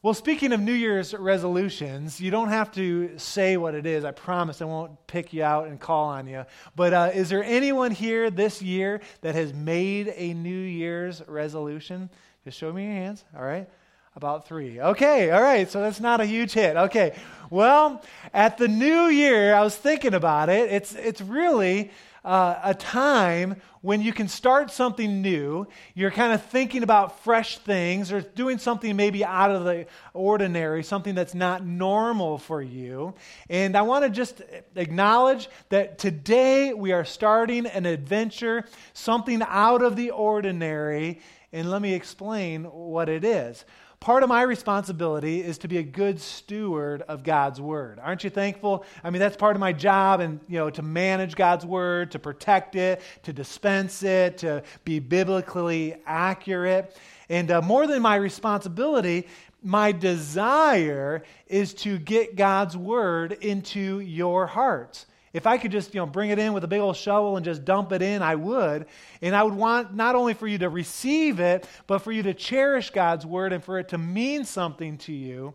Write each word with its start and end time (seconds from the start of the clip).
Well, 0.00 0.14
speaking 0.14 0.52
of 0.52 0.60
New 0.60 0.74
Year's 0.74 1.12
resolutions, 1.12 2.20
you 2.20 2.30
don't 2.30 2.50
have 2.50 2.70
to 2.74 3.18
say 3.18 3.56
what 3.56 3.74
it 3.74 3.84
is. 3.84 4.04
I 4.04 4.12
promise 4.12 4.62
I 4.62 4.64
won't 4.64 4.92
pick 5.08 5.32
you 5.32 5.42
out 5.42 5.66
and 5.66 5.80
call 5.80 6.10
on 6.10 6.28
you. 6.28 6.44
But 6.76 6.94
uh, 6.94 7.10
is 7.12 7.30
there 7.30 7.42
anyone 7.42 7.90
here 7.90 8.30
this 8.30 8.62
year 8.62 9.00
that 9.22 9.34
has 9.34 9.52
made 9.52 10.14
a 10.14 10.34
New 10.34 10.56
Year's 10.56 11.20
resolution? 11.26 12.10
Just 12.44 12.58
show 12.58 12.72
me 12.72 12.84
your 12.84 12.92
hands, 12.92 13.24
all 13.36 13.42
right? 13.42 13.68
About 14.14 14.46
three. 14.46 14.80
Okay, 14.80 15.32
all 15.32 15.42
right, 15.42 15.68
so 15.68 15.80
that's 15.80 15.98
not 15.98 16.20
a 16.20 16.24
huge 16.26 16.52
hit. 16.52 16.76
Okay, 16.76 17.16
well, 17.50 18.00
at 18.32 18.56
the 18.56 18.68
new 18.68 19.06
year, 19.06 19.52
I 19.52 19.62
was 19.62 19.74
thinking 19.74 20.14
about 20.14 20.48
it. 20.48 20.70
It's, 20.70 20.94
it's 20.94 21.20
really 21.20 21.90
uh, 22.24 22.58
a 22.62 22.74
time 22.74 23.56
when 23.80 24.00
you 24.00 24.12
can 24.12 24.28
start 24.28 24.70
something 24.70 25.22
new. 25.22 25.66
You're 25.94 26.10
kind 26.10 26.32
of 26.32 26.42
thinking 26.44 26.82
about 26.82 27.20
fresh 27.22 27.58
things 27.58 28.12
or 28.12 28.20
doing 28.20 28.58
something 28.58 28.96
maybe 28.96 29.24
out 29.24 29.50
of 29.50 29.64
the 29.64 29.86
ordinary, 30.14 30.82
something 30.82 31.14
that's 31.14 31.34
not 31.34 31.64
normal 31.64 32.38
for 32.38 32.60
you. 32.60 33.14
And 33.48 33.76
I 33.76 33.82
want 33.82 34.04
to 34.04 34.10
just 34.10 34.42
acknowledge 34.74 35.48
that 35.68 35.98
today 35.98 36.74
we 36.74 36.92
are 36.92 37.04
starting 37.04 37.66
an 37.66 37.86
adventure, 37.86 38.64
something 38.92 39.42
out 39.46 39.82
of 39.82 39.96
the 39.96 40.10
ordinary. 40.10 41.20
And 41.52 41.70
let 41.70 41.80
me 41.80 41.94
explain 41.94 42.64
what 42.64 43.08
it 43.08 43.24
is. 43.24 43.64
Part 44.00 44.22
of 44.22 44.28
my 44.28 44.42
responsibility 44.42 45.42
is 45.42 45.58
to 45.58 45.68
be 45.68 45.78
a 45.78 45.82
good 45.82 46.20
steward 46.20 47.02
of 47.02 47.24
God's 47.24 47.60
word. 47.60 47.98
Aren't 48.00 48.22
you 48.22 48.30
thankful? 48.30 48.84
I 49.02 49.10
mean, 49.10 49.18
that's 49.18 49.36
part 49.36 49.56
of 49.56 49.60
my 49.60 49.72
job 49.72 50.20
and, 50.20 50.38
you 50.48 50.56
know, 50.56 50.70
to 50.70 50.82
manage 50.82 51.34
God's 51.34 51.66
word, 51.66 52.12
to 52.12 52.20
protect 52.20 52.76
it, 52.76 53.02
to 53.24 53.32
dispense 53.32 54.04
it, 54.04 54.38
to 54.38 54.62
be 54.84 55.00
biblically 55.00 55.96
accurate. 56.06 56.96
And 57.28 57.50
uh, 57.50 57.60
more 57.60 57.88
than 57.88 58.00
my 58.00 58.14
responsibility, 58.14 59.26
my 59.64 59.90
desire 59.90 61.24
is 61.48 61.74
to 61.74 61.98
get 61.98 62.36
God's 62.36 62.76
word 62.76 63.32
into 63.32 63.98
your 63.98 64.46
hearts. 64.46 65.06
If 65.32 65.46
I 65.46 65.58
could 65.58 65.72
just, 65.72 65.94
you 65.94 66.00
know, 66.00 66.06
bring 66.06 66.30
it 66.30 66.38
in 66.38 66.52
with 66.52 66.64
a 66.64 66.68
big 66.68 66.80
old 66.80 66.96
shovel 66.96 67.36
and 67.36 67.44
just 67.44 67.64
dump 67.64 67.92
it 67.92 68.02
in, 68.02 68.22
I 68.22 68.34
would. 68.34 68.86
And 69.20 69.36
I 69.36 69.42
would 69.42 69.54
want 69.54 69.94
not 69.94 70.14
only 70.14 70.34
for 70.34 70.46
you 70.46 70.58
to 70.58 70.68
receive 70.68 71.40
it, 71.40 71.66
but 71.86 71.98
for 71.98 72.12
you 72.12 72.22
to 72.24 72.34
cherish 72.34 72.90
God's 72.90 73.26
word 73.26 73.52
and 73.52 73.62
for 73.62 73.78
it 73.78 73.88
to 73.88 73.98
mean 73.98 74.44
something 74.44 74.98
to 74.98 75.12
you. 75.12 75.54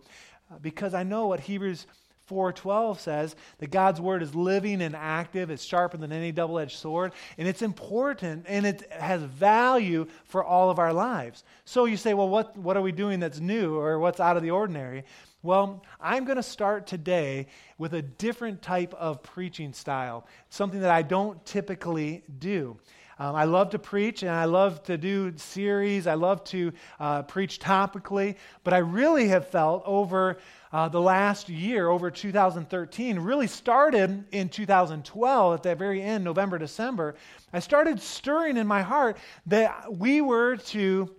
Uh, 0.52 0.60
because 0.60 0.94
I 0.94 1.04
know 1.04 1.28
what 1.28 1.40
Hebrews 1.40 1.88
4:12 2.34 3.00
says 3.00 3.36
that 3.60 3.70
God's 3.72 4.02
word 4.02 4.24
is 4.24 4.34
living 4.34 4.82
and 4.82 4.96
active, 4.96 5.50
it's 5.52 5.64
sharper 5.64 5.98
than 5.98 6.12
any 6.12 6.32
double-edged 6.32 6.78
sword, 6.78 7.14
and 7.38 7.48
it's 7.48 7.62
important 7.62 8.46
and 8.48 8.66
it 8.66 8.92
has 8.92 9.22
value 9.22 10.08
for 10.26 10.44
all 10.44 10.70
of 10.70 10.80
our 10.80 10.94
lives. 10.94 11.44
So 11.66 11.86
you 11.86 11.98
say, 11.98 12.14
well, 12.14 12.30
what, 12.30 12.58
what 12.58 12.76
are 12.76 12.82
we 12.82 12.92
doing 12.92 13.20
that's 13.20 13.40
new 13.40 13.78
or 13.78 14.00
what's 14.00 14.20
out 14.20 14.38
of 14.38 14.44
the 14.44 14.52
ordinary? 14.52 15.04
Well, 15.44 15.84
I'm 16.00 16.24
going 16.24 16.38
to 16.38 16.44
start 16.44 16.88
today 16.88 17.48
with 17.78 17.94
a 17.94 18.02
different 18.02 18.62
type 18.62 18.94
of 18.94 19.22
preaching 19.22 19.74
style, 19.74 20.26
something 20.50 20.80
that 20.80 20.90
I 20.90 21.02
don't 21.02 21.46
typically 21.46 22.24
do. 22.40 22.78
Um, 23.20 23.36
I 23.36 23.44
love 23.44 23.70
to 23.72 23.80
preach 23.80 24.24
and 24.24 24.32
I 24.32 24.46
love 24.46 24.84
to 24.84 24.98
do 24.98 25.34
series. 25.38 26.08
I 26.08 26.16
love 26.16 26.44
to 26.46 26.72
uh, 27.00 27.24
preach 27.24 27.60
topically, 27.60 28.36
but 28.64 28.74
I 28.74 28.80
really 28.80 29.28
have 29.28 29.48
felt 29.48 29.84
over 29.86 30.38
uh, 30.72 30.90
the 30.90 31.00
last 31.00 31.50
year, 31.50 31.90
over 31.90 32.10
2013, 32.10 33.20
really 33.20 33.46
started 33.46 34.26
in 34.32 34.50
2012 34.50 35.54
at 35.54 35.64
that 35.64 35.78
very 35.78 36.02
end, 36.02 36.24
November, 36.24 36.58
December. 36.58 37.16
I 37.52 37.60
started 37.60 38.02
stirring 38.02 38.58
in 38.58 38.66
my 38.66 38.82
heart 38.82 39.18
that 39.46 39.96
we 39.96 40.22
were 40.22 40.58
to 40.58 41.14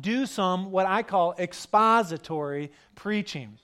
do 0.00 0.26
some 0.26 0.70
what 0.70 0.86
I 0.86 1.02
call 1.02 1.34
expository 1.38 2.70
preaching. 2.94 3.58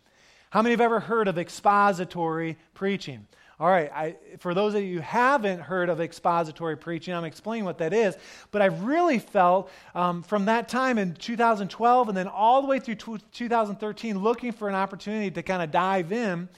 How 0.51 0.63
many 0.63 0.73
have 0.73 0.81
ever 0.81 0.99
heard 0.99 1.29
of 1.29 1.39
expository 1.39 2.59
preaching? 2.75 3.27
All 3.61 3.69
right, 3.69 3.93
I, 3.93 4.17
for 4.39 4.55
those 4.55 4.75
of 4.75 4.83
you 4.83 4.95
who 4.97 5.01
haven't 5.03 5.61
heard 5.61 5.91
of 5.91 6.01
expository 6.01 6.79
preaching, 6.79 7.13
I'm 7.13 7.27
explaining 7.27 7.67
what 7.67 7.77
that 7.77 7.93
is. 7.93 8.17
But 8.53 8.63
I 8.63 8.67
really 8.67 9.19
felt 9.19 9.71
um, 9.95 10.23
from 10.23 10.47
that 10.47 10.71
time 10.71 10.97
in 10.97 11.13
2012 11.13 12.09
and 12.09 12.17
then 12.17 12.27
all 12.27 12.63
the 12.63 12.69
way 12.69 12.79
through 12.79 12.95
2013 12.95 14.19
looking 14.19 14.53
for 14.53 14.71
an 14.71 14.75
opportunity 14.75 15.31
to 15.33 15.43
kind 15.43 15.63
of 15.63 15.71
dive 15.71 16.11
in 16.11 16.49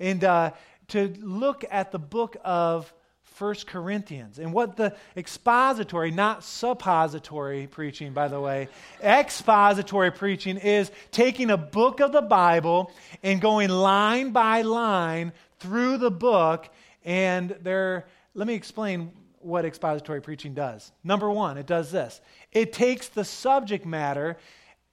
and 0.00 0.24
uh, 0.24 0.52
to 0.88 1.12
look 1.20 1.62
at 1.70 1.92
the 1.92 1.98
book 1.98 2.38
of 2.42 2.90
1 3.38 3.54
Corinthians. 3.66 4.38
And 4.38 4.50
what 4.50 4.76
the 4.76 4.96
expository, 5.14 6.10
not 6.10 6.42
suppository 6.42 7.66
preaching, 7.66 8.14
by 8.14 8.28
the 8.28 8.40
way, 8.40 8.68
expository 9.02 10.10
preaching 10.10 10.56
is 10.56 10.90
taking 11.10 11.50
a 11.50 11.58
book 11.58 12.00
of 12.00 12.12
the 12.12 12.22
Bible 12.22 12.90
and 13.22 13.42
going 13.42 13.68
line 13.68 14.30
by 14.30 14.62
line 14.62 15.34
through 15.58 15.98
the 15.98 16.10
book. 16.10 16.68
And 17.04 17.56
there, 17.62 18.06
let 18.34 18.46
me 18.46 18.54
explain 18.54 19.12
what 19.40 19.64
expository 19.64 20.20
preaching 20.20 20.54
does. 20.54 20.92
Number 21.04 21.30
one, 21.30 21.56
it 21.56 21.66
does 21.66 21.90
this 21.92 22.20
it 22.52 22.72
takes 22.72 23.08
the 23.08 23.24
subject 23.24 23.86
matter 23.86 24.36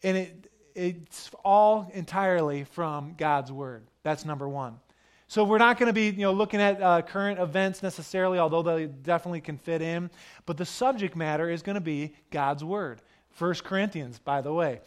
and 0.03 0.17
it, 0.17 0.51
it's 0.75 1.31
all 1.43 1.89
entirely 1.93 2.63
from 2.63 3.15
God's 3.17 3.51
Word. 3.51 3.83
That's 4.03 4.25
number 4.25 4.47
one. 4.47 4.79
So 5.27 5.43
we're 5.43 5.57
not 5.57 5.79
going 5.79 5.87
to 5.87 5.93
be 5.93 6.09
you 6.09 6.23
know, 6.23 6.33
looking 6.33 6.61
at 6.61 6.81
uh, 6.81 7.01
current 7.01 7.39
events 7.39 7.81
necessarily, 7.81 8.37
although 8.37 8.61
they 8.61 8.85
definitely 8.85 9.41
can 9.41 9.57
fit 9.57 9.81
in. 9.81 10.11
But 10.45 10.57
the 10.57 10.65
subject 10.65 11.15
matter 11.15 11.49
is 11.49 11.63
going 11.63 11.75
to 11.75 11.81
be 11.81 12.13
God's 12.29 12.63
Word. 12.63 13.01
First 13.31 13.63
Corinthians, 13.63 14.19
by 14.19 14.41
the 14.41 14.53
way. 14.53 14.81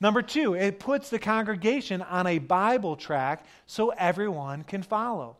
Number 0.00 0.22
two, 0.22 0.54
it 0.54 0.78
puts 0.78 1.10
the 1.10 1.18
congregation 1.18 2.02
on 2.02 2.26
a 2.26 2.38
Bible 2.38 2.96
track 2.96 3.44
so 3.66 3.90
everyone 3.90 4.62
can 4.62 4.82
follow. 4.82 5.36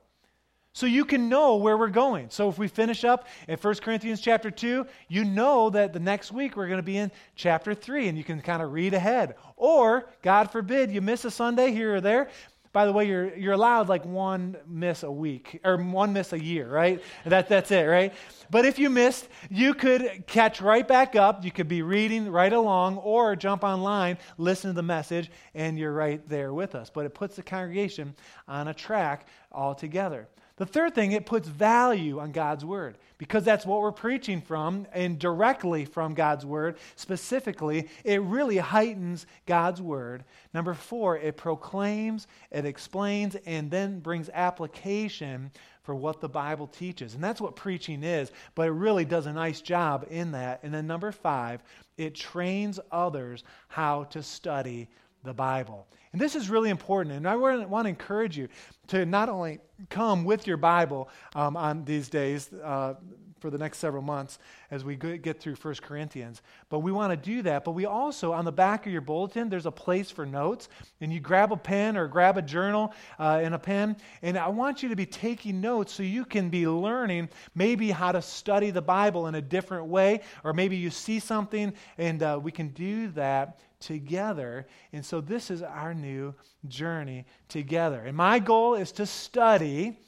So 0.72 0.86
you 0.86 1.04
can 1.04 1.28
know 1.28 1.56
where 1.56 1.76
we're 1.76 1.88
going. 1.88 2.30
So 2.30 2.48
if 2.48 2.58
we 2.58 2.68
finish 2.68 3.04
up 3.04 3.26
in 3.48 3.56
1 3.56 3.74
Corinthians 3.76 4.20
chapter 4.20 4.50
2, 4.50 4.86
you 5.08 5.24
know 5.24 5.70
that 5.70 5.92
the 5.92 5.98
next 5.98 6.30
week 6.30 6.56
we're 6.56 6.68
going 6.68 6.78
to 6.78 6.84
be 6.84 6.98
in 6.98 7.10
chapter 7.34 7.74
3 7.74 8.08
and 8.08 8.18
you 8.18 8.22
can 8.22 8.40
kind 8.40 8.62
of 8.62 8.72
read 8.72 8.94
ahead. 8.94 9.34
Or, 9.56 10.08
God 10.22 10.52
forbid, 10.52 10.92
you 10.92 11.00
miss 11.00 11.24
a 11.24 11.30
Sunday 11.30 11.72
here 11.72 11.96
or 11.96 12.00
there, 12.00 12.28
by 12.72 12.86
the 12.86 12.92
way, 12.92 13.06
you're, 13.06 13.34
you're 13.36 13.52
allowed 13.52 13.88
like 13.88 14.04
one 14.04 14.56
miss 14.66 15.02
a 15.02 15.10
week 15.10 15.60
or 15.64 15.76
one 15.76 16.12
miss 16.12 16.32
a 16.32 16.42
year, 16.42 16.68
right? 16.68 17.02
That, 17.24 17.48
that's 17.48 17.70
it, 17.70 17.84
right? 17.84 18.12
But 18.50 18.64
if 18.64 18.78
you 18.78 18.90
missed, 18.90 19.28
you 19.50 19.74
could 19.74 20.26
catch 20.26 20.60
right 20.60 20.86
back 20.86 21.16
up. 21.16 21.44
You 21.44 21.50
could 21.50 21.68
be 21.68 21.82
reading 21.82 22.30
right 22.30 22.52
along 22.52 22.98
or 22.98 23.36
jump 23.36 23.64
online, 23.64 24.18
listen 24.36 24.70
to 24.70 24.74
the 24.74 24.82
message, 24.82 25.30
and 25.54 25.78
you're 25.78 25.92
right 25.92 26.26
there 26.28 26.52
with 26.52 26.74
us. 26.74 26.90
But 26.90 27.06
it 27.06 27.14
puts 27.14 27.36
the 27.36 27.42
congregation 27.42 28.14
on 28.46 28.68
a 28.68 28.74
track 28.74 29.26
altogether. 29.52 30.28
The 30.58 30.66
third 30.66 30.94
thing, 30.94 31.12
it 31.12 31.24
puts 31.24 31.46
value 31.46 32.18
on 32.18 32.32
God's 32.32 32.64
word 32.64 32.98
because 33.16 33.44
that's 33.44 33.64
what 33.64 33.80
we're 33.80 33.92
preaching 33.92 34.40
from 34.40 34.88
and 34.92 35.16
directly 35.16 35.84
from 35.84 36.14
God's 36.14 36.44
word. 36.44 36.78
Specifically, 36.96 37.88
it 38.02 38.20
really 38.22 38.58
heightens 38.58 39.26
God's 39.46 39.80
word. 39.80 40.24
Number 40.52 40.74
four, 40.74 41.16
it 41.16 41.36
proclaims, 41.36 42.26
it 42.50 42.64
explains, 42.64 43.36
and 43.46 43.70
then 43.70 44.00
brings 44.00 44.30
application 44.34 45.52
for 45.84 45.94
what 45.94 46.20
the 46.20 46.28
Bible 46.28 46.66
teaches. 46.66 47.14
And 47.14 47.22
that's 47.22 47.40
what 47.40 47.54
preaching 47.54 48.02
is, 48.02 48.32
but 48.56 48.66
it 48.66 48.72
really 48.72 49.04
does 49.04 49.26
a 49.26 49.32
nice 49.32 49.60
job 49.60 50.06
in 50.10 50.32
that. 50.32 50.58
And 50.64 50.74
then 50.74 50.88
number 50.88 51.12
five, 51.12 51.62
it 51.96 52.16
trains 52.16 52.80
others 52.90 53.44
how 53.68 54.04
to 54.04 54.24
study 54.24 54.88
the 55.24 55.34
Bible. 55.34 55.86
And 56.12 56.20
this 56.20 56.34
is 56.34 56.48
really 56.48 56.70
important. 56.70 57.14
And 57.14 57.28
I 57.28 57.36
want 57.36 57.84
to 57.84 57.88
encourage 57.88 58.36
you 58.36 58.48
to 58.88 59.04
not 59.04 59.28
only 59.28 59.58
come 59.90 60.24
with 60.24 60.46
your 60.46 60.56
Bible 60.56 61.08
um, 61.34 61.56
on 61.56 61.84
these 61.84 62.08
days 62.08 62.50
uh, 62.52 62.94
for 63.40 63.50
the 63.50 63.58
next 63.58 63.78
several 63.78 64.02
months 64.02 64.38
as 64.70 64.84
we 64.84 64.96
get 64.96 65.40
through 65.40 65.54
1 65.54 65.74
Corinthians, 65.76 66.42
but 66.68 66.80
we 66.80 66.92
want 66.92 67.10
to 67.10 67.16
do 67.16 67.42
that. 67.42 67.64
But 67.64 67.72
we 67.72 67.86
also, 67.86 68.32
on 68.32 68.44
the 68.44 68.52
back 68.52 68.86
of 68.86 68.92
your 68.92 69.00
bulletin, 69.00 69.48
there's 69.48 69.66
a 69.66 69.70
place 69.70 70.10
for 70.10 70.26
notes. 70.26 70.68
And 71.00 71.12
you 71.12 71.20
grab 71.20 71.52
a 71.52 71.56
pen 71.56 71.96
or 71.96 72.08
grab 72.08 72.36
a 72.36 72.42
journal 72.42 72.92
uh, 73.18 73.40
and 73.42 73.54
a 73.54 73.58
pen. 73.58 73.96
And 74.22 74.36
I 74.36 74.48
want 74.48 74.82
you 74.82 74.88
to 74.88 74.96
be 74.96 75.06
taking 75.06 75.60
notes 75.60 75.92
so 75.92 76.02
you 76.02 76.24
can 76.24 76.50
be 76.50 76.66
learning 76.66 77.28
maybe 77.54 77.90
how 77.90 78.12
to 78.12 78.22
study 78.22 78.70
the 78.70 78.82
Bible 78.82 79.26
in 79.26 79.34
a 79.34 79.42
different 79.42 79.86
way. 79.86 80.20
Or 80.44 80.52
maybe 80.52 80.76
you 80.76 80.90
see 80.90 81.18
something 81.18 81.72
and 81.96 82.22
uh, 82.22 82.38
we 82.42 82.52
can 82.52 82.68
do 82.68 83.08
that 83.08 83.60
together. 83.80 84.66
And 84.92 85.04
so 85.04 85.20
this 85.20 85.50
is 85.50 85.62
our 85.62 85.94
new 85.94 86.34
journey 86.66 87.26
together. 87.48 88.02
And 88.04 88.16
my 88.16 88.38
goal 88.38 88.74
is 88.74 88.92
to 88.92 89.06
study, 89.06 89.98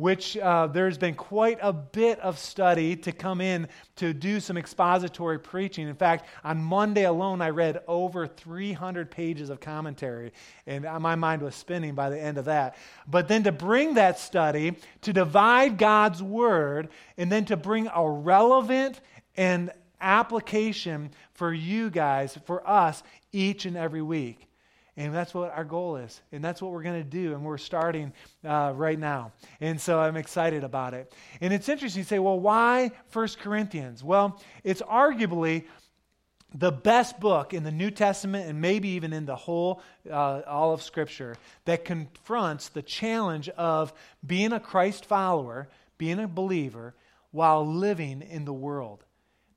which 0.00 0.38
uh, 0.38 0.66
there's 0.66 0.96
been 0.96 1.14
quite 1.14 1.58
a 1.60 1.72
bit 1.74 2.18
of 2.20 2.38
study 2.38 2.96
to 2.96 3.12
come 3.12 3.42
in 3.42 3.68
to 3.96 4.14
do 4.14 4.40
some 4.40 4.56
expository 4.56 5.38
preaching. 5.38 5.86
In 5.86 5.94
fact, 5.94 6.26
on 6.42 6.62
Monday 6.62 7.04
alone, 7.04 7.42
I 7.42 7.50
read 7.50 7.82
over 7.86 8.26
300 8.26 9.10
pages 9.10 9.50
of 9.50 9.60
commentary, 9.60 10.32
and 10.66 10.84
my 10.84 11.16
mind 11.16 11.42
was 11.42 11.54
spinning 11.54 11.94
by 11.94 12.08
the 12.08 12.18
end 12.18 12.38
of 12.38 12.46
that. 12.46 12.76
But 13.06 13.28
then 13.28 13.42
to 13.42 13.52
bring 13.52 13.94
that 13.94 14.18
study, 14.18 14.76
to 15.02 15.12
divide 15.12 15.76
God's 15.76 16.22
word, 16.22 16.88
and 17.18 17.30
then 17.30 17.44
to 17.46 17.56
bring 17.58 17.88
a 17.94 18.10
relevant 18.10 19.00
and 19.36 19.70
application 20.00 21.10
for 21.34 21.52
you 21.52 21.90
guys, 21.90 22.38
for 22.46 22.66
us, 22.66 23.02
each 23.32 23.66
and 23.66 23.76
every 23.76 24.02
week. 24.02 24.49
And 25.00 25.14
that's 25.14 25.32
what 25.32 25.50
our 25.56 25.64
goal 25.64 25.96
is. 25.96 26.20
And 26.30 26.44
that's 26.44 26.60
what 26.60 26.72
we're 26.72 26.82
going 26.82 27.02
to 27.02 27.08
do. 27.08 27.32
And 27.32 27.42
we're 27.42 27.56
starting 27.56 28.12
uh, 28.44 28.74
right 28.76 28.98
now. 28.98 29.32
And 29.58 29.80
so 29.80 29.98
I'm 29.98 30.14
excited 30.14 30.62
about 30.62 30.92
it. 30.92 31.10
And 31.40 31.54
it's 31.54 31.70
interesting 31.70 32.02
to 32.02 32.08
say, 32.08 32.18
well, 32.18 32.38
why 32.38 32.90
1 33.14 33.28
Corinthians? 33.40 34.04
Well, 34.04 34.38
it's 34.62 34.82
arguably 34.82 35.64
the 36.52 36.70
best 36.70 37.18
book 37.18 37.54
in 37.54 37.62
the 37.62 37.72
New 37.72 37.90
Testament 37.90 38.46
and 38.46 38.60
maybe 38.60 38.88
even 38.88 39.14
in 39.14 39.24
the 39.24 39.36
whole, 39.36 39.80
uh, 40.10 40.42
all 40.46 40.74
of 40.74 40.82
Scripture 40.82 41.34
that 41.64 41.86
confronts 41.86 42.68
the 42.68 42.82
challenge 42.82 43.48
of 43.50 43.94
being 44.26 44.52
a 44.52 44.60
Christ 44.60 45.06
follower, 45.06 45.70
being 45.96 46.18
a 46.18 46.28
believer, 46.28 46.94
while 47.30 47.66
living 47.66 48.20
in 48.20 48.44
the 48.44 48.52
world. 48.52 49.02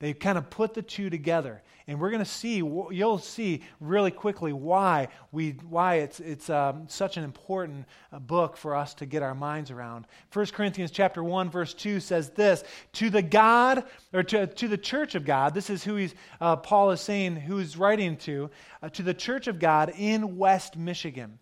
They 0.04 0.12
kind 0.12 0.36
of 0.36 0.50
put 0.50 0.74
the 0.74 0.82
two 0.82 1.08
together. 1.08 1.62
And 1.86 1.98
we're 1.98 2.10
going 2.10 2.22
to 2.22 2.30
see, 2.30 2.56
you'll 2.56 3.18
see 3.18 3.62
really 3.80 4.10
quickly 4.10 4.52
why, 4.52 5.08
we, 5.32 5.52
why 5.66 5.94
it's, 5.94 6.20
it's 6.20 6.50
um, 6.50 6.84
such 6.88 7.16
an 7.16 7.24
important 7.24 7.86
uh, 8.12 8.18
book 8.18 8.58
for 8.58 8.76
us 8.76 8.92
to 8.96 9.06
get 9.06 9.22
our 9.22 9.34
minds 9.34 9.70
around. 9.70 10.06
1 10.30 10.46
Corinthians 10.48 10.90
chapter 10.90 11.24
1, 11.24 11.48
verse 11.48 11.72
2 11.72 12.00
says 12.00 12.28
this, 12.28 12.64
To 12.92 13.08
the 13.08 13.22
God, 13.22 13.84
or 14.12 14.22
to, 14.24 14.46
to 14.46 14.68
the 14.68 14.76
church 14.76 15.14
of 15.14 15.24
God, 15.24 15.54
this 15.54 15.70
is 15.70 15.82
who 15.82 15.96
he's, 15.96 16.14
uh, 16.38 16.56
Paul 16.56 16.90
is 16.90 17.00
saying, 17.00 17.36
who 17.36 17.56
he's 17.56 17.78
writing 17.78 18.18
to, 18.18 18.50
uh, 18.82 18.90
to 18.90 19.02
the 19.02 19.14
church 19.14 19.46
of 19.46 19.58
God 19.58 19.90
in 19.96 20.36
West 20.36 20.76
Michigan. 20.76 21.38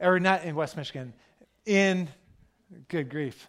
Or 0.00 0.18
not 0.18 0.42
in 0.42 0.56
West 0.56 0.76
Michigan, 0.76 1.14
in, 1.64 2.08
good 2.88 3.10
grief, 3.10 3.48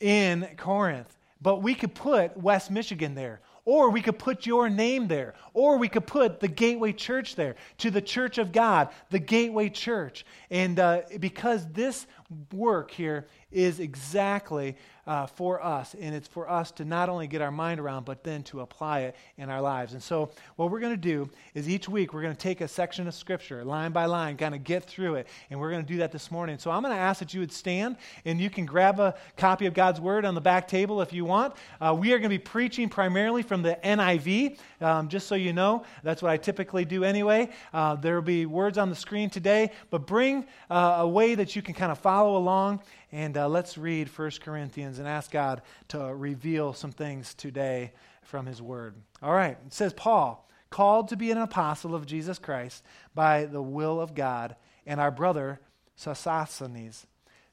in 0.00 0.48
Corinth. 0.56 1.16
But 1.42 1.62
we 1.62 1.74
could 1.74 1.94
put 1.94 2.36
West 2.36 2.70
Michigan 2.70 3.14
there, 3.14 3.40
or 3.64 3.90
we 3.90 4.02
could 4.02 4.18
put 4.18 4.46
your 4.46 4.68
name 4.68 5.08
there, 5.08 5.34
or 5.54 5.78
we 5.78 5.88
could 5.88 6.06
put 6.06 6.40
the 6.40 6.48
Gateway 6.48 6.92
Church 6.92 7.34
there, 7.34 7.56
to 7.78 7.90
the 7.90 8.02
Church 8.02 8.38
of 8.38 8.52
God, 8.52 8.88
the 9.10 9.18
Gateway 9.18 9.70
Church. 9.70 10.26
And 10.50 10.78
uh, 10.78 11.02
because 11.18 11.66
this 11.72 12.06
work 12.52 12.90
here 12.90 13.26
is 13.50 13.80
exactly 13.80 14.76
uh, 15.10 15.26
for 15.26 15.60
us. 15.60 15.96
And 16.00 16.14
it's 16.14 16.28
for 16.28 16.48
us 16.48 16.70
to 16.70 16.84
not 16.84 17.08
only 17.08 17.26
get 17.26 17.42
our 17.42 17.50
mind 17.50 17.80
around, 17.80 18.04
but 18.04 18.22
then 18.22 18.44
to 18.44 18.60
apply 18.60 19.00
it 19.00 19.16
in 19.38 19.50
our 19.50 19.60
lives. 19.60 19.92
And 19.92 20.00
so, 20.00 20.30
what 20.54 20.70
we're 20.70 20.78
going 20.78 20.94
to 20.94 20.96
do 20.96 21.28
is 21.52 21.68
each 21.68 21.88
week 21.88 22.14
we're 22.14 22.22
going 22.22 22.34
to 22.34 22.40
take 22.40 22.60
a 22.60 22.68
section 22.68 23.08
of 23.08 23.14
Scripture, 23.14 23.64
line 23.64 23.90
by 23.90 24.04
line, 24.04 24.36
kind 24.36 24.54
of 24.54 24.62
get 24.62 24.84
through 24.84 25.16
it. 25.16 25.26
And 25.50 25.58
we're 25.58 25.72
going 25.72 25.82
to 25.82 25.92
do 25.92 25.98
that 25.98 26.12
this 26.12 26.30
morning. 26.30 26.58
So, 26.58 26.70
I'm 26.70 26.82
going 26.82 26.94
to 26.94 27.00
ask 27.00 27.18
that 27.18 27.34
you 27.34 27.40
would 27.40 27.52
stand 27.52 27.96
and 28.24 28.40
you 28.40 28.50
can 28.50 28.66
grab 28.66 29.00
a 29.00 29.16
copy 29.36 29.66
of 29.66 29.74
God's 29.74 30.00
Word 30.00 30.24
on 30.24 30.36
the 30.36 30.40
back 30.40 30.68
table 30.68 31.02
if 31.02 31.12
you 31.12 31.24
want. 31.24 31.56
Uh, 31.80 31.92
we 31.98 32.12
are 32.12 32.18
going 32.18 32.30
to 32.30 32.38
be 32.38 32.38
preaching 32.38 32.88
primarily 32.88 33.42
from 33.42 33.62
the 33.62 33.80
NIV, 33.82 34.58
um, 34.80 35.08
just 35.08 35.26
so 35.26 35.34
you 35.34 35.52
know. 35.52 35.82
That's 36.04 36.22
what 36.22 36.30
I 36.30 36.36
typically 36.36 36.84
do 36.84 37.02
anyway. 37.02 37.50
Uh, 37.74 37.96
there 37.96 38.14
will 38.14 38.22
be 38.22 38.46
words 38.46 38.78
on 38.78 38.88
the 38.88 38.94
screen 38.94 39.28
today, 39.28 39.72
but 39.90 40.06
bring 40.06 40.46
uh, 40.70 40.98
a 41.00 41.08
way 41.08 41.34
that 41.34 41.56
you 41.56 41.62
can 41.62 41.74
kind 41.74 41.90
of 41.90 41.98
follow 41.98 42.36
along 42.36 42.80
and 43.12 43.36
uh, 43.36 43.48
let's 43.48 43.76
read 43.76 44.08
1 44.08 44.30
Corinthians 44.40 44.98
and 44.98 45.08
ask 45.08 45.30
God 45.30 45.62
to 45.88 45.98
reveal 46.14 46.72
some 46.72 46.92
things 46.92 47.34
today 47.34 47.92
from 48.22 48.46
His 48.46 48.62
Word. 48.62 48.94
All 49.22 49.34
right, 49.34 49.58
it 49.66 49.72
says, 49.72 49.92
Paul, 49.92 50.48
called 50.70 51.08
to 51.08 51.16
be 51.16 51.30
an 51.30 51.38
apostle 51.38 51.94
of 51.94 52.06
Jesus 52.06 52.38
Christ 52.38 52.84
by 53.14 53.44
the 53.44 53.62
will 53.62 54.00
of 54.00 54.14
God, 54.14 54.56
and 54.86 55.00
our 55.00 55.10
brother 55.10 55.60
Sosthenes, 55.96 57.06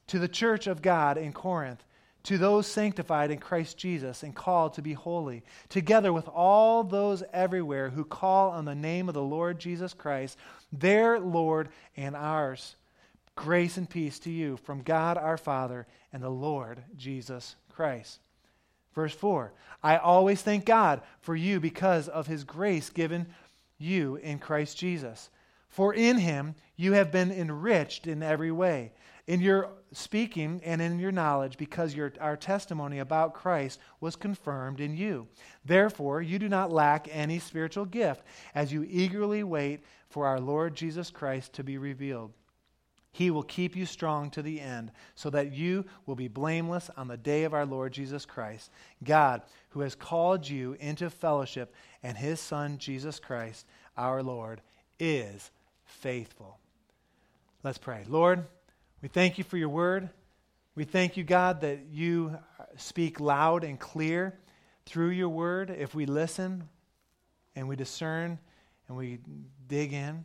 to 0.07 0.19
the 0.19 0.27
church 0.27 0.67
of 0.67 0.81
God 0.81 1.17
in 1.17 1.33
Corinth, 1.33 1.83
to 2.23 2.37
those 2.37 2.67
sanctified 2.67 3.31
in 3.31 3.39
Christ 3.39 3.77
Jesus 3.77 4.21
and 4.23 4.35
called 4.35 4.73
to 4.73 4.81
be 4.81 4.93
holy, 4.93 5.43
together 5.69 6.13
with 6.13 6.27
all 6.27 6.83
those 6.83 7.23
everywhere 7.33 7.89
who 7.89 8.03
call 8.03 8.51
on 8.51 8.65
the 8.65 8.75
name 8.75 9.07
of 9.07 9.13
the 9.13 9.21
Lord 9.21 9.59
Jesus 9.59 9.93
Christ, 9.93 10.37
their 10.71 11.19
Lord 11.19 11.69
and 11.95 12.15
ours. 12.15 12.75
Grace 13.37 13.77
and 13.77 13.87
peace 13.87 14.17
to 14.17 14.31
you 14.31 14.57
from 14.57 14.81
God 14.81 15.15
our 15.15 15.37
Father 15.37 15.85
and 16.11 16.23
the 16.23 16.29
Lord 16.29 16.83
Jesus 16.97 17.55
Christ. 17.69 18.19
Verse 18.95 19.13
4 19.13 19.53
I 19.83 19.97
always 19.97 20.41
thank 20.41 20.65
God 20.65 21.01
for 21.21 21.35
you 21.35 21.59
because 21.59 22.07
of 22.09 22.25
his 22.25 22.43
grace 22.43 22.89
given 22.89 23.27
you 23.77 24.15
in 24.15 24.39
Christ 24.39 24.75
Jesus. 24.75 25.29
For 25.69 25.93
in 25.93 26.17
him 26.17 26.55
you 26.77 26.93
have 26.93 27.11
been 27.11 27.31
enriched 27.31 28.07
in 28.07 28.23
every 28.23 28.51
way, 28.51 28.91
in 29.27 29.39
your 29.39 29.69
speaking 29.91 30.59
and 30.65 30.81
in 30.81 30.97
your 30.97 31.11
knowledge, 31.11 31.57
because 31.57 31.93
your, 31.93 32.11
our 32.19 32.37
testimony 32.37 32.97
about 32.97 33.35
Christ 33.35 33.79
was 34.01 34.15
confirmed 34.15 34.81
in 34.81 34.97
you. 34.97 35.27
Therefore, 35.63 36.23
you 36.23 36.39
do 36.39 36.49
not 36.49 36.71
lack 36.71 37.07
any 37.11 37.37
spiritual 37.37 37.85
gift 37.85 38.23
as 38.55 38.73
you 38.73 38.83
eagerly 38.89 39.43
wait 39.43 39.83
for 40.09 40.25
our 40.25 40.39
Lord 40.39 40.73
Jesus 40.73 41.11
Christ 41.11 41.53
to 41.53 41.63
be 41.63 41.77
revealed. 41.77 42.33
He 43.17 43.31
will 43.31 43.41
keep 43.41 43.75
you 43.75 43.87
strong 43.87 44.29
to 44.29 44.43
the 44.43 44.61
end, 44.61 44.91
so 45.15 45.31
that 45.31 45.51
you 45.51 45.85
will 46.05 46.13
be 46.13 46.27
blameless 46.27 46.91
on 46.95 47.07
the 47.07 47.17
day 47.17 47.45
of 47.45 47.53
our 47.55 47.65
Lord 47.65 47.91
Jesus 47.91 48.27
Christ. 48.27 48.69
God, 49.03 49.41
who 49.69 49.79
has 49.79 49.95
called 49.95 50.47
you 50.47 50.77
into 50.79 51.09
fellowship, 51.09 51.73
and 52.03 52.15
his 52.15 52.39
Son, 52.39 52.77
Jesus 52.77 53.19
Christ, 53.19 53.65
our 53.97 54.21
Lord, 54.21 54.61
is 54.99 55.49
faithful. 55.83 56.59
Let's 57.63 57.79
pray. 57.79 58.03
Lord, 58.07 58.45
we 59.01 59.09
thank 59.09 59.39
you 59.39 59.43
for 59.43 59.57
your 59.57 59.69
word. 59.69 60.11
We 60.75 60.83
thank 60.83 61.17
you, 61.17 61.23
God, 61.23 61.61
that 61.61 61.87
you 61.89 62.37
speak 62.75 63.19
loud 63.19 63.63
and 63.63 63.79
clear 63.79 64.37
through 64.85 65.09
your 65.09 65.29
word 65.29 65.71
if 65.71 65.95
we 65.95 66.05
listen 66.05 66.69
and 67.55 67.67
we 67.67 67.75
discern 67.75 68.37
and 68.87 68.95
we 68.95 69.17
dig 69.67 69.91
in. 69.91 70.23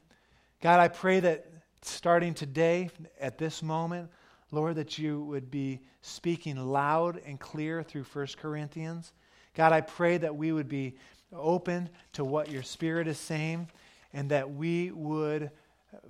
God, 0.60 0.78
I 0.78 0.88
pray 0.88 1.20
that 1.20 1.46
starting 1.82 2.34
today, 2.34 2.90
at 3.20 3.38
this 3.38 3.62
moment, 3.62 4.10
Lord, 4.50 4.76
that 4.76 4.98
you 4.98 5.22
would 5.24 5.50
be 5.50 5.80
speaking 6.02 6.56
loud 6.56 7.20
and 7.26 7.40
clear 7.40 7.82
through 7.82 8.04
1 8.04 8.26
Corinthians. 8.40 9.12
God, 9.54 9.72
I 9.72 9.80
pray 9.80 10.18
that 10.18 10.34
we 10.34 10.52
would 10.52 10.68
be 10.68 10.96
open 11.32 11.88
to 12.12 12.24
what 12.24 12.50
your 12.50 12.62
Spirit 12.62 13.08
is 13.08 13.18
saying 13.18 13.68
and 14.12 14.30
that 14.30 14.50
we 14.50 14.90
would, 14.90 15.50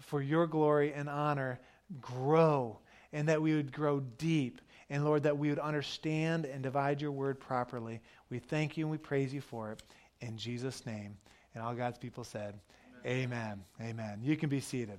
for 0.00 0.20
your 0.20 0.46
glory 0.46 0.92
and 0.92 1.08
honor, 1.08 1.60
grow 2.00 2.78
and 3.12 3.28
that 3.28 3.40
we 3.40 3.54
would 3.54 3.72
grow 3.72 4.00
deep. 4.00 4.60
And 4.90 5.04
Lord, 5.04 5.22
that 5.22 5.36
we 5.36 5.48
would 5.48 5.58
understand 5.58 6.44
and 6.44 6.62
divide 6.62 7.00
your 7.00 7.12
word 7.12 7.38
properly. 7.40 8.00
We 8.30 8.38
thank 8.38 8.76
you 8.76 8.84
and 8.84 8.90
we 8.90 8.98
praise 8.98 9.32
you 9.32 9.40
for 9.40 9.72
it. 9.72 9.82
In 10.20 10.36
Jesus' 10.36 10.84
name. 10.86 11.16
And 11.54 11.62
all 11.62 11.74
God's 11.74 11.98
people 11.98 12.24
said, 12.24 12.58
Amen. 13.04 13.62
Amen. 13.80 13.90
Amen. 13.90 14.20
You 14.22 14.36
can 14.36 14.48
be 14.48 14.60
seated. 14.60 14.98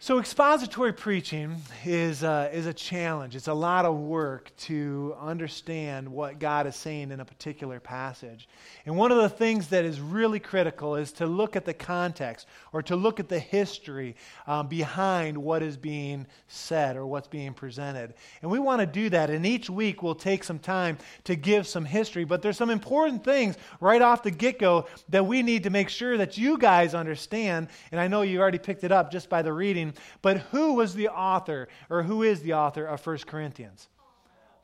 So, 0.00 0.20
expository 0.20 0.92
preaching 0.92 1.56
is, 1.84 2.22
uh, 2.22 2.50
is 2.52 2.66
a 2.66 2.72
challenge. 2.72 3.34
It's 3.34 3.48
a 3.48 3.52
lot 3.52 3.84
of 3.84 3.96
work 3.96 4.52
to 4.58 5.16
understand 5.20 6.08
what 6.08 6.38
God 6.38 6.68
is 6.68 6.76
saying 6.76 7.10
in 7.10 7.18
a 7.18 7.24
particular 7.24 7.80
passage. 7.80 8.48
And 8.86 8.96
one 8.96 9.10
of 9.10 9.18
the 9.18 9.28
things 9.28 9.66
that 9.70 9.84
is 9.84 10.00
really 10.00 10.38
critical 10.38 10.94
is 10.94 11.10
to 11.14 11.26
look 11.26 11.56
at 11.56 11.64
the 11.64 11.74
context 11.74 12.46
or 12.72 12.80
to 12.84 12.94
look 12.94 13.18
at 13.18 13.28
the 13.28 13.40
history 13.40 14.14
um, 14.46 14.68
behind 14.68 15.36
what 15.36 15.64
is 15.64 15.76
being 15.76 16.28
said 16.46 16.96
or 16.96 17.04
what's 17.04 17.26
being 17.26 17.52
presented. 17.52 18.14
And 18.40 18.52
we 18.52 18.60
want 18.60 18.80
to 18.80 18.86
do 18.86 19.10
that. 19.10 19.30
And 19.30 19.44
each 19.44 19.68
week 19.68 20.00
we'll 20.00 20.14
take 20.14 20.44
some 20.44 20.60
time 20.60 20.96
to 21.24 21.34
give 21.34 21.66
some 21.66 21.84
history. 21.84 22.22
But 22.22 22.40
there's 22.40 22.56
some 22.56 22.70
important 22.70 23.24
things 23.24 23.56
right 23.80 24.00
off 24.00 24.22
the 24.22 24.30
get 24.30 24.60
go 24.60 24.86
that 25.08 25.26
we 25.26 25.42
need 25.42 25.64
to 25.64 25.70
make 25.70 25.88
sure 25.88 26.16
that 26.18 26.38
you 26.38 26.56
guys 26.56 26.94
understand. 26.94 27.66
And 27.90 28.00
I 28.00 28.06
know 28.06 28.22
you 28.22 28.38
already 28.38 28.58
picked 28.58 28.84
it 28.84 28.92
up 28.92 29.10
just 29.10 29.28
by 29.28 29.42
the 29.42 29.52
reading 29.52 29.87
but 30.22 30.38
who 30.52 30.74
was 30.74 30.94
the 30.94 31.08
author, 31.08 31.68
or 31.90 32.02
who 32.02 32.22
is 32.22 32.42
the 32.42 32.54
author 32.54 32.84
of 32.84 33.04
1 33.06 33.18
Corinthians? 33.26 33.88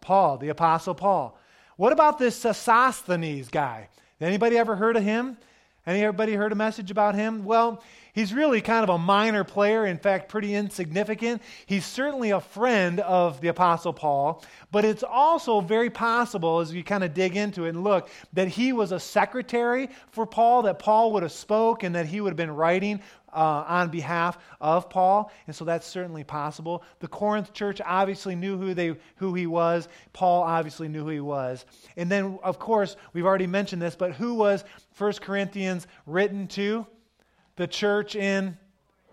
Paul, 0.00 0.38
the 0.38 0.48
Apostle 0.48 0.94
Paul. 0.94 1.38
What 1.76 1.92
about 1.92 2.18
this 2.18 2.36
Sosthenes 2.36 3.48
guy? 3.48 3.88
Anybody 4.20 4.56
ever 4.56 4.76
heard 4.76 4.96
of 4.96 5.02
him? 5.02 5.36
Anybody 5.86 6.34
heard 6.34 6.52
a 6.52 6.54
message 6.54 6.90
about 6.90 7.14
him? 7.14 7.44
Well, 7.44 7.82
he's 8.14 8.32
really 8.32 8.62
kind 8.62 8.84
of 8.84 8.88
a 8.88 8.96
minor 8.96 9.44
player, 9.44 9.84
in 9.84 9.98
fact, 9.98 10.30
pretty 10.30 10.54
insignificant. 10.54 11.42
He's 11.66 11.84
certainly 11.84 12.30
a 12.30 12.40
friend 12.40 13.00
of 13.00 13.42
the 13.42 13.48
Apostle 13.48 13.92
Paul, 13.92 14.42
but 14.70 14.86
it's 14.86 15.02
also 15.02 15.60
very 15.60 15.90
possible, 15.90 16.60
as 16.60 16.72
you 16.72 16.82
kind 16.82 17.04
of 17.04 17.12
dig 17.12 17.36
into 17.36 17.66
it 17.66 17.70
and 17.70 17.84
look, 17.84 18.08
that 18.32 18.48
he 18.48 18.72
was 18.72 18.92
a 18.92 19.00
secretary 19.00 19.90
for 20.10 20.24
Paul, 20.24 20.62
that 20.62 20.78
Paul 20.78 21.12
would 21.12 21.22
have 21.22 21.32
spoke 21.32 21.82
and 21.82 21.94
that 21.94 22.06
he 22.06 22.22
would 22.22 22.30
have 22.30 22.36
been 22.36 22.54
writing 22.54 23.02
uh, 23.34 23.64
on 23.66 23.90
behalf 23.90 24.38
of 24.60 24.88
Paul, 24.88 25.30
and 25.46 25.54
so 25.54 25.64
that's 25.64 25.86
certainly 25.86 26.24
possible. 26.24 26.82
The 27.00 27.08
Corinth 27.08 27.52
church 27.52 27.80
obviously 27.84 28.34
knew 28.34 28.56
who, 28.56 28.74
they, 28.74 28.96
who 29.16 29.34
he 29.34 29.46
was. 29.46 29.88
Paul 30.12 30.42
obviously 30.42 30.88
knew 30.88 31.02
who 31.02 31.10
he 31.10 31.20
was. 31.20 31.66
And 31.96 32.10
then, 32.10 32.38
of 32.42 32.58
course, 32.58 32.96
we've 33.12 33.26
already 33.26 33.46
mentioned 33.46 33.82
this, 33.82 33.96
but 33.96 34.12
who 34.12 34.34
was 34.34 34.64
1 34.96 35.12
Corinthians 35.14 35.86
written 36.06 36.46
to? 36.48 36.86
The 37.56 37.66
church 37.66 38.16
in 38.16 38.56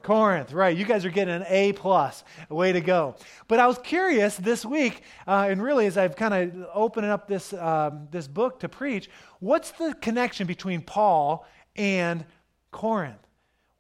Corinth, 0.02 0.52
right? 0.52 0.76
You 0.76 0.86
guys 0.86 1.06
are 1.06 1.10
getting 1.10 1.34
an 1.34 1.46
A 1.48 1.74
plus. 1.74 2.24
Way 2.50 2.72
to 2.74 2.82
go! 2.82 3.16
But 3.48 3.60
I 3.60 3.68
was 3.68 3.78
curious 3.78 4.36
this 4.36 4.66
week, 4.66 5.04
uh, 5.28 5.48
and 5.50 5.62
really 5.62 5.86
as 5.86 5.98
I've 5.98 6.16
kind 6.16 6.34
of 6.34 6.68
opened 6.74 7.08
up 7.08 7.28
this 7.28 7.54
um, 7.54 8.08
this 8.12 8.28
book 8.28 8.60
to 8.62 8.70
preach, 8.70 9.10
what's 9.40 9.72
the 9.72 9.94
connection 10.02 10.48
between 10.48 10.82
Paul 10.82 11.46
and 11.76 12.26
Corinth? 12.72 13.28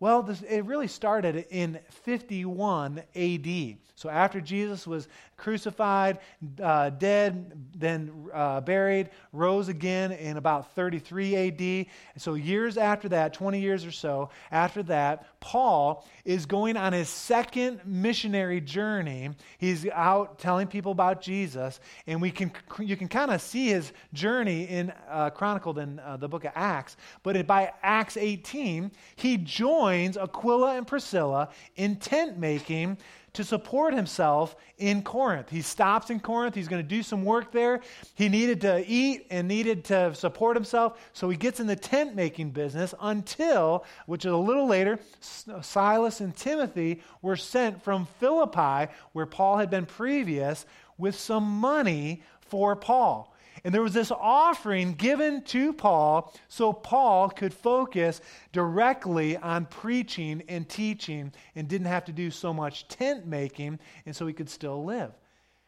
Well, 0.02 0.24
this, 0.24 0.42
it 0.42 0.66
really 0.66 0.88
started 0.88 1.46
in 1.52 1.78
51 1.92 3.04
AD. 3.16 3.76
So 3.94 4.10
after 4.10 4.42
Jesus 4.42 4.88
was 4.88 5.08
crucified, 5.42 6.20
uh, 6.62 6.92
dead, 6.92 7.52
then 7.76 8.30
uh, 8.34 8.62
buried, 8.62 9.10
rose 9.34 9.68
again 9.68 10.12
in 10.12 10.38
about 10.38 10.74
33 10.76 11.36
AD. 11.36 11.86
So 12.18 12.36
years 12.36 12.78
after 12.78 13.10
that, 13.10 13.34
20 13.34 13.60
years 13.60 13.84
or 13.84 13.92
so 13.92 14.30
after 14.52 14.84
that, 14.84 15.26
Paul 15.40 16.06
is 16.24 16.46
going 16.46 16.78
on 16.78 16.94
his 16.94 17.10
second 17.10 17.82
missionary 17.84 18.62
journey. 18.62 19.32
He's 19.58 19.88
out 19.90 20.38
telling 20.38 20.68
people 20.68 20.92
about 20.92 21.22
Jesus, 21.22 21.80
and 22.06 22.22
we 22.22 22.30
can 22.30 22.52
you 22.80 22.96
can 22.96 23.08
kind 23.08 23.32
of 23.32 23.42
see 23.42 23.70
his 23.70 23.92
journey 24.14 24.66
in 24.66 24.94
uh, 25.10 25.32
chronicled 25.32 25.80
in 25.80 26.00
uh, 26.00 26.18
the 26.18 26.30
book 26.30 26.46
of 26.46 26.52
Acts. 26.54 26.96
But 27.24 27.48
by 27.48 27.74
Acts 27.82 28.18
18, 28.18 28.92
he 29.16 29.38
joins 29.38 30.16
Aquila 30.16 30.78
and 30.78 30.86
Priscilla 30.86 31.50
in 31.76 31.96
tent 31.96 32.38
making 32.38 33.00
to 33.34 33.44
support 33.44 33.94
himself 33.94 34.56
in 34.78 35.02
Corinth. 35.04 35.50
He 35.50 35.62
stops 35.62 36.10
in 36.10 36.20
Corinth. 36.20 36.54
He's 36.54 36.68
going 36.68 36.82
to 36.82 36.88
do 36.88 37.02
some 37.02 37.24
work 37.24 37.52
there. 37.52 37.82
He 38.16 38.28
needed 38.28 38.62
to 38.62 38.84
eat 38.86 39.28
and 39.30 39.48
needed 39.48 39.86
to 39.86 40.14
support 40.14 40.58
himself. 40.58 41.00
So 41.14 41.30
he 41.30 41.38
gets 41.38 41.60
in 41.60 41.68
the 41.68 41.76
tent 41.76 42.16
making 42.16 42.52
business 42.52 42.94
until, 43.00 43.86
which 44.06 44.26
is 44.26 44.32
a 44.32 44.38
little 44.38 44.68
later, 44.68 45.00
Silas 45.20 46.20
and 46.20 46.36
Timothy 46.36 47.02
were 47.22 47.38
sent 47.38 47.82
from 47.82 48.08
Philippi, 48.20 48.92
where 49.14 49.26
Paul 49.26 49.58
had 49.58 49.70
been 49.70 49.86
previous, 49.86 50.66
with 50.98 51.16
some 51.16 51.44
money 51.44 52.22
for 52.42 52.76
Paul. 52.76 53.31
And 53.64 53.74
there 53.74 53.82
was 53.82 53.94
this 53.94 54.12
offering 54.12 54.94
given 54.94 55.44
to 55.46 55.72
Paul 55.74 56.34
so 56.48 56.74
Paul 56.74 57.30
could 57.30 57.54
focus 57.54 58.22
directly 58.52 59.38
on 59.38 59.66
preaching 59.68 60.44
and 60.48 60.68
teaching 60.68 61.32
and 61.56 61.68
didn't 61.68 61.88
have 61.88 62.06
to 62.06 62.12
do 62.12 62.32
so 62.32 62.54
much 62.54 62.88
tent 62.88 63.28
making, 63.28 63.80
and 64.06 64.16
so 64.16 64.26
he 64.26 64.34
could 64.34 64.50
still 64.50 64.84
live. 64.84 65.12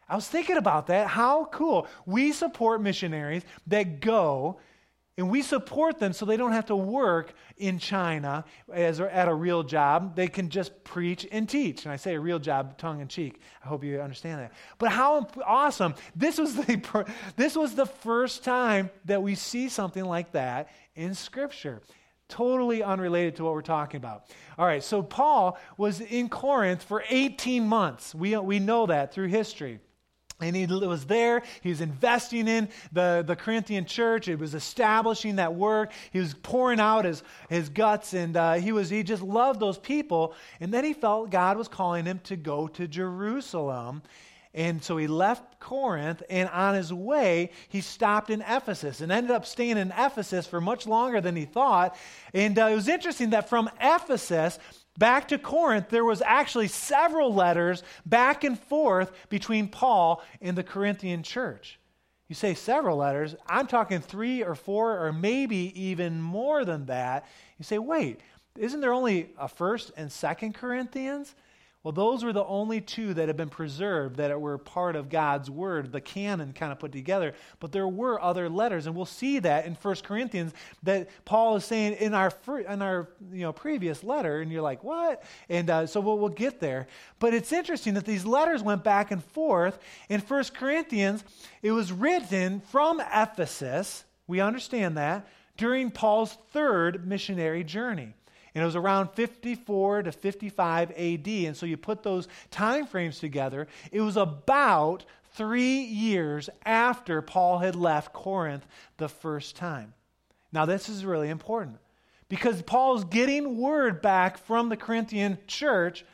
I 0.08 0.16
was 0.16 0.28
thinking 0.28 0.56
about 0.56 0.88
that. 0.88 1.06
How 1.06 1.46
cool. 1.46 1.86
We 2.04 2.32
support 2.32 2.82
missionaries 2.82 3.42
that 3.68 4.00
go 4.00 4.58
and 5.16 5.30
we 5.30 5.42
support 5.42 5.98
them 5.98 6.12
so 6.12 6.26
they 6.26 6.36
don't 6.36 6.52
have 6.52 6.66
to 6.66 6.76
work 6.76 7.34
in 7.56 7.78
China 7.78 8.44
as 8.72 9.00
at 9.00 9.28
a 9.28 9.34
real 9.34 9.62
job. 9.62 10.16
They 10.16 10.26
can 10.26 10.48
just 10.48 10.82
preach 10.82 11.26
and 11.30 11.48
teach. 11.48 11.84
And 11.84 11.92
I 11.92 11.96
say 11.96 12.14
a 12.14 12.20
real 12.20 12.40
job, 12.40 12.78
tongue 12.78 13.00
in 13.00 13.06
cheek. 13.06 13.40
I 13.64 13.68
hope 13.68 13.84
you 13.84 14.00
understand 14.00 14.40
that. 14.40 14.52
But 14.78 14.90
how 14.90 15.28
awesome! 15.46 15.94
This 16.16 16.38
was 16.38 16.56
the 16.56 17.06
this 17.36 17.56
was 17.56 17.74
the 17.74 17.86
first 17.86 18.42
time 18.42 18.90
that 19.04 19.22
we 19.22 19.36
see 19.36 19.68
something 19.68 20.04
like 20.04 20.32
that 20.32 20.68
in 20.96 21.14
Scripture. 21.14 21.80
Totally 22.28 22.82
unrelated 22.82 23.36
to 23.36 23.44
what 23.44 23.52
we're 23.52 23.62
talking 23.62 23.98
about. 23.98 24.30
All 24.58 24.66
right, 24.66 24.82
so 24.82 25.02
Paul 25.02 25.58
was 25.76 26.00
in 26.00 26.30
Corinth 26.30 26.82
for 26.82 27.04
18 27.08 27.68
months. 27.68 28.14
We, 28.14 28.34
we 28.38 28.58
know 28.58 28.86
that 28.86 29.12
through 29.12 29.28
history. 29.28 29.78
And 30.44 30.54
he 30.54 30.66
was 30.66 31.06
there. 31.06 31.42
He 31.62 31.70
was 31.70 31.80
investing 31.80 32.48
in 32.48 32.68
the, 32.92 33.24
the 33.26 33.34
Corinthian 33.34 33.86
church. 33.86 34.28
It 34.28 34.38
was 34.38 34.54
establishing 34.54 35.36
that 35.36 35.54
work. 35.54 35.90
He 36.12 36.18
was 36.18 36.34
pouring 36.34 36.80
out 36.80 37.06
his, 37.06 37.22
his 37.48 37.70
guts, 37.70 38.12
and 38.12 38.36
uh, 38.36 38.54
he, 38.54 38.70
was, 38.70 38.90
he 38.90 39.02
just 39.02 39.22
loved 39.22 39.58
those 39.58 39.78
people. 39.78 40.34
And 40.60 40.72
then 40.72 40.84
he 40.84 40.92
felt 40.92 41.30
God 41.30 41.56
was 41.56 41.66
calling 41.66 42.04
him 42.04 42.20
to 42.24 42.36
go 42.36 42.68
to 42.68 42.86
Jerusalem. 42.86 44.02
And 44.52 44.84
so 44.84 44.98
he 44.98 45.06
left 45.06 45.58
Corinth, 45.58 46.22
and 46.28 46.48
on 46.50 46.74
his 46.74 46.92
way, 46.92 47.50
he 47.68 47.80
stopped 47.80 48.30
in 48.30 48.40
Ephesus 48.42 49.00
and 49.00 49.10
ended 49.10 49.32
up 49.32 49.46
staying 49.46 49.78
in 49.78 49.92
Ephesus 49.96 50.46
for 50.46 50.60
much 50.60 50.86
longer 50.86 51.20
than 51.20 51.34
he 51.34 51.46
thought. 51.46 51.96
And 52.34 52.56
uh, 52.58 52.66
it 52.66 52.74
was 52.74 52.86
interesting 52.86 53.30
that 53.30 53.48
from 53.48 53.68
Ephesus, 53.80 54.58
Back 54.98 55.28
to 55.28 55.38
Corinth, 55.38 55.88
there 55.88 56.04
was 56.04 56.22
actually 56.22 56.68
several 56.68 57.34
letters 57.34 57.82
back 58.06 58.44
and 58.44 58.58
forth 58.58 59.12
between 59.28 59.68
Paul 59.68 60.22
and 60.40 60.56
the 60.56 60.62
Corinthian 60.62 61.22
church. 61.22 61.80
You 62.28 62.34
say 62.34 62.54
several 62.54 62.96
letters. 62.98 63.34
I'm 63.46 63.66
talking 63.66 64.00
three 64.00 64.42
or 64.42 64.54
four 64.54 65.04
or 65.04 65.12
maybe 65.12 65.72
even 65.80 66.22
more 66.22 66.64
than 66.64 66.86
that. 66.86 67.26
You 67.58 67.64
say, 67.64 67.78
wait, 67.78 68.20
isn't 68.56 68.80
there 68.80 68.92
only 68.92 69.30
a 69.36 69.48
first 69.48 69.90
and 69.96 70.10
second 70.10 70.54
Corinthians? 70.54 71.34
Well, 71.84 71.92
those 71.92 72.24
were 72.24 72.32
the 72.32 72.46
only 72.46 72.80
two 72.80 73.12
that 73.12 73.28
have 73.28 73.36
been 73.36 73.50
preserved 73.50 74.16
that 74.16 74.40
were 74.40 74.56
part 74.56 74.96
of 74.96 75.10
God's 75.10 75.50
word, 75.50 75.92
the 75.92 76.00
canon 76.00 76.54
kind 76.54 76.72
of 76.72 76.78
put 76.78 76.92
together. 76.92 77.34
But 77.60 77.72
there 77.72 77.86
were 77.86 78.18
other 78.18 78.48
letters, 78.48 78.86
and 78.86 78.96
we'll 78.96 79.04
see 79.04 79.38
that 79.40 79.66
in 79.66 79.74
1 79.74 79.96
Corinthians 79.96 80.54
that 80.84 81.10
Paul 81.26 81.56
is 81.56 81.64
saying 81.66 81.92
in 82.00 82.14
our 82.14 82.32
in 82.48 82.80
our 82.80 83.10
you 83.30 83.42
know 83.42 83.52
previous 83.52 84.02
letter, 84.02 84.40
and 84.40 84.50
you're 84.50 84.62
like, 84.62 84.82
what? 84.82 85.24
And 85.50 85.68
uh, 85.68 85.86
so 85.86 86.00
we'll, 86.00 86.18
we'll 86.18 86.30
get 86.30 86.58
there. 86.58 86.86
But 87.18 87.34
it's 87.34 87.52
interesting 87.52 87.92
that 87.94 88.06
these 88.06 88.24
letters 88.24 88.62
went 88.62 88.82
back 88.82 89.10
and 89.10 89.22
forth. 89.22 89.78
In 90.08 90.22
1 90.22 90.44
Corinthians, 90.54 91.22
it 91.60 91.72
was 91.72 91.92
written 91.92 92.60
from 92.60 93.02
Ephesus. 93.12 94.04
We 94.26 94.40
understand 94.40 94.96
that 94.96 95.28
during 95.58 95.90
Paul's 95.90 96.38
third 96.50 97.06
missionary 97.06 97.62
journey. 97.62 98.14
And 98.54 98.62
it 98.62 98.66
was 98.66 98.76
around 98.76 99.10
54 99.10 100.04
to 100.04 100.12
55 100.12 100.90
AD. 100.92 101.28
And 101.28 101.56
so 101.56 101.66
you 101.66 101.76
put 101.76 102.02
those 102.02 102.28
time 102.50 102.86
frames 102.86 103.18
together, 103.18 103.66
it 103.90 104.00
was 104.00 104.16
about 104.16 105.04
three 105.32 105.80
years 105.80 106.48
after 106.64 107.20
Paul 107.20 107.58
had 107.58 107.74
left 107.74 108.12
Corinth 108.12 108.64
the 108.96 109.08
first 109.08 109.56
time. 109.56 109.94
Now, 110.52 110.66
this 110.66 110.88
is 110.88 111.04
really 111.04 111.30
important 111.30 111.78
because 112.28 112.62
Paul's 112.62 113.04
getting 113.04 113.58
word 113.58 114.00
back 114.00 114.38
from 114.38 114.68
the 114.68 114.76
Corinthian 114.76 115.38
church. 115.48 116.04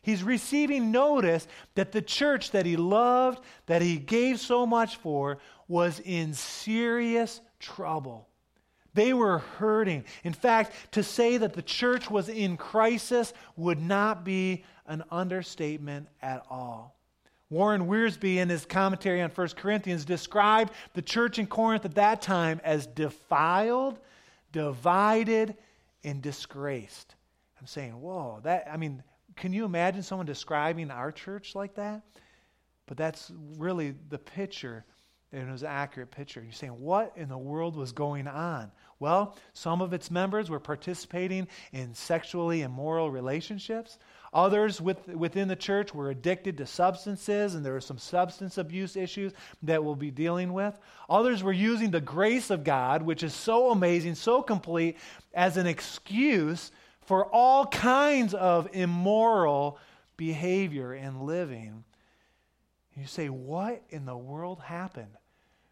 He's 0.00 0.22
receiving 0.22 0.90
notice 0.90 1.46
that 1.74 1.92
the 1.92 2.00
church 2.00 2.52
that 2.52 2.64
he 2.64 2.78
loved, 2.78 3.44
that 3.66 3.82
he 3.82 3.98
gave 3.98 4.40
so 4.40 4.64
much 4.64 4.96
for, 4.96 5.36
was 5.68 6.00
in 6.00 6.32
serious 6.32 7.42
trouble. 7.58 8.29
They 8.94 9.12
were 9.12 9.38
hurting. 9.38 10.04
In 10.24 10.32
fact, 10.32 10.72
to 10.92 11.02
say 11.02 11.36
that 11.36 11.52
the 11.52 11.62
church 11.62 12.10
was 12.10 12.28
in 12.28 12.56
crisis 12.56 13.32
would 13.56 13.80
not 13.80 14.24
be 14.24 14.64
an 14.86 15.04
understatement 15.10 16.08
at 16.20 16.44
all. 16.50 16.96
Warren 17.48 17.86
Wiersbe, 17.86 18.36
in 18.36 18.48
his 18.48 18.64
commentary 18.64 19.20
on 19.22 19.30
1 19.30 19.48
Corinthians, 19.50 20.04
described 20.04 20.72
the 20.94 21.02
church 21.02 21.38
in 21.38 21.46
Corinth 21.46 21.84
at 21.84 21.96
that 21.96 22.22
time 22.22 22.60
as 22.62 22.86
defiled, 22.86 23.98
divided, 24.52 25.56
and 26.04 26.22
disgraced. 26.22 27.14
I'm 27.60 27.66
saying, 27.66 28.00
whoa, 28.00 28.40
that, 28.44 28.68
I 28.72 28.76
mean, 28.76 29.02
can 29.36 29.52
you 29.52 29.64
imagine 29.64 30.02
someone 30.02 30.26
describing 30.26 30.90
our 30.90 31.12
church 31.12 31.54
like 31.54 31.74
that? 31.74 32.02
But 32.86 32.96
that's 32.96 33.32
really 33.56 33.94
the 34.08 34.18
picture 34.18 34.84
and 35.32 35.48
it 35.48 35.52
was 35.52 35.62
an 35.62 35.68
accurate 35.68 36.10
picture. 36.10 36.42
You're 36.42 36.52
saying, 36.52 36.78
what 36.78 37.12
in 37.16 37.28
the 37.28 37.38
world 37.38 37.76
was 37.76 37.92
going 37.92 38.26
on? 38.26 38.72
Well, 39.00 39.34
some 39.54 39.80
of 39.80 39.94
its 39.94 40.10
members 40.10 40.50
were 40.50 40.60
participating 40.60 41.48
in 41.72 41.94
sexually 41.94 42.60
immoral 42.60 43.10
relationships. 43.10 43.98
Others 44.32 44.80
with, 44.80 45.08
within 45.08 45.48
the 45.48 45.56
church 45.56 45.94
were 45.94 46.10
addicted 46.10 46.58
to 46.58 46.66
substances, 46.66 47.54
and 47.54 47.64
there 47.64 47.72
were 47.72 47.80
some 47.80 47.98
substance 47.98 48.58
abuse 48.58 48.96
issues 48.96 49.32
that 49.62 49.82
we'll 49.82 49.96
be 49.96 50.10
dealing 50.10 50.52
with. 50.52 50.78
Others 51.08 51.42
were 51.42 51.52
using 51.52 51.90
the 51.90 52.00
grace 52.00 52.50
of 52.50 52.62
God, 52.62 53.02
which 53.02 53.22
is 53.22 53.34
so 53.34 53.70
amazing, 53.70 54.14
so 54.14 54.42
complete, 54.42 54.98
as 55.32 55.56
an 55.56 55.66
excuse 55.66 56.70
for 57.00 57.24
all 57.24 57.66
kinds 57.66 58.34
of 58.34 58.68
immoral 58.72 59.78
behavior 60.18 60.92
and 60.92 61.22
living. 61.22 61.84
You 62.94 63.06
say, 63.06 63.30
what 63.30 63.82
in 63.88 64.04
the 64.04 64.16
world 64.16 64.60
happened? 64.60 65.16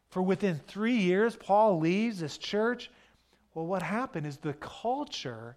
For 0.09 0.23
within 0.23 0.59
three 0.67 0.97
years, 0.97 1.37
Paul 1.37 1.79
leaves 1.79 2.21
this 2.21 2.39
church. 2.39 2.91
Well, 3.55 3.67
what 3.67 3.83
happened 3.83 4.27
is 4.27 4.39
the 4.39 4.55
culture 4.55 5.57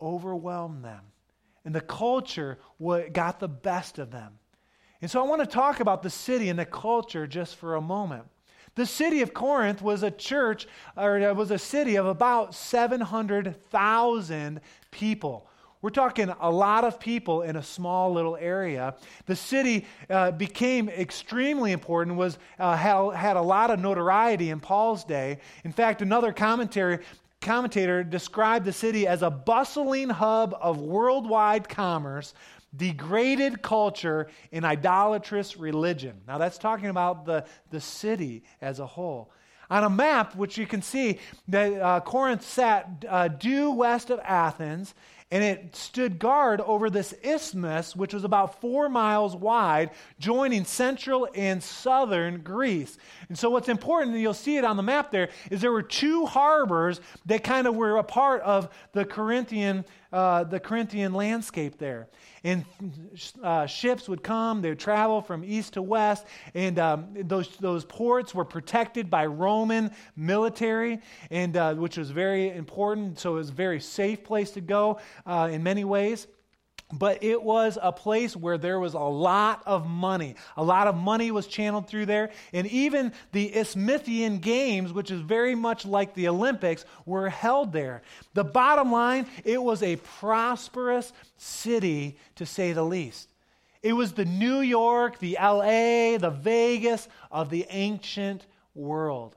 overwhelmed 0.00 0.84
them. 0.84 1.00
And 1.64 1.74
the 1.74 1.80
culture 1.80 2.58
got 3.12 3.40
the 3.40 3.48
best 3.48 3.98
of 3.98 4.12
them. 4.12 4.38
And 5.02 5.10
so 5.10 5.20
I 5.20 5.28
want 5.28 5.42
to 5.42 5.46
talk 5.46 5.80
about 5.80 6.02
the 6.02 6.10
city 6.10 6.48
and 6.48 6.58
the 6.58 6.64
culture 6.64 7.26
just 7.26 7.56
for 7.56 7.74
a 7.74 7.80
moment. 7.80 8.24
The 8.76 8.86
city 8.86 9.22
of 9.22 9.34
Corinth 9.34 9.82
was 9.82 10.02
a 10.02 10.10
church, 10.10 10.66
or 10.96 11.18
it 11.18 11.34
was 11.34 11.50
a 11.50 11.58
city 11.58 11.96
of 11.96 12.06
about 12.06 12.54
700,000 12.54 14.60
people. 14.90 15.48
We're 15.86 15.90
talking 15.90 16.34
a 16.40 16.50
lot 16.50 16.82
of 16.82 16.98
people 16.98 17.42
in 17.42 17.54
a 17.54 17.62
small 17.62 18.12
little 18.12 18.36
area. 18.36 18.96
The 19.26 19.36
city 19.36 19.86
uh, 20.10 20.32
became 20.32 20.88
extremely 20.88 21.70
important, 21.70 22.16
was, 22.16 22.38
uh, 22.58 22.74
had, 22.74 23.14
had 23.14 23.36
a 23.36 23.40
lot 23.40 23.70
of 23.70 23.78
notoriety 23.78 24.50
in 24.50 24.58
Paul's 24.58 25.04
day. 25.04 25.38
In 25.62 25.70
fact, 25.70 26.02
another 26.02 26.32
commentary 26.32 26.98
commentator 27.40 28.02
described 28.02 28.64
the 28.64 28.72
city 28.72 29.06
as 29.06 29.22
a 29.22 29.30
bustling 29.30 30.08
hub 30.08 30.56
of 30.60 30.80
worldwide 30.80 31.68
commerce, 31.68 32.34
degraded 32.76 33.62
culture, 33.62 34.26
and 34.50 34.64
idolatrous 34.64 35.56
religion. 35.56 36.20
Now, 36.26 36.38
that's 36.38 36.58
talking 36.58 36.88
about 36.88 37.26
the, 37.26 37.44
the 37.70 37.80
city 37.80 38.42
as 38.60 38.80
a 38.80 38.86
whole. 38.86 39.30
On 39.70 39.84
a 39.84 39.90
map, 39.90 40.34
which 40.36 40.58
you 40.58 40.66
can 40.66 40.82
see, 40.82 41.18
that 41.48 41.72
uh, 41.80 42.00
Corinth 42.00 42.44
sat 42.44 43.04
uh, 43.08 43.28
due 43.28 43.70
west 43.70 44.10
of 44.10 44.20
Athens 44.24 44.94
and 45.30 45.42
it 45.42 45.74
stood 45.74 46.20
guard 46.20 46.60
over 46.60 46.88
this 46.88 47.12
isthmus, 47.24 47.96
which 47.96 48.14
was 48.14 48.22
about 48.22 48.60
four 48.60 48.88
miles 48.88 49.34
wide, 49.34 49.90
joining 50.20 50.64
central 50.64 51.28
and 51.34 51.60
southern 51.60 52.42
Greece. 52.42 52.96
And 53.28 53.36
so, 53.36 53.50
what's 53.50 53.68
important, 53.68 54.12
and 54.12 54.22
you'll 54.22 54.34
see 54.34 54.56
it 54.56 54.64
on 54.64 54.76
the 54.76 54.84
map 54.84 55.10
there, 55.10 55.30
is 55.50 55.60
there 55.60 55.72
were 55.72 55.82
two 55.82 56.26
harbors 56.26 57.00
that 57.26 57.42
kind 57.42 57.66
of 57.66 57.74
were 57.74 57.96
a 57.96 58.04
part 58.04 58.42
of 58.42 58.68
the 58.92 59.04
Corinthian, 59.04 59.84
uh, 60.12 60.44
the 60.44 60.60
Corinthian 60.60 61.12
landscape 61.12 61.78
there. 61.78 62.08
And 62.44 62.64
uh, 63.42 63.66
ships 63.66 64.08
would 64.08 64.22
come, 64.22 64.62
they 64.62 64.68
would 64.68 64.78
travel 64.78 65.20
from 65.20 65.44
east 65.44 65.74
to 65.74 65.82
west, 65.82 66.26
and 66.54 66.78
um, 66.78 67.08
those, 67.24 67.56
those 67.56 67.84
ports 67.84 68.34
were 68.34 68.44
protected 68.44 69.10
by 69.10 69.26
Roman 69.26 69.90
military, 70.16 71.00
and, 71.30 71.56
uh, 71.56 71.74
which 71.74 71.96
was 71.96 72.10
very 72.10 72.50
important. 72.50 73.18
So, 73.18 73.34
it 73.34 73.38
was 73.38 73.50
a 73.50 73.54
very 73.54 73.80
safe 73.80 74.22
place 74.22 74.50
to 74.52 74.60
go 74.60 75.00
uh, 75.26 75.48
in 75.50 75.62
many 75.62 75.84
ways. 75.84 76.26
But 76.92 77.24
it 77.24 77.42
was 77.42 77.78
a 77.82 77.90
place 77.90 78.36
where 78.36 78.58
there 78.58 78.78
was 78.78 78.94
a 78.94 79.00
lot 79.00 79.62
of 79.66 79.88
money. 79.88 80.36
A 80.56 80.62
lot 80.62 80.86
of 80.86 80.94
money 80.94 81.32
was 81.32 81.48
channeled 81.48 81.88
through 81.88 82.06
there. 82.06 82.30
And 82.52 82.68
even 82.68 83.12
the 83.32 83.52
Isthmian 83.56 84.38
Games, 84.38 84.92
which 84.92 85.10
is 85.10 85.20
very 85.20 85.56
much 85.56 85.84
like 85.84 86.14
the 86.14 86.28
Olympics, 86.28 86.84
were 87.04 87.28
held 87.28 87.72
there. 87.72 88.02
The 88.34 88.44
bottom 88.44 88.92
line, 88.92 89.26
it 89.44 89.60
was 89.60 89.82
a 89.82 89.96
prosperous 89.96 91.12
city, 91.36 92.18
to 92.36 92.46
say 92.46 92.72
the 92.72 92.84
least. 92.84 93.30
It 93.82 93.92
was 93.92 94.12
the 94.12 94.24
New 94.24 94.60
York, 94.60 95.18
the 95.18 95.36
LA, 95.40 96.18
the 96.18 96.36
Vegas 96.40 97.08
of 97.32 97.50
the 97.50 97.66
ancient 97.68 98.46
world. 98.76 99.34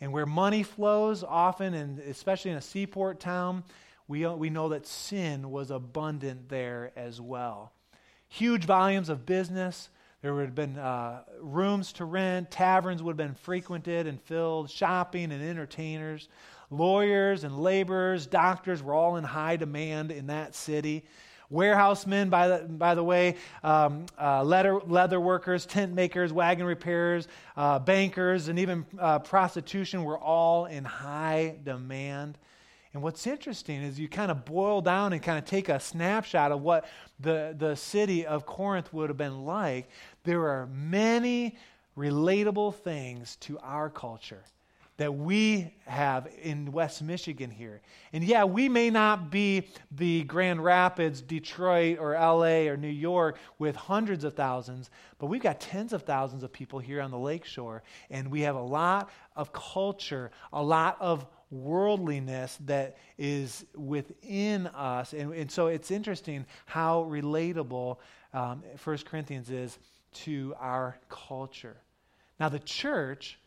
And 0.00 0.10
where 0.10 0.26
money 0.26 0.62
flows, 0.62 1.22
often, 1.22 1.74
and 1.74 1.98
especially 2.00 2.50
in 2.50 2.56
a 2.56 2.62
seaport 2.62 3.20
town, 3.20 3.62
we, 4.08 4.26
we 4.26 4.50
know 4.50 4.68
that 4.70 4.86
sin 4.86 5.50
was 5.50 5.70
abundant 5.70 6.48
there 6.48 6.92
as 6.96 7.20
well. 7.20 7.72
Huge 8.28 8.64
volumes 8.64 9.08
of 9.08 9.26
business. 9.26 9.90
There 10.22 10.34
would 10.34 10.44
have 10.44 10.54
been 10.54 10.78
uh, 10.78 11.22
rooms 11.40 11.92
to 11.94 12.04
rent, 12.04 12.50
taverns 12.50 13.02
would 13.02 13.12
have 13.12 13.28
been 13.28 13.34
frequented 13.34 14.06
and 14.06 14.20
filled, 14.22 14.70
shopping 14.70 15.32
and 15.32 15.42
entertainers. 15.42 16.28
Lawyers 16.70 17.44
and 17.44 17.58
laborers, 17.58 18.26
doctors 18.26 18.82
were 18.82 18.94
all 18.94 19.16
in 19.16 19.24
high 19.24 19.56
demand 19.56 20.10
in 20.12 20.28
that 20.28 20.54
city. 20.54 21.04
Warehousemen, 21.50 22.30
by 22.30 22.48
the, 22.48 22.64
by 22.64 22.94
the 22.94 23.04
way, 23.04 23.36
um, 23.62 24.06
uh, 24.18 24.42
leather, 24.42 24.80
leather 24.80 25.20
workers, 25.20 25.66
tent 25.66 25.92
makers, 25.92 26.32
wagon 26.32 26.64
repairers, 26.64 27.28
uh, 27.58 27.78
bankers, 27.78 28.48
and 28.48 28.58
even 28.58 28.86
uh, 28.98 29.18
prostitution 29.18 30.04
were 30.04 30.18
all 30.18 30.64
in 30.64 30.82
high 30.82 31.56
demand. 31.62 32.38
And 32.94 33.02
what's 33.02 33.26
interesting 33.26 33.82
is 33.82 33.98
you 33.98 34.08
kind 34.08 34.30
of 34.30 34.44
boil 34.44 34.82
down 34.82 35.12
and 35.12 35.22
kind 35.22 35.38
of 35.38 35.44
take 35.46 35.68
a 35.68 35.80
snapshot 35.80 36.52
of 36.52 36.60
what 36.60 36.86
the, 37.20 37.54
the 37.58 37.74
city 37.74 38.26
of 38.26 38.44
Corinth 38.44 38.92
would 38.92 39.08
have 39.08 39.16
been 39.16 39.46
like. 39.46 39.88
There 40.24 40.48
are 40.48 40.66
many 40.66 41.56
relatable 41.96 42.74
things 42.76 43.36
to 43.36 43.58
our 43.60 43.88
culture 43.88 44.44
that 44.98 45.12
we 45.12 45.74
have 45.86 46.28
in 46.42 46.70
West 46.70 47.02
Michigan 47.02 47.50
here. 47.50 47.80
And 48.12 48.22
yeah, 48.22 48.44
we 48.44 48.68
may 48.68 48.90
not 48.90 49.30
be 49.30 49.68
the 49.90 50.22
Grand 50.24 50.62
Rapids, 50.62 51.22
Detroit, 51.22 51.98
or 51.98 52.12
LA, 52.12 52.68
or 52.68 52.76
New 52.76 52.88
York 52.88 53.38
with 53.58 53.74
hundreds 53.74 54.22
of 54.22 54.34
thousands, 54.34 54.90
but 55.18 55.26
we've 55.26 55.42
got 55.42 55.60
tens 55.60 55.94
of 55.94 56.02
thousands 56.02 56.42
of 56.42 56.52
people 56.52 56.78
here 56.78 57.00
on 57.00 57.10
the 57.10 57.18
lakeshore. 57.18 57.82
And 58.10 58.30
we 58.30 58.42
have 58.42 58.54
a 58.54 58.62
lot 58.62 59.10
of 59.34 59.52
culture, 59.52 60.30
a 60.52 60.62
lot 60.62 60.98
of 61.00 61.26
worldliness 61.52 62.58
that 62.64 62.96
is 63.18 63.64
within 63.76 64.66
us. 64.68 65.12
And, 65.12 65.32
and 65.34 65.50
so 65.50 65.68
it's 65.68 65.90
interesting 65.90 66.46
how 66.66 67.04
relatable 67.04 67.98
um, 68.32 68.62
1 68.82 68.98
Corinthians 69.04 69.50
is 69.50 69.78
to 70.12 70.54
our 70.58 70.98
culture. 71.08 71.76
Now, 72.40 72.48
the 72.48 72.58
church 72.58 73.38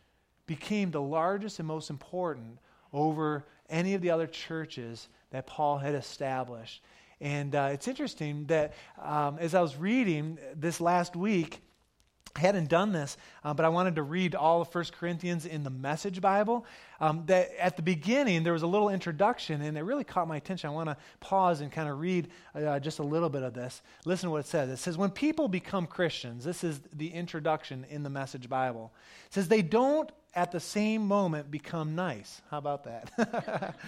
became 0.47 0.91
the 0.91 1.01
largest 1.01 1.59
and 1.59 1.67
most 1.67 1.89
important 1.89 2.59
over 2.93 3.45
any 3.69 3.95
of 3.95 4.01
the 4.01 4.11
other 4.11 4.27
churches 4.27 5.09
that 5.31 5.47
Paul 5.47 5.77
had 5.77 5.95
established. 5.95 6.83
And 7.19 7.55
uh, 7.55 7.69
it's 7.71 7.87
interesting 7.87 8.45
that 8.45 8.73
um, 9.01 9.37
as 9.39 9.55
I 9.55 9.61
was 9.61 9.75
reading 9.75 10.37
this 10.55 10.79
last 10.79 11.15
week, 11.15 11.61
I 12.35 12.41
hadn't 12.41 12.67
done 12.67 12.91
this, 12.91 13.15
uh, 13.45 13.53
but 13.53 13.65
I 13.65 13.69
wanted 13.69 13.95
to 13.95 14.03
read 14.03 14.35
all 14.35 14.61
of 14.61 14.75
1 14.75 14.85
Corinthians 14.99 15.45
in 15.45 15.63
the 15.63 15.69
Message 15.69 16.19
Bible. 16.19 16.65
Um, 16.99 17.23
that 17.27 17.51
at 17.57 17.77
the 17.77 17.81
beginning, 17.81 18.43
there 18.43 18.51
was 18.51 18.61
a 18.61 18.67
little 18.67 18.89
introduction, 18.89 19.61
and 19.61 19.77
it 19.77 19.83
really 19.83 20.03
caught 20.03 20.27
my 20.27 20.35
attention. 20.35 20.69
I 20.69 20.73
want 20.73 20.89
to 20.89 20.97
pause 21.21 21.61
and 21.61 21.71
kind 21.71 21.87
of 21.87 21.99
read 21.99 22.27
uh, 22.53 22.79
just 22.79 22.99
a 22.99 23.03
little 23.03 23.29
bit 23.29 23.43
of 23.43 23.53
this. 23.53 23.81
Listen 24.03 24.27
to 24.27 24.31
what 24.31 24.41
it 24.41 24.47
says. 24.47 24.69
It 24.69 24.77
says, 24.77 24.97
When 24.97 25.11
people 25.11 25.47
become 25.47 25.87
Christians, 25.87 26.43
this 26.43 26.63
is 26.63 26.81
the 26.91 27.07
introduction 27.07 27.85
in 27.89 28.03
the 28.03 28.09
Message 28.09 28.49
Bible. 28.49 28.91
It 29.27 29.33
says, 29.33 29.47
they 29.47 29.61
don't 29.61 30.11
at 30.33 30.51
the 30.51 30.59
same 30.59 31.07
moment 31.07 31.49
become 31.49 31.95
nice. 31.95 32.41
How 32.51 32.57
about 32.57 32.83
that? 32.83 33.75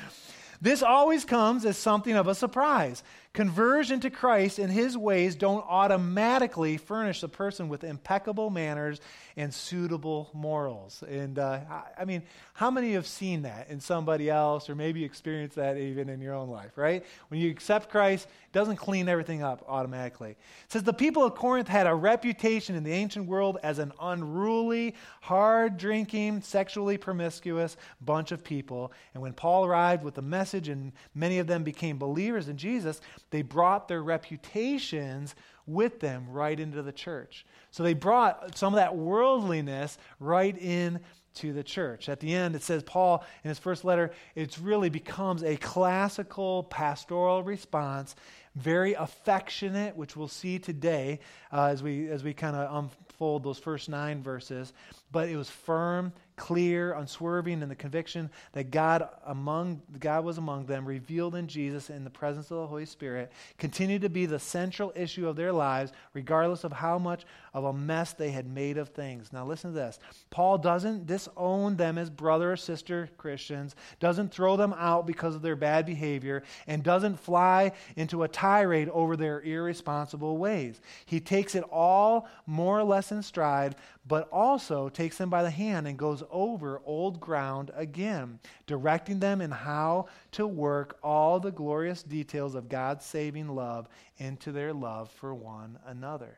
This 0.62 0.82
always 0.82 1.24
comes 1.24 1.66
as 1.66 1.78
something 1.78 2.16
of 2.16 2.28
a 2.28 2.36
surprise. 2.36 3.04
Conversion 3.38 4.00
to 4.00 4.10
Christ 4.10 4.58
and 4.58 4.74
his 4.74 4.98
ways 4.98 5.36
don't 5.36 5.64
automatically 5.70 6.76
furnish 6.78 7.22
a 7.22 7.28
person 7.28 7.70
with 7.70 7.84
impeccable 7.84 8.50
manners 8.50 9.00
and 9.36 9.54
suitable 9.54 10.32
morals. 10.34 11.04
And 11.08 11.38
uh, 11.38 11.60
I 11.96 12.04
mean, 12.04 12.24
how 12.56 12.72
many 12.72 12.94
have 12.94 13.06
seen 13.06 13.44
that 13.44 13.70
in 13.70 13.80
somebody 13.80 14.32
else 14.32 14.72
or 14.72 14.74
maybe 14.74 15.04
experienced 15.04 15.56
that 15.58 15.78
even 15.78 16.10
in 16.10 16.20
your 16.20 16.34
own 16.34 16.50
life, 16.50 16.72
right? 16.76 17.06
When 17.28 17.40
you 17.40 17.52
accept 17.52 17.92
Christ, 17.92 18.26
it 18.26 18.54
doesn't 18.54 18.78
clean 18.78 19.08
everything 19.08 19.44
up 19.44 19.64
automatically. 19.68 20.32
It 20.32 20.72
says 20.72 20.82
the 20.82 20.92
people 20.92 21.24
of 21.24 21.36
Corinth 21.36 21.68
had 21.68 21.86
a 21.86 21.94
reputation 21.94 22.76
in 22.76 22.84
the 22.84 22.92
ancient 22.92 23.28
world 23.28 23.60
as 23.62 23.78
an 23.78 23.92
unruly, 24.02 24.96
hard 25.22 25.78
drinking, 25.78 26.42
sexually 26.42 26.98
promiscuous 26.98 27.78
bunch 28.02 28.32
of 28.32 28.44
people. 28.44 28.92
And 29.14 29.22
when 29.22 29.34
Paul 29.34 29.64
arrived 29.64 30.04
with 30.04 30.16
the 30.16 30.24
message 30.24 30.70
and 30.70 30.92
many 31.14 31.38
of 31.38 31.46
them 31.46 31.64
became 31.64 32.00
believers 32.00 32.48
in 32.48 32.58
Jesus, 32.58 33.00
they 33.30 33.42
brought 33.42 33.88
their 33.88 34.02
reputations 34.02 35.36
with 35.66 36.00
them 36.00 36.28
right 36.30 36.60
into 36.60 36.82
the 36.82 36.92
church. 36.92 37.46
So 37.72 37.84
they 37.84 37.94
brought 37.94 38.58
some 38.58 38.74
of 38.74 38.78
that 38.78 38.96
worldliness 38.96 39.98
right 40.20 40.58
in 40.58 41.02
to 41.36 41.54
the 41.54 41.64
church. 41.64 42.10
At 42.10 42.20
the 42.20 42.34
end, 42.34 42.56
it 42.56 42.64
says 42.64 42.84
Paul 42.84 43.24
in 43.44 43.50
his 43.50 43.60
first 43.60 43.86
letter, 43.86 44.12
it 44.34 44.58
really 44.58 44.90
becomes 44.90 45.44
a 45.44 45.56
classical 45.58 46.64
pastoral 46.64 47.44
response, 47.44 48.16
very 48.56 48.94
affectionate, 48.94 49.96
which 49.96 50.16
we'll 50.16 50.28
see 50.28 50.58
today 50.58 51.20
uh, 51.52 51.66
as 51.66 51.84
we 51.84 52.10
as 52.10 52.24
we 52.24 52.34
kind 52.34 52.56
of 52.56 52.76
unfold 52.76 53.44
those 53.44 53.60
first 53.60 53.88
nine 53.88 54.24
verses. 54.24 54.74
But 55.12 55.30
it 55.30 55.38
was 55.38 55.50
firm, 55.50 56.12
clear, 56.38 56.94
unswerving 56.94 57.62
in 57.62 57.68
the 57.68 57.76
conviction 57.76 58.30
that 58.54 58.72
God 58.72 59.10
among 59.26 59.82
God 60.00 60.24
was 60.24 60.38
among 60.38 60.68
them, 60.68 60.86
revealed 60.86 61.36
in 61.36 61.48
Jesus 61.48 61.90
in 61.90 62.04
the 62.04 62.10
presence 62.10 62.50
of 62.52 62.58
the 62.58 62.68
Holy 62.68 62.86
Spirit, 62.86 63.32
continued 63.58 64.04
to 64.04 64.10
be 64.10 64.26
the 64.26 64.40
central 64.40 64.94
issue 64.96 65.28
of 65.28 65.36
their 65.36 65.52
lives, 65.52 65.92
regardless 66.14 66.64
of 66.64 66.72
how 66.72 66.98
much 66.98 67.26
of 67.58 67.64
a 67.64 67.74
mess 67.74 68.14
they 68.14 68.30
had 68.30 68.46
made 68.48 68.78
of 68.78 68.90
things. 68.90 69.34
Now 69.34 69.44
listen 69.44 69.72
to 69.72 69.76
this. 69.76 69.98
Paul 70.30 70.60
doesn't 70.60 71.08
disown 71.08 71.76
them 71.76 71.98
as 71.98 72.08
brother 72.08 72.52
or 72.52 72.56
sister 72.56 73.10
Christians, 73.18 73.76
doesn't 74.00 74.32
throw 74.32 74.56
them 74.58 74.76
out 74.78 75.08
because 75.08 75.34
of 75.34 75.42
their 75.42 75.56
bad 75.56 75.88
behavior, 75.88 76.44
and 76.68 76.84
doesn't 76.84 77.20
fly 77.20 77.72
into 77.96 78.22
a 78.22 78.28
tirade 78.28 78.90
over 78.90 79.18
their 79.18 79.42
irresponsible 79.42 80.38
ways. 80.38 80.82
He 81.08 81.20
takes 81.20 81.56
it 81.56 81.64
all 81.72 82.28
more 82.46 82.78
or 82.78 82.84
less 82.84 83.12
in 83.12 83.24
stride, 83.24 83.76
but 84.08 84.30
also 84.32 84.88
takes 84.88 85.18
them 85.18 85.32
by 85.32 85.42
the 85.42 85.50
hand 85.50 85.88
and 85.88 85.98
goes 85.98 86.22
over 86.30 86.80
old 86.86 87.20
ground 87.20 87.72
again, 87.76 88.38
directing 88.68 89.20
them 89.20 89.42
in 89.42 89.50
how 89.50 90.06
to 90.34 90.46
work 90.46 91.00
all 91.02 91.40
the 91.40 91.52
glorious 91.52 92.04
details 92.04 92.54
of 92.54 92.70
God's 92.70 93.04
saving 93.04 93.50
love 93.50 93.90
into 94.20 94.52
their 94.52 94.74
love 94.74 95.10
for 95.10 95.34
one 95.34 95.80
another. 95.88 96.38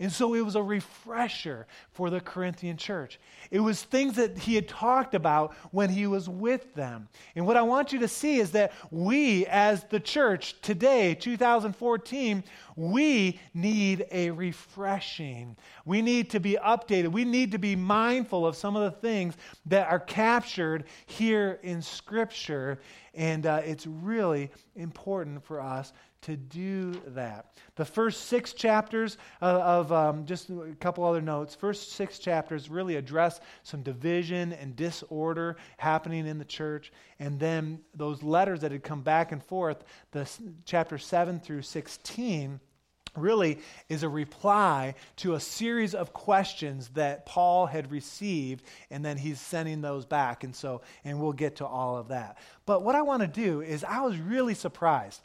And 0.00 0.10
so 0.10 0.32
it 0.32 0.40
was 0.40 0.56
a 0.56 0.62
refresher 0.62 1.66
for 1.92 2.08
the 2.08 2.20
Corinthian 2.20 2.78
church. 2.78 3.20
It 3.50 3.60
was 3.60 3.82
things 3.82 4.16
that 4.16 4.38
he 4.38 4.54
had 4.54 4.66
talked 4.66 5.14
about 5.14 5.54
when 5.72 5.90
he 5.90 6.06
was 6.06 6.26
with 6.26 6.72
them. 6.74 7.08
And 7.36 7.46
what 7.46 7.58
I 7.58 7.62
want 7.62 7.92
you 7.92 7.98
to 7.98 8.08
see 8.08 8.38
is 8.38 8.52
that 8.52 8.72
we, 8.90 9.44
as 9.46 9.84
the 9.84 10.00
church 10.00 10.58
today, 10.62 11.14
2014, 11.14 12.42
we 12.76 13.38
need 13.52 14.06
a 14.10 14.30
refreshing. 14.30 15.54
We 15.84 16.00
need 16.00 16.30
to 16.30 16.40
be 16.40 16.56
updated. 16.64 17.12
We 17.12 17.26
need 17.26 17.52
to 17.52 17.58
be 17.58 17.76
mindful 17.76 18.46
of 18.46 18.56
some 18.56 18.76
of 18.76 18.90
the 18.90 18.98
things 18.98 19.34
that 19.66 19.86
are 19.90 20.00
captured 20.00 20.84
here 21.04 21.60
in 21.62 21.82
Scripture. 21.82 22.80
And 23.12 23.44
uh, 23.44 23.60
it's 23.66 23.86
really 23.86 24.50
important 24.76 25.44
for 25.44 25.60
us 25.60 25.92
to 26.22 26.36
do 26.36 26.92
that. 27.08 27.52
The 27.76 27.84
first 27.84 28.26
six 28.26 28.52
chapters 28.52 29.16
of, 29.40 29.60
of 29.60 29.92
um, 29.92 30.26
just 30.26 30.50
a 30.50 30.74
couple 30.78 31.04
other 31.04 31.20
notes, 31.20 31.54
first 31.54 31.92
six 31.92 32.18
chapters 32.18 32.68
really 32.68 32.96
address 32.96 33.40
some 33.62 33.82
division 33.82 34.52
and 34.52 34.76
disorder 34.76 35.56
happening 35.78 36.26
in 36.26 36.38
the 36.38 36.44
church. 36.44 36.92
And 37.18 37.38
then 37.38 37.80
those 37.94 38.22
letters 38.22 38.60
that 38.60 38.72
had 38.72 38.82
come 38.82 39.02
back 39.02 39.32
and 39.32 39.42
forth, 39.42 39.84
the 40.12 40.30
chapter 40.64 40.98
7 40.98 41.40
through 41.40 41.62
16 41.62 42.60
really 43.16 43.58
is 43.88 44.02
a 44.02 44.08
reply 44.08 44.94
to 45.16 45.34
a 45.34 45.40
series 45.40 45.94
of 45.94 46.12
questions 46.12 46.88
that 46.90 47.26
Paul 47.26 47.66
had 47.66 47.90
received, 47.90 48.64
and 48.90 49.04
then 49.04 49.16
he's 49.16 49.40
sending 49.40 49.80
those 49.80 50.06
back. 50.06 50.44
And 50.44 50.54
so, 50.54 50.82
and 51.04 51.20
we'll 51.20 51.32
get 51.32 51.56
to 51.56 51.66
all 51.66 51.96
of 51.96 52.08
that. 52.08 52.38
But 52.66 52.82
what 52.82 52.94
I 52.94 53.02
want 53.02 53.22
to 53.22 53.28
do 53.28 53.62
is, 53.62 53.84
I 53.84 54.00
was 54.02 54.16
really 54.18 54.54
surprised 54.54 55.20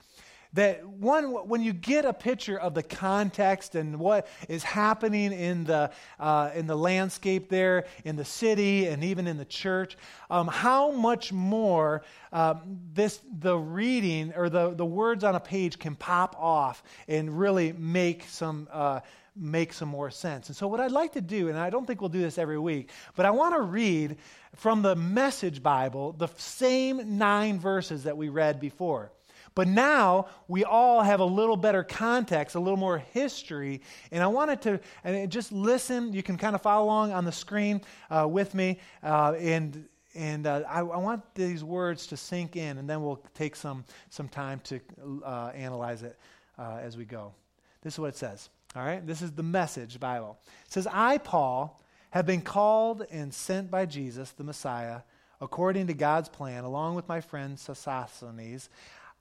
that 0.55 0.85
one 0.85 1.25
when 1.47 1.61
you 1.61 1.73
get 1.73 2.05
a 2.05 2.13
picture 2.13 2.57
of 2.57 2.73
the 2.73 2.81
context 2.81 3.75
and 3.75 3.99
what 3.99 4.27
is 4.47 4.63
happening 4.63 5.31
in 5.33 5.65
the 5.65 5.91
uh, 6.19 6.49
in 6.55 6.65
the 6.65 6.75
landscape 6.75 7.49
there 7.49 7.85
in 8.05 8.15
the 8.15 8.25
city 8.25 8.87
and 8.87 9.03
even 9.03 9.27
in 9.27 9.37
the 9.37 9.45
church 9.45 9.97
um, 10.29 10.47
how 10.47 10.91
much 10.91 11.31
more 11.31 12.03
um, 12.31 12.79
this 12.93 13.19
the 13.39 13.55
reading 13.57 14.33
or 14.35 14.49
the, 14.49 14.73
the 14.73 14.85
words 14.85 15.23
on 15.23 15.35
a 15.35 15.39
page 15.39 15.77
can 15.77 15.95
pop 15.95 16.35
off 16.39 16.83
and 17.07 17.37
really 17.37 17.73
make 17.73 18.23
some 18.23 18.67
uh, 18.71 19.01
make 19.35 19.73
some 19.73 19.89
more 19.89 20.09
sense. 20.09 20.47
And 20.47 20.55
so 20.55 20.67
what 20.67 20.79
i'd 20.79 20.91
like 20.91 21.11
to 21.13 21.21
do 21.21 21.49
and 21.49 21.57
i 21.57 21.69
don't 21.69 21.85
think 21.85 21.99
we'll 21.99 22.09
do 22.09 22.21
this 22.21 22.37
every 22.37 22.57
week 22.57 22.89
but 23.17 23.25
i 23.25 23.31
want 23.31 23.53
to 23.53 23.61
read 23.61 24.15
from 24.55 24.81
the 24.81 24.95
message 24.95 25.61
bible 25.61 26.13
the 26.13 26.29
same 26.37 27.17
nine 27.17 27.59
verses 27.59 28.03
that 28.03 28.15
we 28.15 28.29
read 28.29 28.61
before 28.61 29.11
but 29.55 29.69
now 29.69 30.27
we 30.49 30.65
all 30.65 31.01
have 31.01 31.21
a 31.21 31.25
little 31.25 31.55
better 31.55 31.83
context, 31.83 32.55
a 32.55 32.59
little 32.59 32.77
more 32.77 32.97
history. 32.97 33.81
And 34.11 34.21
I 34.21 34.27
wanted 34.27 34.61
to 34.63 34.79
and 35.03 35.31
just 35.31 35.51
listen. 35.53 36.13
You 36.13 36.21
can 36.21 36.37
kind 36.37 36.55
of 36.55 36.61
follow 36.61 36.85
along 36.85 37.13
on 37.13 37.23
the 37.23 37.31
screen 37.31 37.81
uh, 38.09 38.27
with 38.29 38.53
me. 38.53 38.79
Uh, 39.01 39.33
and 39.39 39.85
and 40.13 40.47
uh, 40.47 40.63
I, 40.67 40.79
I, 40.79 40.97
want 40.97 41.23
these 41.35 41.61
words 41.61 42.07
to 42.07 42.15
sink 42.15 42.55
in, 42.55 42.77
and 42.77 42.89
then 42.89 43.03
we'll 43.03 43.21
take 43.33 43.53
some, 43.53 43.83
some 44.09 44.29
time 44.29 44.61
to 44.61 44.79
uh, 45.25 45.51
analyze 45.53 46.03
it 46.03 46.17
uh, 46.57 46.79
as 46.81 46.95
we 46.95 47.03
go. 47.03 47.33
This 47.81 47.95
is 47.95 47.99
what 47.99 48.07
it 48.09 48.15
says. 48.15 48.49
All 48.77 48.83
right? 48.83 49.05
This 49.05 49.21
is 49.21 49.33
the 49.33 49.43
message 49.43 49.99
Bible. 49.99 50.37
It 50.65 50.71
says, 50.71 50.87
I, 50.89 51.17
Paul, 51.17 51.81
have 52.11 52.25
been 52.25 52.41
called 52.41 53.05
and 53.11 53.33
sent 53.33 53.69
by 53.69 53.85
Jesus, 53.85 54.31
the 54.31 54.45
Messiah, 54.45 55.01
according 55.41 55.87
to 55.87 55.93
God's 55.93 56.29
plan, 56.29 56.63
along 56.63 56.95
with 56.95 57.09
my 57.09 57.19
friend 57.19 57.59
Sosthenes. 57.59 58.69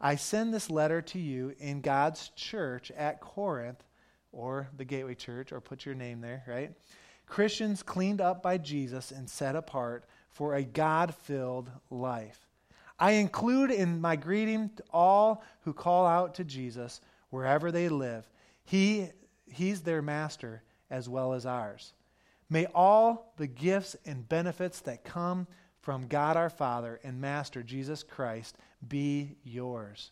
I 0.04 0.16
send 0.16 0.52
this 0.52 0.68
letter 0.68 1.00
to 1.00 1.18
you 1.18 1.54
in 1.58 1.80
God's 1.80 2.28
church 2.36 2.90
at 2.90 3.22
Corinth, 3.22 3.82
or 4.32 4.68
the 4.76 4.84
Gateway 4.84 5.14
Church, 5.14 5.50
or 5.50 5.62
put 5.62 5.86
your 5.86 5.94
name 5.94 6.20
there, 6.20 6.42
right? 6.46 6.72
Christians 7.26 7.82
cleaned 7.82 8.20
up 8.20 8.42
by 8.42 8.58
Jesus 8.58 9.10
and 9.12 9.30
set 9.30 9.56
apart 9.56 10.04
for 10.28 10.54
a 10.54 10.62
God 10.62 11.14
filled 11.14 11.70
life. 11.88 12.46
I 12.98 13.12
include 13.12 13.70
in 13.70 13.98
my 13.98 14.14
greeting 14.16 14.70
all 14.92 15.42
who 15.62 15.72
call 15.72 16.06
out 16.06 16.34
to 16.34 16.44
Jesus 16.44 17.00
wherever 17.30 17.72
they 17.72 17.88
live. 17.88 18.28
He, 18.62 19.08
he's 19.50 19.80
their 19.80 20.02
master 20.02 20.62
as 20.90 21.08
well 21.08 21.32
as 21.32 21.46
ours. 21.46 21.94
May 22.50 22.66
all 22.74 23.32
the 23.38 23.46
gifts 23.46 23.96
and 24.04 24.28
benefits 24.28 24.80
that 24.80 25.02
come 25.02 25.46
from 25.84 26.06
God 26.06 26.38
our 26.38 26.48
Father 26.48 26.98
and 27.04 27.20
Master 27.20 27.62
Jesus 27.62 28.02
Christ 28.02 28.56
be 28.88 29.36
yours. 29.44 30.10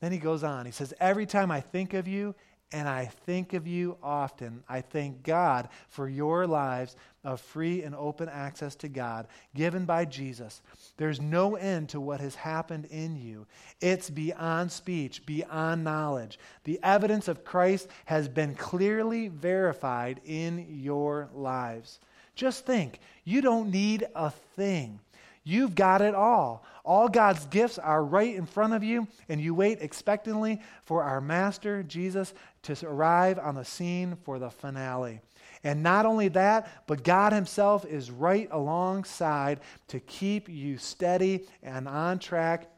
Then 0.00 0.10
he 0.10 0.18
goes 0.18 0.42
on. 0.42 0.64
He 0.64 0.72
says, 0.72 0.94
Every 0.98 1.26
time 1.26 1.50
I 1.50 1.60
think 1.60 1.92
of 1.92 2.08
you, 2.08 2.34
and 2.72 2.88
I 2.88 3.04
think 3.04 3.52
of 3.52 3.66
you 3.66 3.98
often, 4.02 4.64
I 4.66 4.80
thank 4.80 5.22
God 5.22 5.68
for 5.90 6.08
your 6.08 6.46
lives 6.46 6.96
of 7.22 7.42
free 7.42 7.82
and 7.82 7.94
open 7.94 8.30
access 8.30 8.74
to 8.76 8.88
God 8.88 9.26
given 9.54 9.84
by 9.84 10.06
Jesus. 10.06 10.62
There's 10.96 11.20
no 11.20 11.56
end 11.56 11.90
to 11.90 12.00
what 12.00 12.20
has 12.20 12.34
happened 12.34 12.86
in 12.86 13.14
you. 13.14 13.46
It's 13.82 14.08
beyond 14.08 14.72
speech, 14.72 15.26
beyond 15.26 15.84
knowledge. 15.84 16.38
The 16.64 16.80
evidence 16.82 17.28
of 17.28 17.44
Christ 17.44 17.88
has 18.06 18.30
been 18.30 18.54
clearly 18.54 19.28
verified 19.28 20.22
in 20.24 20.66
your 20.70 21.28
lives. 21.34 22.00
Just 22.34 22.66
think, 22.66 22.98
you 23.24 23.40
don't 23.40 23.70
need 23.70 24.06
a 24.14 24.30
thing. 24.30 25.00
You've 25.44 25.74
got 25.74 26.02
it 26.02 26.14
all. 26.14 26.64
All 26.84 27.08
God's 27.08 27.46
gifts 27.46 27.78
are 27.78 28.04
right 28.04 28.34
in 28.34 28.46
front 28.46 28.74
of 28.74 28.84
you, 28.84 29.08
and 29.28 29.40
you 29.40 29.54
wait 29.54 29.78
expectantly 29.80 30.60
for 30.84 31.02
our 31.02 31.20
Master, 31.20 31.82
Jesus, 31.82 32.32
to 32.62 32.76
arrive 32.86 33.38
on 33.38 33.54
the 33.54 33.64
scene 33.64 34.16
for 34.24 34.38
the 34.38 34.50
finale. 34.50 35.20
And 35.64 35.82
not 35.82 36.06
only 36.06 36.28
that, 36.28 36.86
but 36.86 37.04
God 37.04 37.32
Himself 37.32 37.84
is 37.84 38.10
right 38.10 38.48
alongside 38.50 39.60
to 39.88 40.00
keep 40.00 40.48
you 40.48 40.78
steady 40.78 41.46
and 41.62 41.86
on 41.88 42.18
track 42.18 42.68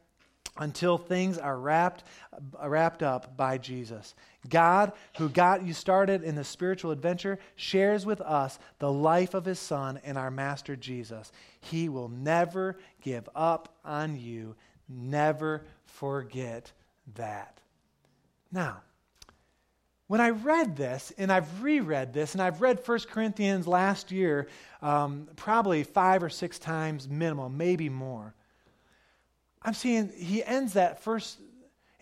until 0.56 0.98
things 0.98 1.38
are 1.38 1.58
wrapped, 1.58 2.04
wrapped 2.62 3.02
up 3.02 3.36
by 3.36 3.58
Jesus. 3.58 4.14
God, 4.48 4.92
who 5.16 5.28
got 5.28 5.64
you 5.64 5.72
started 5.72 6.22
in 6.22 6.34
the 6.34 6.44
spiritual 6.44 6.90
adventure, 6.90 7.38
shares 7.56 8.06
with 8.06 8.20
us 8.20 8.58
the 8.78 8.92
life 8.92 9.34
of 9.34 9.44
his 9.44 9.58
Son 9.58 9.98
and 10.04 10.16
our 10.16 10.30
Master 10.30 10.76
Jesus. 10.76 11.32
He 11.60 11.88
will 11.88 12.08
never 12.08 12.78
give 13.02 13.28
up 13.34 13.74
on 13.84 14.18
you. 14.18 14.54
Never 14.88 15.64
forget 15.86 16.72
that. 17.14 17.60
Now, 18.52 18.82
when 20.06 20.20
I 20.20 20.30
read 20.30 20.76
this, 20.76 21.12
and 21.16 21.32
I've 21.32 21.62
reread 21.62 22.12
this, 22.12 22.34
and 22.34 22.42
I've 22.42 22.60
read 22.60 22.86
1 22.86 22.98
Corinthians 23.10 23.66
last 23.66 24.12
year 24.12 24.48
um, 24.82 25.28
probably 25.34 25.82
five 25.82 26.22
or 26.22 26.28
six 26.28 26.58
times 26.58 27.08
minimum, 27.08 27.56
maybe 27.56 27.88
more. 27.88 28.34
I'm 29.64 29.74
seeing 29.74 30.10
he 30.10 30.44
ends 30.44 30.74
that 30.74 31.02
first 31.02 31.38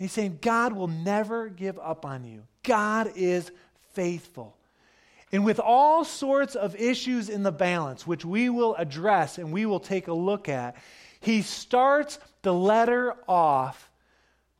He's 0.02 0.10
saying 0.10 0.38
God 0.42 0.72
will 0.72 0.88
never 0.88 1.48
give 1.48 1.78
up 1.78 2.04
on 2.04 2.24
you. 2.24 2.42
God 2.64 3.12
is 3.14 3.52
faithful. 3.92 4.56
And 5.30 5.44
with 5.44 5.60
all 5.60 6.04
sorts 6.04 6.56
of 6.56 6.74
issues 6.74 7.28
in 7.28 7.44
the 7.44 7.52
balance, 7.52 8.04
which 8.04 8.24
we 8.24 8.50
will 8.50 8.74
address 8.74 9.38
and 9.38 9.52
we 9.52 9.64
will 9.64 9.78
take 9.78 10.08
a 10.08 10.12
look 10.12 10.48
at, 10.48 10.76
he 11.20 11.42
starts 11.42 12.18
the 12.42 12.52
letter 12.52 13.14
off 13.28 13.90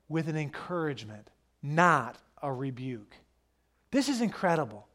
with 0.08 0.28
an 0.28 0.36
encouragement, 0.36 1.28
not 1.60 2.16
a 2.40 2.52
rebuke. 2.52 3.16
This 3.90 4.08
is 4.08 4.20
incredible. 4.20 4.86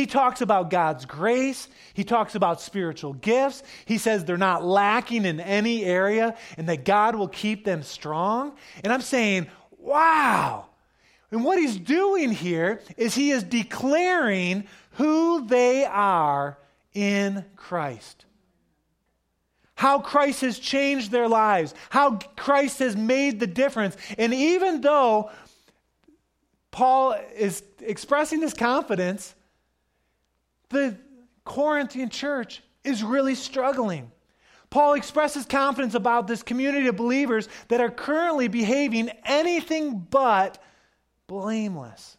He 0.00 0.06
talks 0.06 0.40
about 0.40 0.70
God's 0.70 1.04
grace. 1.04 1.68
He 1.92 2.04
talks 2.04 2.34
about 2.34 2.62
spiritual 2.62 3.12
gifts. 3.12 3.62
He 3.84 3.98
says 3.98 4.24
they're 4.24 4.38
not 4.38 4.64
lacking 4.64 5.26
in 5.26 5.40
any 5.40 5.84
area 5.84 6.38
and 6.56 6.66
that 6.70 6.86
God 6.86 7.16
will 7.16 7.28
keep 7.28 7.66
them 7.66 7.82
strong. 7.82 8.56
And 8.82 8.94
I'm 8.94 9.02
saying, 9.02 9.48
wow. 9.76 10.68
And 11.30 11.44
what 11.44 11.58
he's 11.58 11.76
doing 11.76 12.30
here 12.30 12.80
is 12.96 13.14
he 13.14 13.30
is 13.30 13.42
declaring 13.42 14.64
who 14.92 15.46
they 15.46 15.84
are 15.84 16.56
in 16.94 17.44
Christ. 17.54 18.24
How 19.74 19.98
Christ 19.98 20.40
has 20.40 20.58
changed 20.58 21.10
their 21.10 21.28
lives, 21.28 21.74
how 21.90 22.20
Christ 22.38 22.78
has 22.78 22.96
made 22.96 23.38
the 23.38 23.46
difference. 23.46 23.98
And 24.16 24.32
even 24.32 24.80
though 24.80 25.30
Paul 26.70 27.16
is 27.36 27.62
expressing 27.80 28.40
this 28.40 28.54
confidence, 28.54 29.34
the 30.70 30.96
Corinthian 31.44 32.08
church 32.08 32.62
is 32.82 33.02
really 33.02 33.34
struggling. 33.34 34.10
Paul 34.70 34.94
expresses 34.94 35.44
confidence 35.44 35.94
about 35.94 36.28
this 36.28 36.42
community 36.42 36.86
of 36.86 36.96
believers 36.96 37.48
that 37.68 37.80
are 37.80 37.90
currently 37.90 38.46
behaving 38.48 39.10
anything 39.24 39.98
but 39.98 40.62
blameless. 41.26 42.16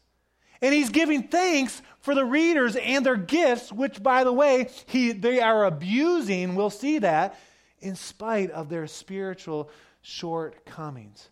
And 0.62 0.74
he's 0.74 0.90
giving 0.90 1.24
thanks 1.24 1.82
for 2.02 2.14
the 2.14 2.26
readers 2.26 2.76
and 2.76 3.06
their 3.06 3.16
gifts, 3.16 3.72
which, 3.72 4.04
by 4.04 4.24
the 4.24 4.34
way, 4.34 4.70
he, 4.86 5.12
they 5.12 5.40
are 5.40 5.66
abusing. 5.66 6.56
We'll 6.56 6.70
see 6.70 7.00
that 7.00 7.40
in 7.80 7.96
spite 7.96 8.52
of 8.52 8.70
their 8.70 8.86
spiritual 8.86 9.72
shortcomings. 10.02 11.30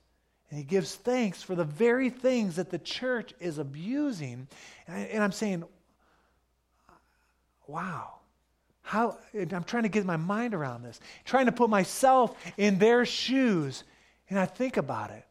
And 0.49 0.57
he 0.57 0.63
gives 0.63 0.95
thanks 0.95 1.43
for 1.43 1.53
the 1.53 1.63
very 1.63 2.09
things 2.09 2.55
that 2.55 2.71
the 2.71 2.79
church 2.79 3.33
is 3.39 3.59
abusing. 3.59 4.47
And, 4.87 4.97
I, 4.97 4.99
and 5.01 5.23
I'm 5.23 5.31
saying, 5.31 5.63
wow. 7.69 8.15
How, 8.81 9.17
I'm 9.33 9.63
trying 9.63 9.83
to 9.83 9.89
get 9.89 10.05
my 10.05 10.17
mind 10.17 10.53
around 10.53 10.81
this, 10.81 10.99
trying 11.23 11.45
to 11.45 11.51
put 11.51 11.69
myself 11.69 12.35
in 12.57 12.79
their 12.79 13.05
shoes. 13.05 13.83
And 14.29 14.39
I 14.39 14.45
think 14.45 14.77
about 14.77 15.11
it. 15.11 15.23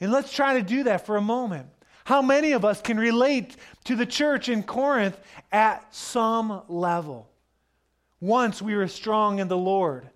And 0.00 0.12
let's 0.12 0.32
try 0.32 0.54
to 0.54 0.62
do 0.62 0.84
that 0.84 1.04
for 1.04 1.16
a 1.16 1.20
moment. 1.20 1.68
How 2.04 2.22
many 2.22 2.52
of 2.52 2.64
us 2.64 2.80
can 2.80 2.98
relate 2.98 3.56
to 3.84 3.96
the 3.96 4.06
church 4.06 4.48
in 4.48 4.62
Corinth 4.62 5.18
at 5.50 5.92
some 5.92 6.62
level? 6.68 7.28
Once 8.20 8.62
we 8.62 8.76
were 8.76 8.88
strong 8.88 9.40
in 9.40 9.48
the 9.48 9.56
Lord. 9.56 10.08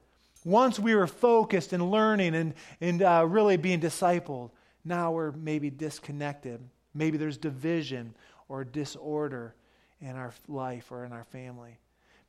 Once 0.45 0.79
we 0.79 0.95
were 0.95 1.07
focused 1.07 1.73
and 1.73 1.91
learning 1.91 2.35
and, 2.35 2.55
and 2.81 3.03
uh, 3.03 3.25
really 3.29 3.57
being 3.57 3.81
discipled. 3.81 4.51
now 4.85 5.11
we're 5.11 5.33
maybe 5.33 5.69
disconnected. 5.69 6.61
Maybe 6.95 7.19
there's 7.19 7.37
division 7.37 8.15
or 8.49 8.65
disorder 8.65 9.55
in 10.01 10.17
our 10.17 10.33
life 10.49 10.91
or 10.91 11.05
in 11.05 11.13
our 11.13 11.25
family. 11.25 11.79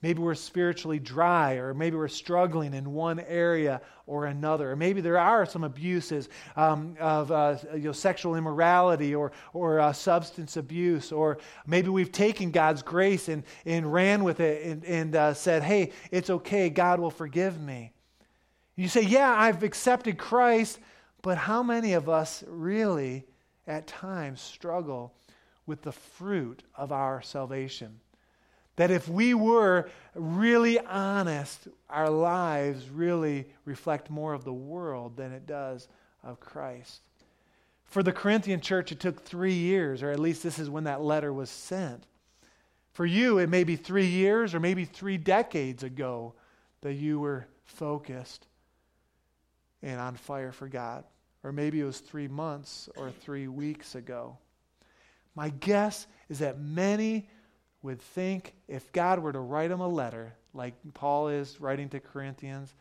Maybe 0.02 0.22
we're 0.22 0.36
spiritually 0.36 0.98
dry, 0.98 1.56
or 1.56 1.74
maybe 1.74 1.98
we're 1.98 2.08
struggling 2.08 2.74
in 2.74 2.94
one 2.94 3.20
area 3.20 3.82
or 4.08 4.28
another. 4.28 4.72
Or 4.72 4.76
maybe 4.78 5.02
there 5.02 5.18
are 5.18 5.46
some 5.46 5.66
abuses 5.66 6.30
um, 6.56 6.96
of 7.02 7.34
uh, 7.34 7.58
you 7.74 7.80
know, 7.80 7.92
sexual 7.92 8.36
immorality 8.36 9.14
or, 9.14 9.34
or 9.52 9.82
uh, 9.82 9.92
substance 9.92 10.56
abuse. 10.56 11.12
Or 11.12 11.40
maybe 11.68 11.90
we've 11.90 12.14
taken 12.14 12.52
God's 12.52 12.82
grace 12.82 13.28
and, 13.28 13.44
and 13.66 13.92
ran 13.92 14.24
with 14.24 14.40
it 14.40 14.66
and, 14.66 14.86
and 14.86 15.16
uh, 15.18 15.34
said, 15.34 15.64
hey, 15.64 15.92
it's 16.12 16.30
okay, 16.30 16.70
God 16.70 17.02
will 17.02 17.12
forgive 17.12 17.60
me. 17.60 17.92
You 18.78 18.88
say, 18.88 19.02
yeah, 19.02 19.36
I've 19.38 19.64
accepted 19.64 20.18
Christ, 20.18 20.80
but 21.22 21.38
how 21.38 21.62
many 21.62 21.92
of 21.92 22.08
us 22.08 22.42
really 22.48 23.26
at 23.68 23.86
times 23.86 24.40
struggle 24.40 25.14
with 25.70 25.84
the 25.84 25.94
fruit 25.94 26.64
of 26.76 26.92
our 26.92 27.22
salvation? 27.22 28.02
That 28.76 28.92
if 28.92 29.08
we 29.08 29.34
were 29.34 29.90
really 30.16 30.80
honest, 30.80 31.68
our 31.90 32.10
lives 32.10 32.90
really 32.90 33.46
reflect 33.64 34.10
more 34.10 34.34
of 34.34 34.44
the 34.44 34.54
world 34.54 35.16
than 35.16 35.32
it 35.32 35.46
does 35.46 35.88
of 36.24 36.40
Christ. 36.40 37.02
For 37.86 38.04
the 38.04 38.12
Corinthian 38.12 38.62
church, 38.62 38.92
it 38.92 39.00
took 39.00 39.22
three 39.22 39.54
years, 39.54 40.04
or 40.04 40.12
at 40.12 40.20
least 40.20 40.44
this 40.44 40.60
is 40.60 40.70
when 40.70 40.84
that 40.84 41.02
letter 41.02 41.32
was 41.32 41.50
sent. 41.50 42.06
For 42.94 43.06
you, 43.06 43.38
it 43.38 43.50
may 43.50 43.64
be 43.64 43.76
three 43.76 44.06
years 44.06 44.54
or 44.54 44.60
maybe 44.60 44.86
three 44.86 45.18
decades 45.18 45.84
ago 45.84 46.34
that 46.82 46.94
you 46.94 47.20
were 47.20 47.48
focused 47.64 48.48
and 49.82 50.00
on 50.00 50.16
fire 50.16 50.52
for 50.52 50.68
God. 50.68 51.04
Or 51.44 51.52
maybe 51.52 51.80
it 51.80 51.86
was 51.86 52.00
three 52.00 52.28
months 52.28 52.90
or 52.98 53.12
three 53.12 53.48
weeks 53.48 53.96
ago. 53.96 54.38
My 55.36 55.50
guess 55.50 56.08
is 56.30 56.40
that 56.40 56.60
many 56.60 57.30
would 57.82 58.02
think 58.02 58.54
if 58.68 58.92
God 58.92 59.20
were 59.20 59.32
to 59.32 59.40
write 59.40 59.72
him 59.72 59.80
a 59.80 59.88
letter, 59.88 60.34
like 60.54 60.74
Paul 60.94 61.30
is 61.30 61.60
writing 61.62 61.90
to 61.90 62.00
Corinthians, 62.00 62.74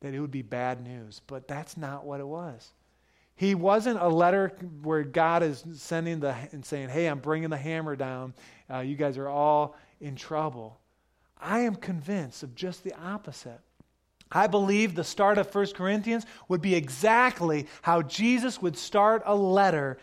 that 0.00 0.14
it 0.14 0.20
would 0.20 0.30
be 0.30 0.42
bad 0.42 0.82
news. 0.82 1.20
But 1.26 1.48
that's 1.48 1.76
not 1.76 2.04
what 2.04 2.20
it 2.20 2.26
was. 2.26 2.72
He 3.36 3.54
wasn't 3.54 4.00
a 4.00 4.08
letter 4.08 4.48
where 4.82 5.02
God 5.02 5.42
is 5.42 5.64
sending 5.74 6.20
the 6.20 6.34
and 6.52 6.64
saying, 6.64 6.90
"Hey, 6.90 7.06
I'm 7.06 7.18
bringing 7.18 7.50
the 7.50 7.56
hammer 7.56 7.96
down. 7.96 8.34
Uh, 8.70 8.78
you 8.78 8.96
guys 8.96 9.18
are 9.18 9.28
all 9.28 9.76
in 10.00 10.14
trouble." 10.14 10.78
I 11.36 11.60
am 11.60 11.74
convinced 11.74 12.42
of 12.42 12.54
just 12.54 12.84
the 12.84 12.94
opposite. 12.94 13.60
I 14.30 14.46
believe 14.46 14.94
the 14.94 15.04
start 15.04 15.38
of 15.38 15.52
1 15.52 15.74
Corinthians 15.74 16.26
would 16.48 16.62
be 16.62 16.74
exactly 16.74 17.66
how 17.82 18.02
Jesus 18.02 18.62
would 18.62 18.76
start 18.76 19.22
a 19.26 19.34
letter 19.34 19.98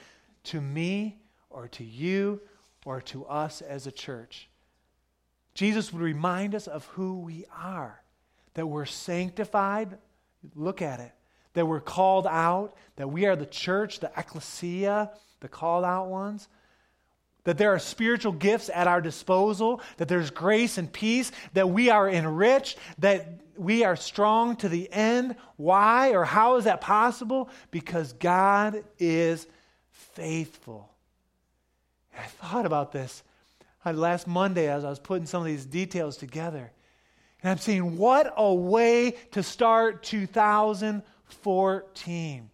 to 0.45 0.61
me 0.61 1.20
or 1.53 1.67
to 1.69 1.83
you 1.83 2.41
or 2.85 3.01
to 3.01 3.25
us 3.25 3.61
as 3.61 3.87
a 3.87 3.91
church. 3.91 4.49
Jesus 5.53 5.91
would 5.91 6.01
remind 6.01 6.55
us 6.55 6.67
of 6.67 6.85
who 6.85 7.19
we 7.19 7.45
are, 7.55 8.01
that 8.53 8.65
we're 8.65 8.85
sanctified. 8.85 9.97
Look 10.55 10.81
at 10.81 10.99
it. 10.99 11.11
That 11.53 11.65
we're 11.65 11.81
called 11.81 12.27
out, 12.27 12.75
that 12.95 13.09
we 13.09 13.25
are 13.25 13.35
the 13.35 13.45
church, 13.45 13.99
the 13.99 14.11
ecclesia, 14.15 15.11
the 15.41 15.49
called 15.49 15.83
out 15.83 16.07
ones. 16.07 16.47
That 17.43 17.57
there 17.57 17.73
are 17.73 17.79
spiritual 17.79 18.31
gifts 18.31 18.69
at 18.73 18.87
our 18.87 19.01
disposal, 19.01 19.81
that 19.97 20.07
there's 20.07 20.29
grace 20.29 20.77
and 20.77 20.91
peace, 20.91 21.31
that 21.53 21.69
we 21.69 21.89
are 21.89 22.09
enriched, 22.09 22.77
that 22.99 23.41
we 23.57 23.83
are 23.83 23.95
strong 23.95 24.55
to 24.57 24.69
the 24.69 24.91
end. 24.93 25.35
Why 25.57 26.11
or 26.11 26.23
how 26.23 26.55
is 26.55 26.63
that 26.63 26.81
possible? 26.81 27.49
Because 27.71 28.13
God 28.13 28.83
is 28.97 29.47
faithful. 29.91 30.90
I 32.17 32.23
thought 32.23 32.65
about 32.65 32.91
this 32.91 33.23
uh, 33.85 33.93
last 33.93 34.27
Monday 34.27 34.69
as 34.69 34.83
I 34.83 34.89
was 34.89 34.99
putting 34.99 35.25
some 35.25 35.41
of 35.41 35.47
these 35.47 35.65
details 35.65 36.17
together. 36.17 36.69
And 37.43 37.51
I'm 37.51 37.57
saying, 37.57 37.97
what 37.97 38.31
a 38.37 38.53
way 38.53 39.15
to 39.31 39.41
start 39.41 40.03
2014. 40.03 42.49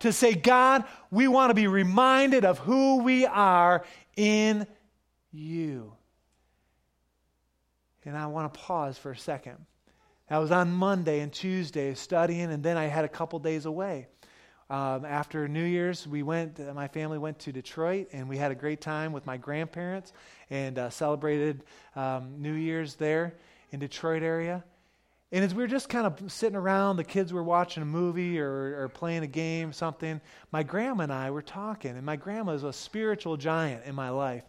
To 0.00 0.12
say, 0.12 0.34
God, 0.34 0.84
we 1.10 1.28
want 1.28 1.50
to 1.50 1.54
be 1.54 1.66
reminded 1.66 2.44
of 2.44 2.58
who 2.58 3.02
we 3.02 3.26
are 3.26 3.84
in 4.16 4.66
you. 5.30 5.92
And 8.04 8.16
I 8.16 8.26
want 8.26 8.52
to 8.52 8.58
pause 8.58 8.98
for 8.98 9.12
a 9.12 9.16
second. 9.16 9.58
I 10.30 10.38
was 10.38 10.52
on 10.52 10.72
Monday 10.72 11.20
and 11.20 11.32
Tuesday 11.32 11.92
studying, 11.94 12.52
and 12.52 12.62
then 12.62 12.76
I 12.76 12.84
had 12.84 13.04
a 13.04 13.08
couple 13.08 13.40
days 13.40 13.66
away. 13.66 14.06
Um, 14.70 15.04
after 15.04 15.48
New 15.48 15.64
Year's, 15.64 16.06
we 16.06 16.22
went, 16.22 16.60
uh, 16.60 16.72
my 16.72 16.86
family 16.86 17.18
went 17.18 17.40
to 17.40 17.50
Detroit 17.50 18.06
and 18.12 18.28
we 18.28 18.36
had 18.36 18.52
a 18.52 18.54
great 18.54 18.80
time 18.80 19.12
with 19.12 19.26
my 19.26 19.36
grandparents 19.36 20.12
and 20.48 20.78
uh, 20.78 20.90
celebrated 20.90 21.64
um, 21.96 22.40
New 22.40 22.52
Year's 22.52 22.94
there 22.94 23.34
in 23.72 23.80
Detroit 23.80 24.22
area. 24.22 24.62
And 25.32 25.44
as 25.44 25.56
we 25.56 25.64
were 25.64 25.68
just 25.68 25.88
kind 25.88 26.06
of 26.06 26.30
sitting 26.30 26.54
around, 26.54 26.98
the 26.98 27.04
kids 27.04 27.32
were 27.32 27.42
watching 27.42 27.82
a 27.82 27.86
movie 27.86 28.38
or, 28.38 28.84
or 28.84 28.88
playing 28.88 29.24
a 29.24 29.28
game, 29.28 29.72
something, 29.72 30.20
my 30.52 30.62
grandma 30.62 31.02
and 31.02 31.12
I 31.12 31.32
were 31.32 31.42
talking. 31.42 31.96
And 31.96 32.06
my 32.06 32.14
grandma 32.14 32.52
is 32.52 32.62
a 32.62 32.72
spiritual 32.72 33.36
giant 33.36 33.84
in 33.86 33.96
my 33.96 34.10
life. 34.10 34.44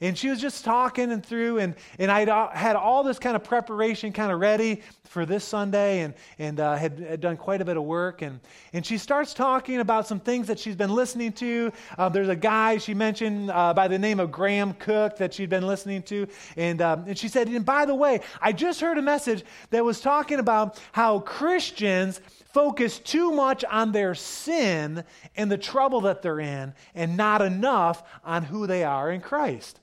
And 0.00 0.16
she 0.16 0.30
was 0.30 0.40
just 0.40 0.64
talking 0.64 1.10
and 1.10 1.24
through, 1.24 1.58
and, 1.58 1.74
and 1.98 2.10
I 2.10 2.20
had 2.56 2.76
all 2.76 3.02
this 3.02 3.18
kind 3.18 3.34
of 3.34 3.42
preparation 3.42 4.12
kind 4.12 4.30
of 4.30 4.38
ready 4.38 4.82
for 5.04 5.26
this 5.26 5.42
Sunday 5.44 6.00
and, 6.00 6.14
and 6.38 6.60
uh, 6.60 6.76
had, 6.76 6.98
had, 7.00 7.20
done 7.20 7.36
quite 7.36 7.60
a 7.60 7.64
bit 7.64 7.76
of 7.76 7.82
work. 7.82 8.22
And, 8.22 8.38
and 8.72 8.86
she 8.86 8.96
starts 8.96 9.34
talking 9.34 9.80
about 9.80 10.06
some 10.06 10.20
things 10.20 10.46
that 10.46 10.58
she's 10.60 10.76
been 10.76 10.94
listening 10.94 11.32
to. 11.32 11.72
Uh, 11.96 12.08
there's 12.08 12.28
a 12.28 12.36
guy 12.36 12.78
she 12.78 12.94
mentioned 12.94 13.50
uh, 13.50 13.74
by 13.74 13.88
the 13.88 13.98
name 13.98 14.20
of 14.20 14.30
Graham 14.30 14.74
Cooke 14.74 15.16
that 15.16 15.34
she'd 15.34 15.50
been 15.50 15.66
listening 15.66 16.02
to. 16.04 16.28
And, 16.56 16.80
um, 16.80 17.04
and 17.08 17.18
she 17.18 17.26
said, 17.26 17.48
and 17.48 17.64
by 17.64 17.84
the 17.84 17.94
way, 17.94 18.20
I 18.40 18.52
just 18.52 18.80
heard 18.80 18.98
a 18.98 19.02
message 19.02 19.44
that 19.70 19.84
was 19.84 20.00
talking 20.00 20.38
about 20.38 20.80
how 20.92 21.20
Christians 21.20 22.20
focus 22.52 22.98
too 22.98 23.32
much 23.32 23.64
on 23.64 23.92
their 23.92 24.14
sin 24.14 25.04
and 25.36 25.50
the 25.50 25.58
trouble 25.58 26.02
that 26.02 26.22
they're 26.22 26.40
in 26.40 26.72
and 26.94 27.16
not 27.16 27.42
enough 27.42 28.04
on 28.24 28.44
who 28.44 28.66
they 28.66 28.84
are 28.84 29.10
in 29.10 29.20
Christ. 29.20 29.80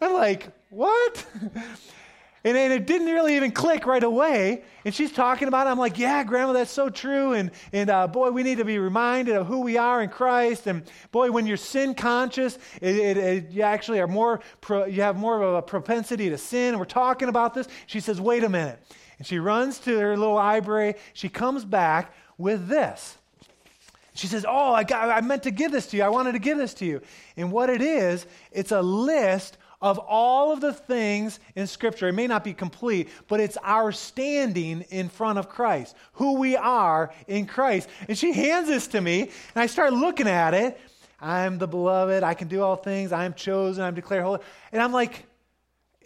I'm 0.00 0.12
like, 0.12 0.52
what? 0.70 1.26
And, 2.44 2.56
and 2.56 2.72
it 2.72 2.86
didn't 2.86 3.08
really 3.08 3.34
even 3.36 3.50
click 3.50 3.84
right 3.84 4.02
away. 4.02 4.62
And 4.84 4.94
she's 4.94 5.10
talking 5.10 5.48
about 5.48 5.66
it. 5.66 5.70
I'm 5.70 5.78
like, 5.78 5.98
yeah, 5.98 6.22
Grandma, 6.22 6.52
that's 6.52 6.70
so 6.70 6.88
true. 6.88 7.32
And, 7.32 7.50
and 7.72 7.90
uh, 7.90 8.06
boy, 8.06 8.30
we 8.30 8.44
need 8.44 8.58
to 8.58 8.64
be 8.64 8.78
reminded 8.78 9.34
of 9.34 9.46
who 9.46 9.60
we 9.60 9.76
are 9.76 10.02
in 10.02 10.08
Christ. 10.08 10.66
And 10.66 10.84
boy, 11.10 11.32
when 11.32 11.46
you're 11.46 11.56
sin 11.56 11.94
conscious, 11.94 12.56
it, 12.80 12.96
it, 12.96 13.16
it, 13.16 13.50
you 13.50 13.62
actually 13.62 14.00
are 14.00 14.06
more, 14.06 14.40
pro, 14.60 14.84
you 14.84 15.02
have 15.02 15.16
more 15.16 15.42
of 15.42 15.54
a 15.56 15.62
propensity 15.62 16.30
to 16.30 16.38
sin. 16.38 16.68
And 16.70 16.78
we're 16.78 16.84
talking 16.84 17.28
about 17.28 17.54
this. 17.54 17.66
She 17.86 17.98
says, 17.98 18.20
wait 18.20 18.44
a 18.44 18.48
minute. 18.48 18.80
And 19.18 19.26
she 19.26 19.40
runs 19.40 19.78
to 19.80 19.98
her 19.98 20.16
little 20.16 20.34
library. 20.34 20.94
She 21.14 21.28
comes 21.28 21.64
back 21.64 22.14
with 22.38 22.68
this. 22.68 23.18
She 24.14 24.26
says, 24.26 24.44
Oh, 24.48 24.72
I, 24.74 24.82
got, 24.82 25.10
I 25.10 25.20
meant 25.20 25.44
to 25.44 25.52
give 25.52 25.70
this 25.70 25.86
to 25.88 25.96
you. 25.96 26.02
I 26.02 26.08
wanted 26.08 26.32
to 26.32 26.40
give 26.40 26.58
this 26.58 26.74
to 26.74 26.84
you. 26.84 27.00
And 27.36 27.52
what 27.52 27.70
it 27.70 27.80
is, 27.80 28.26
it's 28.50 28.72
a 28.72 28.82
list 28.82 29.58
of 29.80 29.98
all 29.98 30.52
of 30.52 30.60
the 30.60 30.72
things 30.72 31.38
in 31.54 31.66
Scripture. 31.66 32.08
It 32.08 32.14
may 32.14 32.26
not 32.26 32.44
be 32.44 32.52
complete, 32.52 33.08
but 33.28 33.40
it's 33.40 33.56
our 33.62 33.92
standing 33.92 34.82
in 34.90 35.08
front 35.08 35.38
of 35.38 35.48
Christ, 35.48 35.94
who 36.14 36.34
we 36.38 36.56
are 36.56 37.12
in 37.26 37.46
Christ. 37.46 37.88
And 38.08 38.18
she 38.18 38.32
hands 38.32 38.68
this 38.68 38.88
to 38.88 39.00
me, 39.00 39.22
and 39.22 39.30
I 39.56 39.66
start 39.66 39.92
looking 39.92 40.28
at 40.28 40.54
it. 40.54 40.80
I'm 41.20 41.58
the 41.58 41.68
beloved. 41.68 42.22
I 42.22 42.34
can 42.34 42.48
do 42.48 42.62
all 42.62 42.76
things. 42.76 43.12
I 43.12 43.24
am 43.24 43.34
chosen. 43.34 43.82
I'm 43.82 43.94
declared 43.94 44.24
holy. 44.24 44.40
And 44.72 44.80
I'm 44.80 44.92
like, 44.92 45.26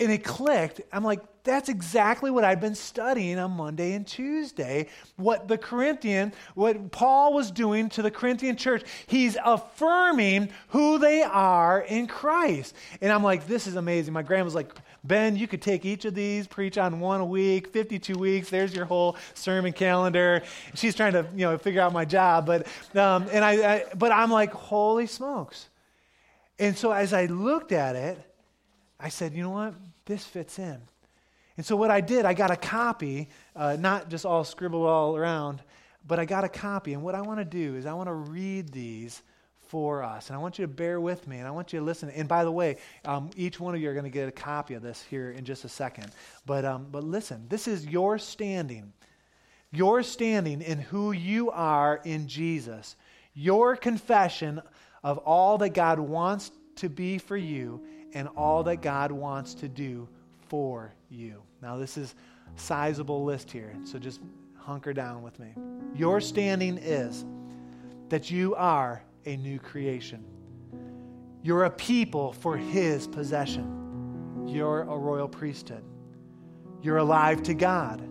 and 0.01 0.11
it 0.11 0.25
clicked. 0.25 0.81
I'm 0.93 1.05
like, 1.05 1.21
that's 1.44 1.68
exactly 1.68 2.31
what 2.31 2.44
I've 2.44 2.61
been 2.61 2.74
studying 2.74 3.38
on 3.38 3.52
Monday 3.52 3.94
and 3.94 4.07
Tuesday. 4.07 4.88
What 5.16 5.48
the 5.48 5.59
Corinthian, 5.59 6.33
what 6.55 6.92
Paul 6.92 7.35
was 7.35 7.50
doing 7.50 7.88
to 7.90 8.02
the 8.02 8.11
Corinthian 8.11 8.57
church, 8.57 8.85
he's 9.07 9.37
affirming 9.44 10.50
who 10.68 10.98
they 10.98 11.22
are 11.22 11.81
in 11.81 12.07
Christ. 12.07 12.76
And 13.00 13.12
I'm 13.12 13.24
like, 13.24 13.46
this 13.46 13.66
is 13.66 13.74
amazing. 13.74 14.12
My 14.12 14.22
grandma's 14.22 14.55
like, 14.55 14.72
Ben, 15.05 15.37
you 15.37 15.48
could 15.48 15.61
take 15.61 15.85
each 15.85 16.05
of 16.05 16.14
these, 16.14 16.46
preach 16.46 16.78
on 16.78 17.00
one 17.00 17.20
a 17.20 17.24
week, 17.24 17.68
52 17.72 18.14
weeks. 18.14 18.48
There's 18.48 18.72
your 18.72 18.85
whole 18.85 19.16
sermon 19.35 19.72
calendar. 19.72 20.42
She's 20.74 20.94
trying 20.94 21.14
to, 21.14 21.26
you 21.35 21.44
know, 21.46 21.59
figure 21.59 21.81
out 21.81 21.92
my 21.92 22.05
job, 22.05 22.46
but 22.46 22.68
um, 22.96 23.26
and 23.33 23.44
I, 23.44 23.74
I, 23.74 23.85
but 23.96 24.12
I'm 24.12 24.31
like, 24.31 24.52
holy 24.52 25.09
smokes! 25.09 25.68
And 26.59 26.78
so 26.78 26.92
as 26.92 27.12
I 27.12 27.26
looked 27.26 27.72
at 27.72 27.96
it, 27.96 28.18
I 29.00 29.09
said, 29.09 29.35
you 29.35 29.42
know 29.42 29.50
what? 29.50 29.74
This 30.05 30.24
fits 30.24 30.61
in. 30.61 30.81
And 31.57 31.67
so 31.67 31.77
what 31.77 31.91
I 31.91 32.01
did, 32.01 32.25
I 32.25 32.35
got 32.35 32.51
a 32.51 32.57
copy, 32.57 33.29
uh, 33.55 33.77
not 33.79 34.09
just 34.09 34.25
all 34.25 34.45
scribbled 34.45 34.87
all 34.87 35.17
around, 35.17 35.62
but 36.07 36.19
I 36.19 36.25
got 36.25 36.45
a 36.45 36.49
copy. 36.49 36.95
And 36.95 37.03
what 37.03 37.15
I 37.15 37.21
want 37.21 37.41
to 37.41 37.45
do 37.45 37.77
is 37.77 37.87
I 37.87 37.93
want 37.93 38.09
to 38.09 38.15
read 38.15 38.71
these 38.71 39.23
for 39.69 40.03
us. 40.03 40.29
And 40.29 40.37
I 40.37 40.38
want 40.38 40.59
you 40.59 40.65
to 40.65 40.73
bear 40.73 41.01
with 41.01 41.27
me 41.27 41.38
and 41.38 41.47
I 41.47 41.51
want 41.51 41.73
you 41.73 41.79
to 41.79 41.85
listen. 41.85 42.11
And 42.11 42.29
by 42.29 42.45
the 42.45 42.53
way, 42.53 42.77
um, 43.05 43.31
each 43.37 43.59
one 43.59 43.75
of 43.75 43.81
you 43.81 43.88
are 43.88 43.95
going 43.95 44.05
to 44.05 44.11
get 44.11 44.29
a 44.29 44.33
copy 44.33 44.75
of 44.75 44.83
this 44.83 45.03
here 45.03 45.31
in 45.31 45.45
just 45.45 45.65
a 45.65 45.69
second. 45.69 46.11
But, 46.45 46.65
um, 46.65 46.88
but 46.91 47.05
listen, 47.05 47.47
this 47.49 47.69
is 47.69 47.87
your 47.87 48.19
standing. 48.19 48.93
Your 49.71 50.03
standing 50.03 50.61
in 50.61 50.79
who 50.79 51.12
you 51.12 51.51
are 51.51 52.01
in 52.05 52.29
Jesus. 52.29 52.97
Your 53.35 53.77
confession 53.77 54.61
of 55.03 55.19
all 55.19 55.59
that 55.59 55.71
God 55.71 55.99
wants 55.99 56.51
to 56.77 56.88
be 56.88 57.19
for 57.19 57.37
you 57.37 57.83
and 58.12 58.29
all 58.37 58.65
that 58.65 58.83
God 58.83 59.11
wants 59.11 59.55
to 59.55 59.69
do 59.69 60.09
for 60.53 60.93
you. 61.09 61.43
Now, 61.62 61.79
this 61.79 61.97
is 61.97 62.15
sizable 62.57 63.25
list 63.25 63.51
here, 63.51 63.75
so 63.85 63.99
just 63.99 64.21
hunker 64.55 64.93
down 64.93 65.23
with 65.23 65.38
me. 65.38 65.55
Your 65.95 66.21
standing 66.21 66.77
is 66.77 67.25
that 68.11 68.31
you 68.31 68.55
are 68.57 69.03
a 69.25 69.38
new 69.38 69.59
creation. 69.59 70.23
You're 71.43 71.65
a 71.65 71.71
people 71.71 72.35
for 72.35 72.59
his 72.59 73.07
possession. 73.07 74.45
You're 74.47 74.83
a 74.83 74.99
royal 74.99 75.27
priesthood. 75.27 75.85
You're 76.83 76.99
alive 76.99 77.43
to 77.45 77.55
God. 77.55 78.07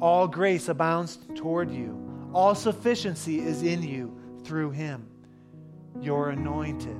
All 0.00 0.26
grace 0.26 0.70
abounds 0.70 1.18
toward 1.34 1.70
you. 1.70 2.30
All 2.32 2.54
sufficiency 2.54 3.40
is 3.40 3.62
in 3.62 3.82
you 3.82 4.18
through 4.44 4.70
him. 4.70 5.06
You're 6.00 6.30
anointed. 6.30 6.98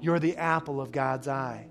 You're 0.00 0.18
the 0.18 0.38
apple 0.38 0.80
of 0.80 0.92
God's 0.92 1.28
eye. 1.28 1.66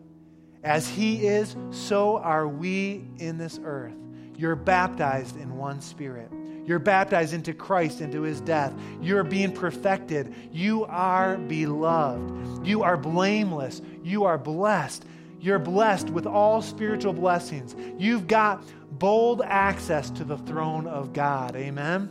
As 0.65 0.89
he 0.89 1.27
is, 1.27 1.55
so 1.69 2.17
are 2.17 2.47
we 2.47 3.05
in 3.19 3.37
this 3.37 3.59
earth. 3.63 3.93
You're 4.35 4.55
baptized 4.55 5.37
in 5.37 5.55
one 5.55 5.79
spirit. 5.79 6.31
You're 6.65 6.79
baptized 6.79 7.35
into 7.35 7.53
Christ, 7.53 8.01
into 8.01 8.23
his 8.23 8.41
death. 8.41 8.73
You're 8.99 9.23
being 9.23 9.51
perfected. 9.51 10.33
You 10.51 10.85
are 10.85 11.37
beloved. 11.37 12.65
You 12.65 12.81
are 12.81 12.97
blameless. 12.97 13.83
You 14.03 14.23
are 14.23 14.39
blessed. 14.39 15.05
You're 15.39 15.59
blessed 15.59 16.09
with 16.09 16.25
all 16.25 16.63
spiritual 16.63 17.13
blessings. 17.13 17.75
You've 17.99 18.25
got 18.25 18.63
bold 18.97 19.43
access 19.45 20.09
to 20.09 20.23
the 20.23 20.39
throne 20.39 20.87
of 20.87 21.13
God. 21.13 21.55
Amen. 21.55 22.09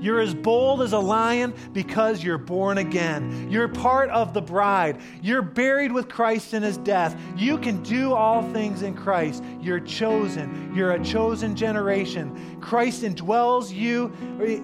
You're 0.00 0.20
as 0.20 0.34
bold 0.34 0.82
as 0.82 0.92
a 0.92 0.98
lion 0.98 1.54
because 1.72 2.22
you're 2.22 2.38
born 2.38 2.78
again. 2.78 3.48
You're 3.50 3.68
part 3.68 4.10
of 4.10 4.34
the 4.34 4.42
bride. 4.42 5.00
You're 5.22 5.42
buried 5.42 5.92
with 5.92 6.08
Christ 6.08 6.54
in 6.54 6.62
his 6.62 6.78
death. 6.78 7.20
You 7.36 7.58
can 7.58 7.82
do 7.82 8.12
all 8.12 8.42
things 8.52 8.82
in 8.82 8.94
Christ. 8.94 9.42
You're 9.60 9.80
chosen. 9.80 10.72
You're 10.74 10.92
a 10.92 11.04
chosen 11.04 11.56
generation. 11.56 12.58
Christ 12.60 13.02
indwells 13.02 13.74
you 13.74 14.12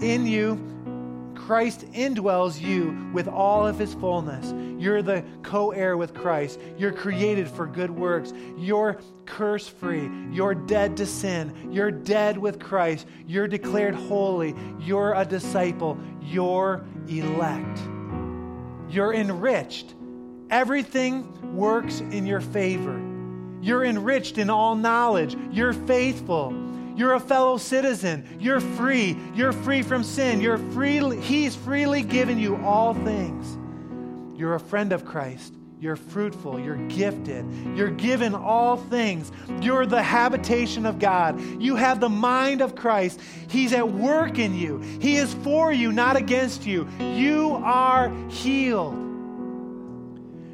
in 0.01 0.27
you 0.27 0.74
Christ 1.47 1.85
indwells 1.93 2.59
you 2.59 3.11
with 3.13 3.29
all 3.29 3.67
of 3.67 3.79
his 3.79 3.93
fullness. 3.93 4.55
You're 4.81 5.03
the 5.03 5.23
co 5.43 5.73
heir 5.73 5.95
with 5.95 6.15
Christ. 6.15 6.59
You're 6.79 6.93
created 6.93 7.49
for 7.49 7.67
good 7.67 7.91
works. 7.91 8.33
You're 8.57 8.99
curse 9.27 9.69
free. 9.69 10.11
You're 10.31 10.55
dead 10.55 10.97
to 10.97 11.07
sin. 11.07 11.71
You're 11.71 11.91
dead 11.91 12.39
with 12.39 12.59
Christ. 12.59 13.07
You're 13.27 13.47
declared 13.47 13.95
holy. 13.95 14.55
You're 14.81 15.13
a 15.13 15.27
disciple. 15.27 15.99
You're 16.23 16.83
elect. 17.09 17.79
You're 18.89 19.13
enriched. 19.13 19.95
Everything 20.49 21.55
works 21.55 22.01
in 22.01 22.25
your 22.27 22.41
favor. 22.41 22.99
You're 23.61 23.85
enriched 23.85 24.39
in 24.39 24.49
all 24.49 24.77
knowledge. 24.77 25.37
You're 25.51 25.75
faithful. 25.75 26.64
You're 26.97 27.15
a 27.15 27.21
fellow 27.21 27.57
citizen. 27.57 28.37
You're 28.41 28.61
free. 28.61 29.17
You're 29.35 29.53
free 29.53 29.83
from 29.83 30.05
sin. 30.05 30.41
You're 30.41 30.59
freely, 30.59 31.21
he's 31.21 31.57
freely 31.57 32.03
given 32.03 32.39
you 32.39 32.57
all 32.57 32.95
things. 32.95 33.59
You're 34.39 34.55
a 34.55 34.61
friend 34.61 34.93
of 34.93 35.05
Christ. 35.05 35.55
You're 35.81 35.97
fruitful. 35.97 36.59
You're 36.59 36.89
gifted. 36.89 37.45
You're 37.77 37.91
given 37.91 38.35
all 38.35 38.77
things. 38.77 39.31
You're 39.61 39.85
the 39.85 40.03
habitation 40.03 40.87
of 40.87 40.99
God. 40.99 41.39
You 41.61 41.77
have 41.77 42.01
the 42.01 42.09
mind 42.09 42.63
of 42.63 42.75
Christ. 42.75 43.21
He's 43.49 43.73
at 43.73 43.93
work 43.93 44.39
in 44.39 44.55
you. 44.55 44.79
He 44.79 45.17
is 45.17 45.35
for 45.35 45.73
you, 45.73 45.93
not 45.93 46.17
against 46.17 46.65
you. 46.65 46.89
You 46.99 47.61
are 47.63 48.11
healed. 48.31 48.95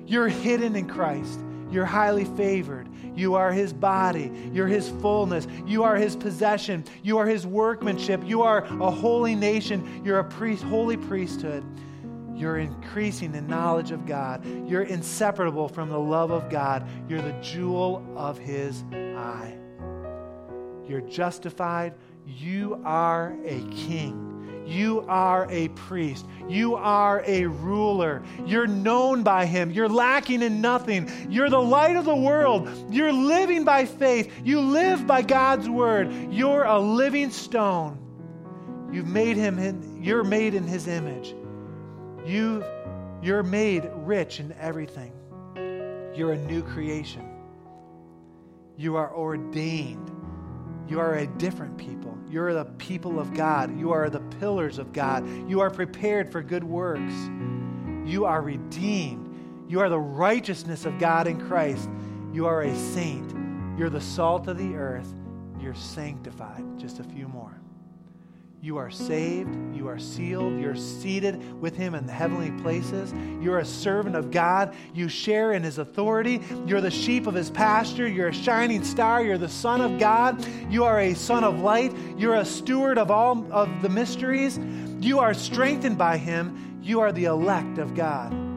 You're 0.06 0.28
hidden 0.28 0.74
in 0.74 0.88
Christ. 0.88 1.38
You're 1.70 1.84
highly 1.84 2.24
favored. 2.24 2.88
You 3.14 3.34
are 3.34 3.52
his 3.52 3.72
body. 3.72 4.50
You're 4.52 4.66
his 4.66 4.88
fullness. 5.00 5.46
You 5.66 5.82
are 5.84 5.96
his 5.96 6.16
possession. 6.16 6.84
You 7.02 7.18
are 7.18 7.26
his 7.26 7.46
workmanship. 7.46 8.22
You 8.24 8.42
are 8.42 8.64
a 8.64 8.90
holy 8.90 9.34
nation. 9.34 10.02
You're 10.04 10.20
a 10.20 10.24
priest, 10.24 10.62
holy 10.62 10.96
priesthood. 10.96 11.64
You're 12.34 12.58
increasing 12.58 13.34
in 13.34 13.46
knowledge 13.46 13.90
of 13.90 14.06
God. 14.06 14.44
You're 14.66 14.84
inseparable 14.84 15.68
from 15.68 15.90
the 15.90 15.98
love 15.98 16.30
of 16.30 16.48
God. 16.48 16.88
You're 17.08 17.20
the 17.20 17.38
jewel 17.42 18.02
of 18.16 18.38
his 18.38 18.82
eye. 18.92 19.56
You're 20.88 21.02
justified. 21.02 21.94
You 22.26 22.80
are 22.84 23.36
a 23.44 23.60
king. 23.70 24.29
You 24.70 25.04
are 25.08 25.48
a 25.50 25.66
priest. 25.68 26.26
You 26.48 26.76
are 26.76 27.24
a 27.26 27.46
ruler. 27.46 28.22
You're 28.46 28.68
known 28.68 29.24
by 29.24 29.46
him. 29.46 29.72
You're 29.72 29.88
lacking 29.88 30.42
in 30.42 30.60
nothing. 30.60 31.10
You're 31.28 31.50
the 31.50 31.60
light 31.60 31.96
of 31.96 32.04
the 32.04 32.14
world. 32.14 32.68
You're 32.88 33.12
living 33.12 33.64
by 33.64 33.84
faith. 33.84 34.32
You 34.44 34.60
live 34.60 35.08
by 35.08 35.22
God's 35.22 35.68
word. 35.68 36.12
You're 36.32 36.62
a 36.62 36.78
living 36.78 37.30
stone. 37.30 37.98
You've 38.92 39.08
made 39.08 39.36
him 39.36 39.58
in, 39.58 40.02
you're 40.02 40.24
made 40.24 40.54
in 40.54 40.64
his 40.64 40.86
image. 40.86 41.34
You 42.24 42.64
you're 43.22 43.42
made 43.42 43.90
rich 43.96 44.40
in 44.40 44.52
everything. 44.58 45.12
You're 46.14 46.32
a 46.32 46.38
new 46.38 46.62
creation. 46.62 47.28
You 48.76 48.96
are 48.96 49.12
ordained. 49.14 50.10
You 50.90 50.98
are 50.98 51.14
a 51.14 51.26
different 51.26 51.78
people. 51.78 52.18
You're 52.28 52.52
the 52.52 52.64
people 52.64 53.20
of 53.20 53.32
God. 53.32 53.78
You 53.78 53.92
are 53.92 54.10
the 54.10 54.20
pillars 54.40 54.78
of 54.78 54.92
God. 54.92 55.24
You 55.48 55.60
are 55.60 55.70
prepared 55.70 56.32
for 56.32 56.42
good 56.42 56.64
works. 56.64 57.14
You 58.04 58.24
are 58.24 58.42
redeemed. 58.42 59.28
You 59.70 59.80
are 59.80 59.88
the 59.88 60.00
righteousness 60.00 60.86
of 60.86 60.98
God 60.98 61.28
in 61.28 61.40
Christ. 61.46 61.88
You 62.32 62.46
are 62.46 62.62
a 62.62 62.74
saint. 62.74 63.30
You're 63.78 63.88
the 63.88 64.00
salt 64.00 64.48
of 64.48 64.58
the 64.58 64.74
earth. 64.74 65.14
You're 65.60 65.74
sanctified. 65.74 66.64
Just 66.76 66.98
a 66.98 67.04
few 67.04 67.28
more. 67.28 67.59
You 68.62 68.76
are 68.76 68.90
saved. 68.90 69.74
You 69.74 69.88
are 69.88 69.98
sealed. 69.98 70.60
You're 70.60 70.76
seated 70.76 71.58
with 71.62 71.74
Him 71.74 71.94
in 71.94 72.06
the 72.06 72.12
heavenly 72.12 72.50
places. 72.62 73.14
You're 73.40 73.60
a 73.60 73.64
servant 73.64 74.16
of 74.16 74.30
God. 74.30 74.74
You 74.92 75.08
share 75.08 75.54
in 75.54 75.62
His 75.62 75.78
authority. 75.78 76.42
You're 76.66 76.82
the 76.82 76.90
sheep 76.90 77.26
of 77.26 77.34
His 77.34 77.48
pasture. 77.48 78.06
You're 78.06 78.28
a 78.28 78.34
shining 78.34 78.84
star. 78.84 79.22
You're 79.22 79.38
the 79.38 79.48
Son 79.48 79.80
of 79.80 79.98
God. 79.98 80.44
You 80.70 80.84
are 80.84 81.00
a 81.00 81.14
son 81.14 81.42
of 81.42 81.60
light. 81.60 81.96
You're 82.18 82.34
a 82.34 82.44
steward 82.44 82.98
of 82.98 83.10
all 83.10 83.50
of 83.50 83.80
the 83.80 83.88
mysteries. 83.88 84.58
You 85.00 85.20
are 85.20 85.32
strengthened 85.32 85.96
by 85.96 86.18
Him. 86.18 86.80
You 86.82 87.00
are 87.00 87.12
the 87.12 87.24
elect 87.24 87.78
of 87.78 87.94
God. 87.94 88.49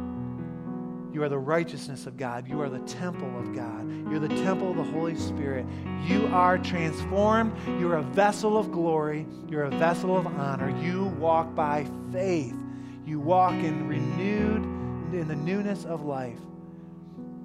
You 1.14 1.22
are 1.22 1.30
the 1.30 1.38
righteousness 1.38 2.08
of 2.08 2.18
God. 2.18 2.48
You 2.48 2.60
are 2.62 2.70
the 2.70 2.80
temple 2.80 3.38
of 3.38 3.56
God. 3.56 3.88
You're 4.10 4.20
the 4.20 4.28
temple 4.44 4.72
of 4.72 4.78
the 4.78 4.84
Holy 4.84 5.16
Spirit. 5.16 5.64
You 6.08 6.26
are 6.34 6.58
transformed. 6.58 7.54
You're 7.80 7.98
a 7.98 8.02
vessel 8.02 8.58
of 8.58 8.72
glory. 8.72 9.28
You're 9.48 9.66
a 9.66 9.70
vessel 9.70 10.18
of 10.18 10.26
honor. 10.26 10.76
You 10.82 11.06
walk 11.20 11.54
by 11.54 11.86
faith. 12.12 12.56
You 13.06 13.20
walk 13.20 13.54
in 13.54 13.88
renewed, 13.88 14.64
in 15.14 15.28
the 15.28 15.36
newness 15.36 15.86
of 15.86 16.04
life. 16.04 16.40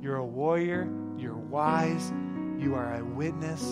You're 0.00 0.16
a 0.16 0.24
warrior. 0.24 0.88
You're 1.18 1.36
wise. 1.36 2.10
You 2.58 2.74
are 2.74 2.94
a 2.94 3.04
witness. 3.04 3.62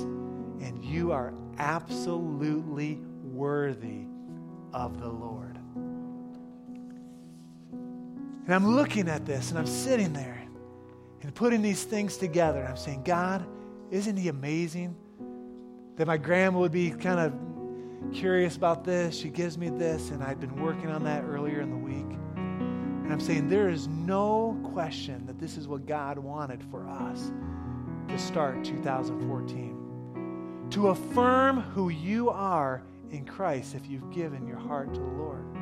And 0.61 0.85
you 0.85 1.13
are 1.13 1.33
absolutely 1.59 3.01
worthy 3.23 4.05
of 4.75 5.01
the 5.01 5.09
Lord. 5.09 5.56
And 8.47 8.55
I'm 8.55 8.75
looking 8.77 9.09
at 9.09 9.27
this 9.27 9.51
and 9.51 9.59
I'm 9.59 9.67
sitting 9.67 10.13
there 10.13 10.41
and 11.23 11.35
putting 11.35 11.63
these 11.63 11.83
things 11.83 12.17
together. 12.17 12.61
And 12.61 12.69
I'm 12.69 12.77
saying, 12.77 13.03
God, 13.03 13.45
isn't 13.91 14.17
He 14.17 14.29
amazing? 14.29 14.95
That 15.97 16.07
my 16.07 16.17
grandma 16.17 16.61
would 16.61 16.71
be 16.71 16.93
kind 16.93 17.19
of 17.19 17.35
curious 18.15 18.57
about 18.57 18.85
this. 18.85 19.19
She 19.19 19.31
gives 19.31 19.59
me 19.59 19.69
this, 19.69 20.11
and 20.11 20.23
I'd 20.23 20.39
been 20.39 20.63
working 20.63 20.91
on 20.91 21.03
that 21.05 21.25
earlier 21.25 21.61
in 21.61 21.71
the 21.71 21.77
week. 21.77 22.07
And 22.37 23.13
I'm 23.13 23.19
saying, 23.19 23.49
there 23.49 23.69
is 23.69 23.89
no 23.89 24.57
question 24.73 25.27
that 25.27 25.41
this 25.41 25.57
is 25.57 25.67
what 25.67 25.85
God 25.87 26.17
wanted 26.19 26.63
for 26.71 26.87
us 26.87 27.33
to 28.09 28.19
start 28.19 28.63
2014. 28.65 30.69
To 30.71 30.89
affirm 30.89 31.61
who 31.61 31.89
you 31.89 32.29
are 32.31 32.83
in 33.11 33.25
Christ 33.25 33.75
if 33.75 33.89
you've 33.89 34.13
given 34.13 34.47
your 34.47 34.59
heart 34.59 34.95
to 34.95 35.01
the 35.01 35.07
Lord. 35.07 35.56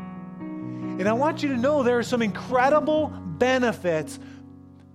And 0.99 1.09
I 1.09 1.13
want 1.13 1.43
you 1.43 1.49
to 1.51 1.57
know 1.57 1.83
there 1.83 1.99
are 1.99 2.05
some 2.05 2.23
incredible 2.23 3.09
benefits 3.39 4.19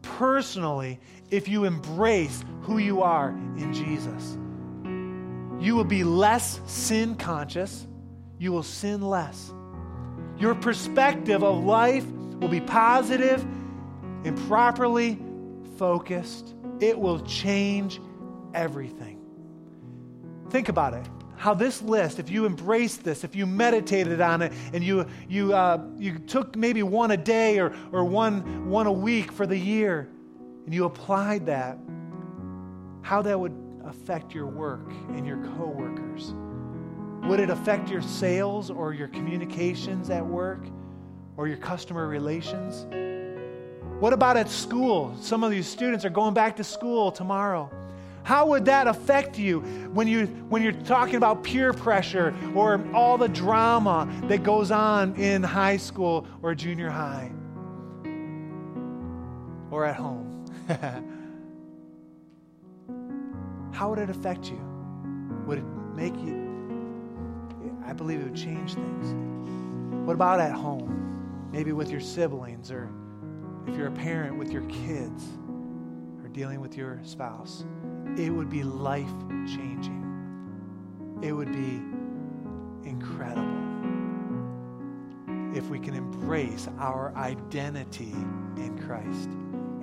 personally 0.02 1.00
if 1.30 1.48
you 1.48 1.66
embrace 1.66 2.44
who 2.62 2.78
you 2.78 3.02
are 3.02 3.30
in 3.30 3.74
Jesus. 3.74 4.38
You 5.64 5.76
will 5.76 5.84
be 5.84 6.04
less 6.04 6.62
sin 6.66 7.16
conscious, 7.16 7.86
you 8.38 8.52
will 8.52 8.64
sin 8.64 9.02
less. 9.02 9.54
Your 10.38 10.56
perspective 10.56 11.44
of 11.44 11.64
life 11.66 12.06
will 12.40 12.48
be 12.48 12.62
positive 12.62 13.42
and 14.24 14.38
properly 14.48 15.20
focused. 15.78 16.56
It 16.80 16.98
will 16.98 17.20
change 17.22 18.00
everything. 18.54 19.20
Think 20.50 20.70
about 20.70 20.94
it. 20.94 21.06
How 21.40 21.54
this 21.54 21.82
list, 21.82 22.20
if 22.20 22.30
you 22.30 22.46
embraced 22.46 23.02
this, 23.02 23.24
if 23.24 23.34
you 23.34 23.48
meditated 23.48 24.20
on 24.20 24.42
it, 24.42 24.52
and 24.74 24.84
you, 24.84 25.06
you, 25.30 25.54
uh, 25.54 25.82
you 25.98 26.20
took 26.20 26.58
maybe 26.58 26.84
one 26.84 27.12
a 27.12 27.18
day 27.18 27.60
or, 27.60 27.74
or 27.94 28.04
one, 28.04 28.70
one 28.70 28.88
a 28.88 28.92
week 28.92 29.32
for 29.32 29.48
the 29.48 29.58
year, 29.58 30.10
and 30.66 30.74
you 30.74 30.84
applied 30.84 31.46
that, 31.46 31.78
how 33.04 33.22
that 33.22 33.40
would 33.40 33.56
affect 33.86 34.36
your 34.36 34.48
work 34.48 34.92
and 35.12 35.26
your 35.26 35.38
coworkers. 35.56 36.34
Would 37.30 37.40
it 37.40 37.50
affect 37.50 37.90
your 37.90 38.02
sales 38.02 38.70
or 38.70 38.94
your 38.94 39.08
communications 39.08 40.10
at 40.10 40.26
work 40.26 40.66
or 41.38 41.48
your 41.48 41.58
customer 41.58 42.10
relations? 42.10 42.86
What 44.02 44.12
about 44.12 44.36
at 44.36 44.50
school? 44.50 45.16
Some 45.22 45.46
of 45.46 45.52
these 45.52 45.70
students 45.70 46.04
are 46.04 46.10
going 46.10 46.34
back 46.34 46.58
to 46.58 46.66
school 46.66 47.14
tomorrow. 47.14 47.72
How 48.24 48.46
would 48.48 48.66
that 48.66 48.88
affect 48.88 49.38
you 49.38 49.62
when, 49.94 50.08
you 50.08 50.26
when 50.50 50.62
you're 50.62 50.72
talking 50.72 51.16
about 51.16 51.44
peer 51.44 51.74
pressure 51.74 52.36
or 52.56 52.84
all 52.94 53.18
the 53.18 53.30
drama 53.30 54.08
that 54.24 54.44
goes 54.44 54.72
on 54.72 55.16
in 55.16 55.44
high 55.44 55.78
school 55.78 56.28
or 56.42 56.54
junior 56.56 56.90
high 56.90 57.32
or 59.72 59.86
at 59.86 59.96
home? 59.96 60.46
How 63.74 63.90
would 63.90 64.00
it 64.00 64.10
affect 64.10 64.50
you? 64.50 64.60
Would 65.46 65.60
it 65.60 65.66
make 65.96 66.16
you? 66.16 66.48
I 67.86 67.94
believe 67.94 68.20
it 68.20 68.26
would 68.26 68.36
change 68.36 68.76
things. 68.76 69.16
What 70.06 70.14
about 70.14 70.40
at 70.40 70.52
home? 70.52 71.50
Maybe 71.52 71.72
with 71.72 71.90
your 71.90 72.02
siblings, 72.02 72.72
or 72.72 72.90
if 73.68 73.76
you're 73.76 73.88
a 73.88 73.92
parent 73.92 74.38
with 74.38 74.52
your 74.52 74.62
kids, 74.64 75.24
or 76.22 76.30
dealing 76.30 76.62
with 76.62 76.78
your 76.78 77.00
spouse 77.04 77.66
it 78.18 78.30
would 78.30 78.50
be 78.50 78.64
life 78.64 79.12
changing. 79.46 80.00
It 81.22 81.32
would 81.34 81.52
be 81.52 81.82
incredible 82.90 83.60
if 85.56 85.68
we 85.70 85.80
can 85.80 85.96
embrace 85.96 86.68
our 86.78 87.14
identity 87.16 88.14
in 88.58 88.80
Christ. 88.86 89.30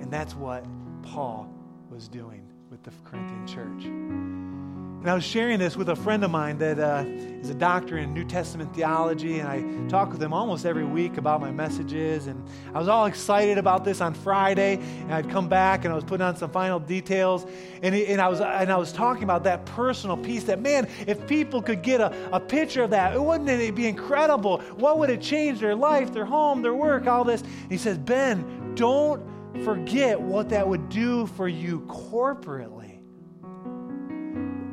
And 0.01 0.11
that's 0.11 0.35
what 0.35 0.65
Paul 1.03 1.49
was 1.89 2.07
doing 2.07 2.47
with 2.69 2.83
the 2.83 2.91
Corinthian 3.03 3.47
church. 3.47 4.66
And 4.99 5.11
I 5.11 5.13
was 5.13 5.23
sharing 5.23 5.59
this 5.59 5.77
with 5.77 5.89
a 5.89 5.95
friend 5.95 6.23
of 6.23 6.31
mine 6.31 6.57
that 6.57 6.79
uh, 6.79 7.03
is 7.07 7.51
a 7.51 7.53
doctor 7.53 7.99
in 7.99 8.15
New 8.15 8.25
Testament 8.25 8.75
theology, 8.75 9.39
and 9.39 9.47
I 9.47 9.87
talk 9.89 10.11
with 10.11 10.21
him 10.21 10.33
almost 10.33 10.65
every 10.65 10.85
week 10.85 11.17
about 11.17 11.39
my 11.39 11.51
messages. 11.51 12.25
And 12.25 12.43
I 12.73 12.79
was 12.79 12.87
all 12.87 13.05
excited 13.05 13.59
about 13.59 13.85
this 13.85 14.01
on 14.01 14.15
Friday, 14.15 14.79
and 15.01 15.13
I'd 15.13 15.29
come 15.29 15.47
back 15.47 15.85
and 15.85 15.93
I 15.93 15.95
was 15.95 16.03
putting 16.03 16.25
on 16.25 16.35
some 16.35 16.49
final 16.49 16.79
details, 16.79 17.45
and, 17.83 17.93
he, 17.93 18.07
and 18.07 18.19
I 18.19 18.27
was 18.27 18.41
and 18.41 18.71
I 18.71 18.75
was 18.75 18.91
talking 18.91 19.23
about 19.23 19.43
that 19.43 19.65
personal 19.67 20.17
piece. 20.17 20.45
That 20.45 20.61
man, 20.61 20.89
if 21.05 21.27
people 21.27 21.61
could 21.61 21.83
get 21.83 22.01
a, 22.01 22.11
a 22.33 22.39
picture 22.39 22.81
of 22.81 22.89
that, 22.89 23.21
wouldn't 23.21 23.49
it 23.49 23.75
be 23.75 23.87
incredible? 23.87 24.61
What 24.77 24.97
would 24.97 25.11
it 25.11 25.21
change 25.21 25.59
their 25.59 25.75
life, 25.75 26.11
their 26.11 26.25
home, 26.25 26.63
their 26.63 26.73
work, 26.73 27.05
all 27.05 27.23
this? 27.23 27.41
And 27.43 27.71
he 27.71 27.77
says, 27.77 27.99
Ben, 27.99 28.73
don't 28.73 29.21
forget 29.63 30.19
what 30.19 30.49
that 30.49 30.67
would 30.67 30.89
do 30.89 31.27
for 31.27 31.47
you 31.47 31.81
corporately 31.81 32.96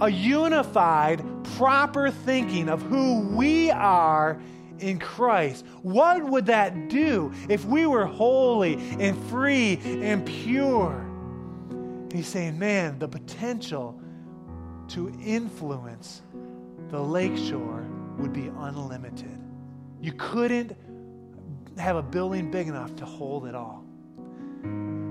a 0.01 0.09
unified, 0.09 1.25
proper 1.57 2.11
thinking 2.11 2.69
of 2.69 2.83
who 2.83 3.21
we 3.21 3.71
are 3.71 4.41
in 4.79 4.99
Christ. 4.99 5.65
What 5.83 6.25
would 6.25 6.47
that 6.47 6.89
do 6.89 7.33
if 7.49 7.65
we 7.65 7.87
were 7.87 8.07
holy 8.07 8.75
and 8.99 9.17
free 9.29 9.79
and 9.85 10.27
pure? 10.27 11.01
He's 12.13 12.27
saying, 12.29 12.59
man, 12.59 12.99
the 12.99 13.09
potential 13.09 14.01
to 14.89 15.13
influence 15.25 16.23
the 16.91 17.01
lakeshore 17.01 17.87
would 18.19 18.33
be 18.33 18.51
unlimited. 18.59 19.39
You 20.01 20.13
couldn't 20.13 20.77
have 21.79 21.97
a 21.97 22.03
building 22.03 22.51
big 22.51 22.69
enough 22.69 22.95
to 22.97 23.05
hold 23.05 23.47
it 23.47 23.55
all 23.55 23.85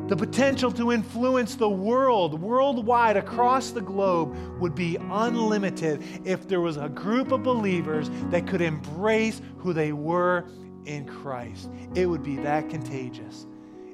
the 0.07 0.15
potential 0.15 0.71
to 0.73 0.91
influence 0.91 1.55
the 1.55 1.69
world 1.69 2.41
worldwide 2.41 3.17
across 3.17 3.71
the 3.71 3.81
globe 3.81 4.35
would 4.59 4.75
be 4.75 4.97
unlimited 4.97 6.03
if 6.25 6.47
there 6.47 6.61
was 6.61 6.77
a 6.77 6.89
group 6.89 7.31
of 7.31 7.43
believers 7.43 8.09
that 8.29 8.45
could 8.45 8.61
embrace 8.61 9.41
who 9.59 9.73
they 9.73 9.93
were 9.93 10.45
in 10.85 11.05
Christ. 11.05 11.69
It 11.95 12.05
would 12.05 12.23
be 12.23 12.35
that 12.37 12.69
contagious. 12.69 13.45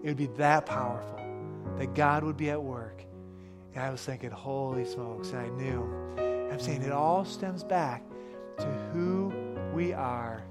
It 0.04 0.08
would 0.08 0.18
be 0.18 0.30
that 0.38 0.66
powerful 0.66 1.20
that 1.78 1.94
God 1.94 2.24
would 2.24 2.38
be 2.38 2.50
at 2.50 2.62
work. 2.62 3.04
And 3.76 3.84
I 3.84 3.92
was 3.92 4.02
thinking, 4.02 4.32
holy 4.32 4.86
smokes, 4.86 5.32
and 5.32 5.40
I 5.40 5.50
knew. 5.50 6.50
I'm 6.52 6.60
saying 6.60 6.82
it 6.82 6.92
all 6.92 7.24
stems 7.24 7.64
back 7.64 8.04
to 8.58 8.66
who 8.92 9.32
we 9.74 9.94
are 9.94 10.44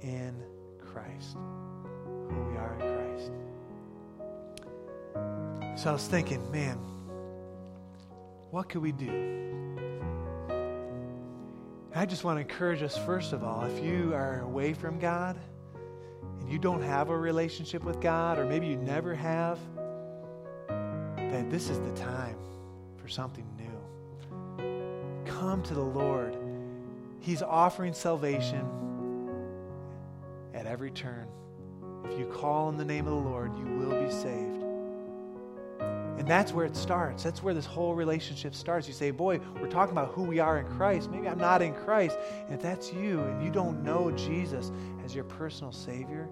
in 0.00 0.34
Christ. 0.80 1.36
So 5.78 5.90
I 5.90 5.92
was 5.92 6.08
thinking, 6.08 6.50
man, 6.50 6.76
what 8.50 8.68
could 8.68 8.82
we 8.82 8.90
do? 8.90 9.12
I 11.94 12.04
just 12.04 12.24
want 12.24 12.36
to 12.36 12.40
encourage 12.40 12.82
us, 12.82 12.98
first 12.98 13.32
of 13.32 13.44
all, 13.44 13.62
if 13.62 13.84
you 13.84 14.12
are 14.12 14.40
away 14.40 14.74
from 14.74 14.98
God 14.98 15.38
and 16.40 16.50
you 16.50 16.58
don't 16.58 16.82
have 16.82 17.10
a 17.10 17.16
relationship 17.16 17.84
with 17.84 18.00
God, 18.00 18.40
or 18.40 18.44
maybe 18.44 18.66
you 18.66 18.76
never 18.76 19.14
have, 19.14 19.60
that 20.66 21.48
this 21.48 21.70
is 21.70 21.78
the 21.78 21.92
time 21.92 22.38
for 22.96 23.06
something 23.06 23.46
new. 23.56 25.30
Come 25.30 25.62
to 25.62 25.74
the 25.74 25.80
Lord. 25.80 26.36
He's 27.20 27.40
offering 27.40 27.94
salvation 27.94 28.68
at 30.54 30.66
every 30.66 30.90
turn. 30.90 31.28
If 32.04 32.18
you 32.18 32.26
call 32.26 32.66
on 32.66 32.76
the 32.76 32.84
name 32.84 33.06
of 33.06 33.12
the 33.12 33.30
Lord, 33.30 33.56
you 33.56 33.64
will 33.64 34.02
be 34.04 34.10
saved. 34.10 34.67
And 36.18 36.26
that's 36.26 36.52
where 36.52 36.66
it 36.66 36.76
starts. 36.76 37.22
That's 37.22 37.42
where 37.42 37.54
this 37.54 37.66
whole 37.66 37.94
relationship 37.94 38.54
starts. 38.54 38.88
You 38.88 38.94
say, 38.94 39.10
Boy, 39.12 39.40
we're 39.60 39.70
talking 39.70 39.92
about 39.92 40.12
who 40.12 40.24
we 40.24 40.40
are 40.40 40.58
in 40.58 40.66
Christ. 40.66 41.10
Maybe 41.10 41.28
I'm 41.28 41.38
not 41.38 41.62
in 41.62 41.74
Christ. 41.74 42.18
And 42.46 42.54
if 42.54 42.60
that's 42.60 42.92
you 42.92 43.20
and 43.20 43.42
you 43.42 43.50
don't 43.50 43.82
know 43.84 44.10
Jesus 44.10 44.72
as 45.04 45.14
your 45.14 45.24
personal 45.24 45.72
Savior, 45.72 46.28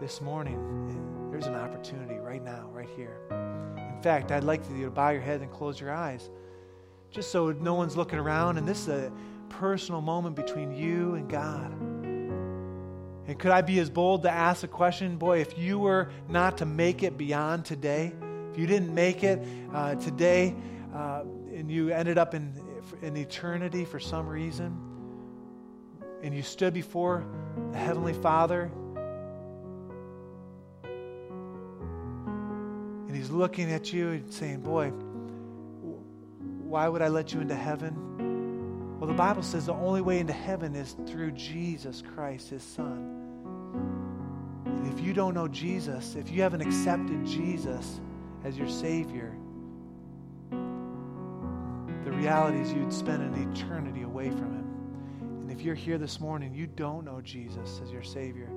this 0.00 0.20
morning, 0.20 1.28
there's 1.30 1.46
an 1.46 1.54
opportunity 1.54 2.16
right 2.16 2.42
now, 2.42 2.68
right 2.72 2.88
here. 2.96 3.20
In 3.78 4.02
fact, 4.02 4.32
I'd 4.32 4.44
like 4.44 4.60
you 4.68 4.84
to 4.84 4.90
bow 4.90 5.10
your 5.10 5.22
head 5.22 5.40
and 5.40 5.50
close 5.50 5.80
your 5.80 5.92
eyes 5.92 6.28
just 7.10 7.30
so 7.30 7.52
no 7.52 7.74
one's 7.74 7.96
looking 7.96 8.18
around. 8.18 8.58
And 8.58 8.66
this 8.66 8.82
is 8.82 8.88
a 8.88 9.12
personal 9.48 10.00
moment 10.00 10.34
between 10.34 10.72
you 10.72 11.14
and 11.14 11.30
God. 11.30 11.70
And 13.26 13.38
could 13.38 13.52
I 13.52 13.62
be 13.62 13.78
as 13.78 13.88
bold 13.88 14.24
to 14.24 14.30
ask 14.30 14.64
a 14.64 14.68
question? 14.68 15.16
Boy, 15.16 15.40
if 15.40 15.56
you 15.56 15.78
were 15.78 16.10
not 16.28 16.58
to 16.58 16.66
make 16.66 17.02
it 17.02 17.16
beyond 17.16 17.64
today, 17.64 18.12
if 18.54 18.60
you 18.60 18.68
didn't 18.68 18.94
make 18.94 19.24
it 19.24 19.44
uh, 19.72 19.96
today 19.96 20.54
uh, 20.94 21.24
and 21.52 21.68
you 21.68 21.88
ended 21.88 22.18
up 22.18 22.36
in, 22.36 22.54
in 23.02 23.16
eternity 23.16 23.84
for 23.84 23.98
some 23.98 24.28
reason, 24.28 24.78
and 26.22 26.32
you 26.32 26.40
stood 26.40 26.72
before 26.72 27.26
the 27.72 27.78
Heavenly 27.78 28.12
Father, 28.12 28.70
and 33.08 33.16
He's 33.16 33.30
looking 33.30 33.72
at 33.72 33.92
you 33.92 34.10
and 34.10 34.32
saying, 34.32 34.60
Boy, 34.60 34.90
why 36.62 36.86
would 36.86 37.02
I 37.02 37.08
let 37.08 37.32
you 37.32 37.40
into 37.40 37.56
heaven? 37.56 39.00
Well, 39.00 39.08
the 39.08 39.14
Bible 39.14 39.42
says 39.42 39.66
the 39.66 39.74
only 39.74 40.00
way 40.00 40.20
into 40.20 40.32
heaven 40.32 40.76
is 40.76 40.94
through 41.08 41.32
Jesus 41.32 42.04
Christ, 42.14 42.50
His 42.50 42.62
Son. 42.62 43.20
And 44.64 44.96
if 44.96 45.04
you 45.04 45.12
don't 45.12 45.34
know 45.34 45.48
Jesus, 45.48 46.14
if 46.14 46.30
you 46.30 46.42
haven't 46.42 46.60
accepted 46.60 47.26
Jesus, 47.26 48.00
as 48.44 48.58
your 48.58 48.68
Savior, 48.68 49.34
the 50.50 52.12
reality 52.12 52.60
is 52.60 52.72
you'd 52.72 52.92
spend 52.92 53.22
an 53.22 53.52
eternity 53.52 54.02
away 54.02 54.30
from 54.30 54.52
Him. 54.52 55.40
And 55.40 55.50
if 55.50 55.62
you're 55.62 55.74
here 55.74 55.98
this 55.98 56.20
morning, 56.20 56.54
you 56.54 56.66
don't 56.66 57.04
know 57.04 57.20
Jesus 57.22 57.80
as 57.82 57.90
your 57.90 58.02
Savior 58.02 58.48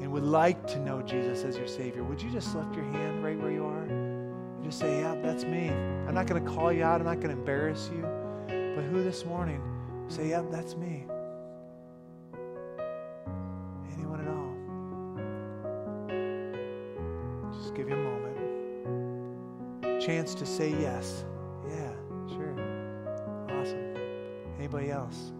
and 0.00 0.12
would 0.12 0.24
like 0.24 0.66
to 0.66 0.78
know 0.78 1.00
Jesus 1.00 1.42
as 1.42 1.56
your 1.56 1.66
Savior, 1.66 2.04
would 2.04 2.20
you 2.20 2.30
just 2.30 2.54
lift 2.54 2.74
your 2.74 2.84
hand 2.84 3.24
right 3.24 3.38
where 3.38 3.50
you 3.50 3.64
are? 3.64 3.82
And 3.84 4.62
just 4.62 4.78
say, 4.78 5.00
Yeah, 5.00 5.14
that's 5.22 5.44
me. 5.44 5.70
I'm 5.70 6.14
not 6.14 6.26
going 6.26 6.44
to 6.44 6.50
call 6.50 6.70
you 6.72 6.84
out, 6.84 7.00
I'm 7.00 7.06
not 7.06 7.20
going 7.20 7.34
to 7.34 7.38
embarrass 7.40 7.90
you. 7.92 8.02
But 8.46 8.84
who 8.84 9.02
this 9.02 9.24
morning? 9.24 9.62
Say, 10.08 10.28
Yeah, 10.28 10.42
that's 10.50 10.76
me. 10.76 11.06
Chance 20.26 20.34
to 20.40 20.46
say 20.46 20.70
yes. 20.70 21.24
Yeah, 21.68 21.92
sure. 22.28 22.52
Awesome. 23.48 23.96
Anybody 24.58 24.90
else? 24.90 25.32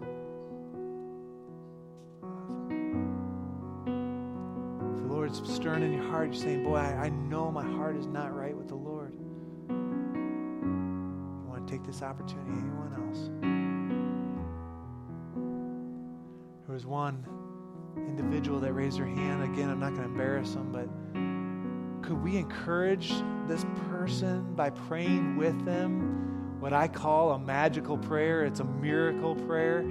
If 4.93 5.01
the 5.01 5.07
Lord's 5.13 5.41
stirring 5.53 5.83
in 5.83 5.91
your 5.91 6.09
heart, 6.09 6.27
you're 6.27 6.41
saying, 6.41 6.63
Boy, 6.63 6.77
I, 6.77 7.07
I 7.07 7.09
know 7.09 7.51
my 7.51 7.65
heart 7.65 7.97
is 7.97 8.07
not 8.07 8.33
right 8.33 8.55
with 8.55 8.69
the 8.69 8.75
Lord. 8.75 9.13
You 9.69 9.75
want 11.49 11.67
to 11.67 11.73
take 11.73 11.85
this 11.85 12.01
opportunity? 12.01 12.51
Anyone 12.51 12.93
else? 13.05 13.29
There 16.65 16.73
was 16.73 16.85
one 16.85 17.27
individual 17.97 18.61
that 18.61 18.71
raised 18.71 18.99
their 18.99 19.05
hand. 19.05 19.43
Again, 19.43 19.69
I'm 19.69 19.81
not 19.81 19.95
going 19.95 20.03
to 20.03 20.09
embarrass 20.09 20.53
them, 20.53 20.71
but 20.71 20.87
could 22.07 22.23
we 22.23 22.37
encourage 22.37 23.11
this 23.47 23.65
person 23.89 24.53
by 24.55 24.69
praying 24.69 25.37
with 25.37 25.65
them 25.65 26.27
what 26.59 26.73
I 26.73 26.87
call 26.87 27.31
a 27.31 27.39
magical 27.39 27.97
prayer? 27.97 28.43
It's 28.43 28.59
a 28.59 28.63
miracle 28.63 29.35
prayer. 29.35 29.85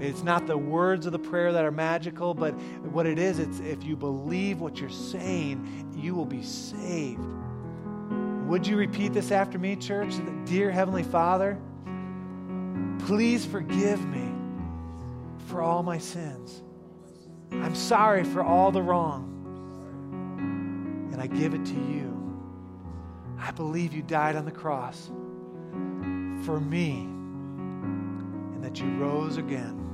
It's 0.00 0.22
not 0.22 0.46
the 0.46 0.58
words 0.58 1.06
of 1.06 1.12
the 1.12 1.18
prayer 1.18 1.52
that 1.52 1.64
are 1.64 1.70
magical, 1.70 2.34
but 2.34 2.52
what 2.90 3.06
it 3.06 3.18
is, 3.18 3.38
it's 3.38 3.60
if 3.60 3.84
you 3.84 3.96
believe 3.96 4.60
what 4.60 4.80
you're 4.80 4.90
saying, 4.90 5.92
you 5.96 6.14
will 6.14 6.26
be 6.26 6.42
saved. 6.42 7.24
Would 8.46 8.66
you 8.66 8.76
repeat 8.76 9.12
this 9.12 9.30
after 9.30 9.58
me, 9.58 9.76
church? 9.76 10.14
Dear 10.44 10.70
Heavenly 10.70 11.02
Father, 11.04 11.58
please 13.00 13.46
forgive 13.46 14.04
me 14.06 14.28
for 15.46 15.62
all 15.62 15.82
my 15.82 15.98
sins. 15.98 16.62
I'm 17.52 17.74
sorry 17.74 18.24
for 18.24 18.42
all 18.42 18.72
the 18.72 18.82
wrong 18.82 19.34
and 21.12 21.20
I 21.20 21.26
give 21.26 21.54
it 21.54 21.64
to 21.64 21.74
you. 21.74 22.17
I 23.48 23.50
believe 23.50 23.94
you 23.94 24.02
died 24.02 24.36
on 24.36 24.44
the 24.44 24.50
cross 24.50 25.06
for 26.44 26.60
me 26.60 27.00
and 27.00 28.62
that 28.62 28.78
you 28.78 28.86
rose 28.98 29.38
again. 29.38 29.86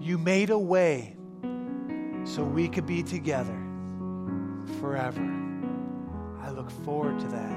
You 0.00 0.18
made 0.18 0.50
a 0.50 0.58
way 0.58 1.14
so 2.24 2.42
we 2.42 2.66
could 2.68 2.84
be 2.84 3.04
together 3.04 3.56
forever. 4.80 5.22
I 6.42 6.50
look 6.50 6.68
forward 6.84 7.20
to 7.20 7.28
that. 7.28 7.56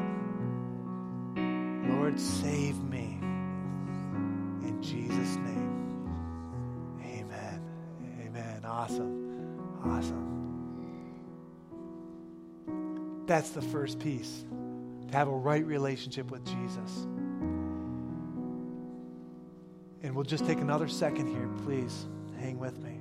Lord, 1.89 2.19
save 2.19 2.77
me. 2.83 3.17
In 4.61 4.77
Jesus' 4.83 5.35
name. 5.37 6.05
Amen. 7.01 7.59
Amen. 8.21 8.65
Awesome. 8.65 9.57
Awesome. 9.83 10.32
That's 13.34 13.49
the 13.49 13.63
first 13.63 13.97
piece 13.97 14.45
to 15.09 15.17
have 15.17 15.27
a 15.27 15.36
right 15.36 15.65
relationship 15.65 16.29
with 16.29 16.45
Jesus. 16.45 17.07
And 20.03 20.13
we'll 20.13 20.23
just 20.23 20.45
take 20.45 20.59
another 20.59 20.88
second 20.88 21.25
here. 21.25 21.49
Please 21.65 22.05
hang 22.38 22.59
with 22.59 22.77
me. 22.77 22.99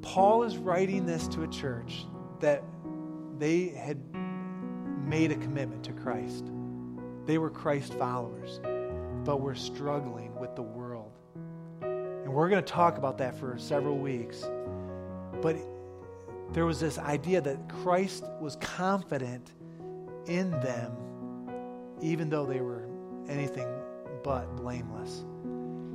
Paul 0.00 0.44
is 0.44 0.56
writing 0.56 1.06
this 1.06 1.26
to 1.26 1.42
a 1.42 1.48
church 1.48 2.06
that 2.38 2.62
they 3.36 3.70
had 3.70 3.98
made 5.04 5.32
a 5.32 5.36
commitment 5.38 5.82
to 5.86 5.92
Christ. 5.92 6.44
They 7.24 7.38
were 7.38 7.50
Christ 7.50 7.94
followers, 7.94 8.60
but 9.24 9.40
were 9.40 9.56
struggling 9.56 10.38
with 10.38 10.54
the 10.54 10.62
world. 10.62 11.10
And 11.82 12.32
we're 12.32 12.48
going 12.48 12.62
to 12.62 12.72
talk 12.72 12.96
about 12.96 13.18
that 13.18 13.36
for 13.36 13.58
several 13.58 13.98
weeks. 13.98 14.48
But 15.42 15.56
there 16.52 16.66
was 16.66 16.80
this 16.80 16.98
idea 16.98 17.40
that 17.40 17.68
Christ 17.68 18.24
was 18.40 18.56
confident 18.56 19.52
in 20.26 20.50
them, 20.50 20.92
even 22.00 22.28
though 22.28 22.46
they 22.46 22.60
were 22.60 22.88
anything 23.28 23.68
but 24.22 24.56
blameless. 24.56 25.24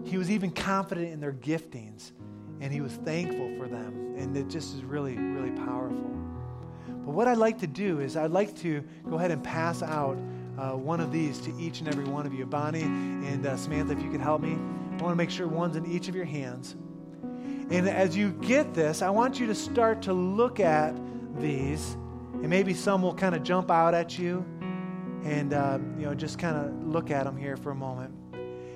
He 0.04 0.18
was 0.18 0.32
even 0.32 0.52
confident 0.52 1.12
in 1.12 1.20
their 1.20 1.34
giftings, 1.34 2.12
and 2.60 2.72
he 2.72 2.82
was 2.82 2.94
thankful 2.94 3.56
for 3.58 3.68
them. 3.68 4.16
And 4.18 4.36
it 4.36 4.48
just 4.50 4.76
is 4.76 4.84
really, 4.84 5.18
really 5.18 5.52
powerful. 5.52 6.12
But 6.88 7.14
what 7.14 7.28
I'd 7.28 7.38
like 7.38 7.60
to 7.60 7.68
do 7.68 8.00
is, 8.00 8.16
I'd 8.16 8.32
like 8.32 8.56
to 8.58 8.84
go 9.10 9.18
ahead 9.18 9.32
and 9.32 9.44
pass 9.44 9.82
out 9.82 10.18
uh, 10.58 10.72
one 10.72 11.00
of 11.00 11.12
these 11.12 11.40
to 11.42 11.56
each 11.58 11.80
and 11.80 11.88
every 11.88 12.06
one 12.06 12.26
of 12.26 12.34
you. 12.34 12.46
Bonnie 12.46 12.84
and 12.84 13.46
uh, 13.46 13.58
Samantha, 13.58 13.94
if 13.94 14.02
you 14.04 14.12
could 14.12 14.22
help 14.22 14.42
me. 14.42 14.52
I 14.54 15.04
want 15.04 15.14
to 15.14 15.16
make 15.16 15.32
sure 15.32 15.48
one's 15.48 15.76
in 15.76 15.86
each 15.86 16.08
of 16.08 16.16
your 16.16 16.26
hands. 16.26 16.76
And 17.72 17.88
as 17.88 18.18
you 18.18 18.32
get 18.34 18.74
this, 18.74 19.02
I 19.02 19.10
want 19.10 19.40
you 19.40 19.48
to 19.48 19.56
start 19.56 20.02
to 20.02 20.12
look 20.12 20.60
at 20.60 20.94
these, 21.40 21.94
and 22.34 22.50
maybe 22.50 22.74
some 22.74 23.02
will 23.02 23.16
kind 23.16 23.34
of 23.34 23.44
jump 23.44 23.72
out 23.72 23.94
at 23.94 24.20
you, 24.20 24.46
and 25.24 25.54
uh, 25.54 25.80
you 25.98 26.06
know 26.06 26.14
just 26.14 26.38
kind 26.38 26.58
of 26.58 26.86
look 26.86 27.12
at 27.12 27.24
them 27.24 27.38
here 27.38 27.56
for 27.56 27.72
a 27.72 27.76
moment. 27.76 28.14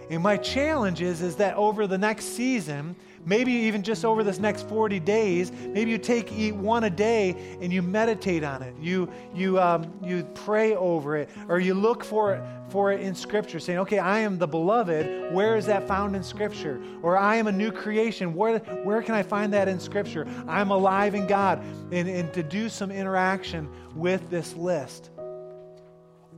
And 0.09 0.23
my 0.23 0.37
challenge 0.37 1.01
is, 1.01 1.21
is 1.21 1.35
that 1.37 1.57
over 1.57 1.87
the 1.87 1.97
next 1.97 2.37
season, 2.37 2.95
maybe 3.25 3.51
even 3.51 3.81
just 3.81 4.05
over 4.05 4.23
this 4.23 4.39
next 4.39 4.69
40 4.69 4.99
days, 4.99 5.51
maybe 5.51 5.91
you 5.91 5.97
take 5.97 6.31
eat 6.31 6.55
one 6.55 6.83
a 6.83 6.89
day 6.89 7.57
and 7.59 7.73
you 7.73 7.81
meditate 7.81 8.43
on 8.43 8.61
it. 8.61 8.75
You, 8.79 9.09
you, 9.33 9.59
um, 9.59 9.91
you 10.03 10.23
pray 10.35 10.75
over 10.75 11.17
it, 11.17 11.29
or 11.49 11.59
you 11.59 11.73
look 11.73 12.03
for 12.03 12.35
it, 12.35 12.43
for 12.69 12.91
it 12.91 13.01
in 13.01 13.15
Scripture, 13.15 13.59
saying, 13.59 13.79
okay, 13.79 13.99
I 13.99 14.19
am 14.19 14.37
the 14.37 14.47
beloved. 14.47 15.33
Where 15.33 15.57
is 15.57 15.65
that 15.65 15.87
found 15.87 16.15
in 16.15 16.23
Scripture? 16.23 16.81
Or 17.01 17.17
I 17.17 17.35
am 17.35 17.47
a 17.47 17.51
new 17.51 17.71
creation. 17.71 18.33
Where, 18.35 18.59
where 18.59 19.01
can 19.01 19.15
I 19.15 19.23
find 19.23 19.51
that 19.53 19.67
in 19.67 19.79
Scripture? 19.79 20.27
I'm 20.47 20.71
alive 20.71 21.15
in 21.15 21.27
God. 21.27 21.63
And, 21.91 22.07
and 22.07 22.31
to 22.33 22.43
do 22.43 22.69
some 22.69 22.91
interaction 22.91 23.69
with 23.95 24.29
this 24.29 24.55
list. 24.55 25.09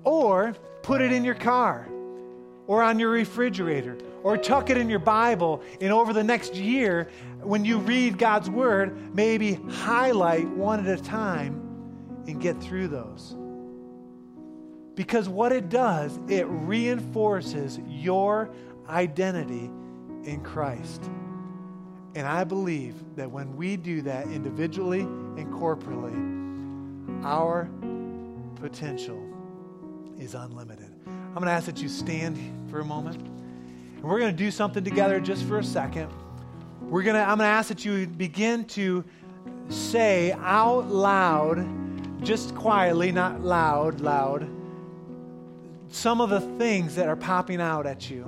Or 0.03 0.55
put 0.83 1.01
it 1.01 1.11
in 1.11 1.25
your 1.25 1.35
car 1.35 1.89
or 2.67 2.83
on 2.83 2.99
your 2.99 3.09
refrigerator 3.09 3.97
or 4.27 4.37
tuck 4.37 4.69
it 4.69 4.75
in 4.75 4.89
your 4.89 4.99
Bible. 4.99 5.61
And 5.79 5.93
over 5.93 6.11
the 6.11 6.23
next 6.23 6.53
year, 6.53 7.07
when 7.41 7.63
you 7.63 7.77
read 7.77 8.17
God's 8.17 8.49
Word, 8.49 9.15
maybe 9.15 9.53
highlight 9.69 10.49
one 10.49 10.85
at 10.85 10.99
a 10.99 11.01
time 11.01 11.53
and 12.27 12.41
get 12.41 12.61
through 12.61 12.89
those. 12.89 13.37
Because 14.95 15.29
what 15.29 15.53
it 15.53 15.69
does, 15.69 16.19
it 16.27 16.45
reinforces 16.49 17.79
your 17.87 18.49
identity 18.89 19.71
in 20.25 20.41
Christ. 20.43 21.09
And 22.13 22.27
I 22.27 22.43
believe 22.43 22.95
that 23.15 23.31
when 23.31 23.55
we 23.55 23.77
do 23.77 24.01
that 24.01 24.25
individually 24.27 25.01
and 25.01 25.53
corporately, 25.53 27.23
our 27.23 27.69
potential 28.55 29.23
is 30.19 30.35
unlimited. 30.35 30.93
I'm 31.05 31.33
going 31.35 31.45
to 31.45 31.51
ask 31.51 31.67
that 31.67 31.81
you 31.81 31.87
stand 31.87 32.37
for 32.69 32.81
a 32.81 32.85
moment. 32.85 33.36
And 33.97 34.03
we're 34.03 34.19
going 34.19 34.31
to 34.31 34.37
do 34.37 34.51
something 34.51 34.83
together 34.83 35.19
just 35.19 35.43
for 35.45 35.59
a 35.59 35.63
second. 35.63 36.09
We're 36.81 37.03
going 37.03 37.15
to 37.15 37.21
I'm 37.21 37.37
going 37.37 37.39
to 37.39 37.45
ask 37.45 37.67
that 37.69 37.83
you 37.83 38.07
begin 38.07 38.65
to 38.65 39.03
say 39.69 40.31
out 40.33 40.87
loud, 40.87 42.23
just 42.23 42.55
quietly, 42.55 43.11
not 43.11 43.41
loud, 43.41 43.99
loud, 43.99 44.47
some 45.89 46.21
of 46.21 46.29
the 46.29 46.41
things 46.57 46.95
that 46.95 47.07
are 47.07 47.15
popping 47.15 47.59
out 47.59 47.85
at 47.85 48.09
you. 48.09 48.23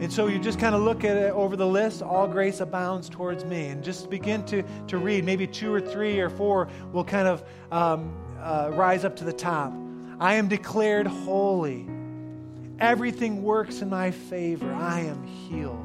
And 0.00 0.12
so 0.12 0.28
you 0.28 0.38
just 0.38 0.60
kind 0.60 0.76
of 0.76 0.82
look 0.82 1.02
at 1.02 1.16
it 1.16 1.32
over 1.32 1.56
the 1.56 1.66
list, 1.66 2.02
all 2.02 2.28
grace 2.28 2.60
abounds 2.60 3.08
towards 3.08 3.44
me, 3.44 3.66
and 3.66 3.82
just 3.82 4.08
begin 4.08 4.44
to, 4.46 4.62
to 4.86 4.96
read. 4.96 5.24
Maybe 5.24 5.44
two 5.44 5.74
or 5.74 5.80
three 5.80 6.20
or 6.20 6.30
four 6.30 6.68
will 6.92 7.02
kind 7.02 7.26
of 7.26 7.42
um, 7.72 8.16
uh, 8.40 8.70
rise 8.74 9.04
up 9.04 9.16
to 9.16 9.24
the 9.24 9.32
top. 9.32 9.72
I 10.20 10.34
am 10.34 10.46
declared 10.46 11.08
holy. 11.08 11.88
Everything 12.80 13.42
works 13.42 13.80
in 13.80 13.90
my 13.90 14.10
favor. 14.10 14.72
I 14.72 15.00
am 15.00 15.22
healed. 15.24 15.84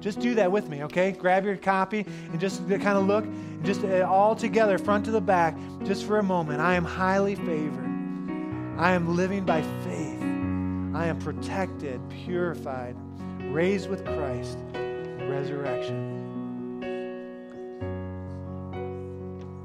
Just 0.00 0.20
do 0.20 0.34
that 0.34 0.52
with 0.52 0.68
me, 0.68 0.82
okay? 0.84 1.12
Grab 1.12 1.44
your 1.46 1.56
copy 1.56 2.04
and 2.30 2.38
just 2.38 2.68
kind 2.68 2.98
of 2.98 3.06
look, 3.06 3.24
just 3.62 3.82
uh, 3.84 4.02
all 4.02 4.36
together, 4.36 4.76
front 4.76 5.06
to 5.06 5.10
the 5.10 5.20
back, 5.20 5.56
just 5.84 6.04
for 6.04 6.18
a 6.18 6.22
moment. 6.22 6.60
I 6.60 6.74
am 6.74 6.84
highly 6.84 7.36
favored. 7.36 7.90
I 8.76 8.92
am 8.92 9.16
living 9.16 9.46
by 9.46 9.62
faith. 9.62 10.22
I 10.94 11.06
am 11.06 11.18
protected, 11.18 12.00
purified, 12.10 12.96
raised 13.44 13.88
with 13.88 14.04
Christ, 14.04 14.58
resurrection. 14.74 16.10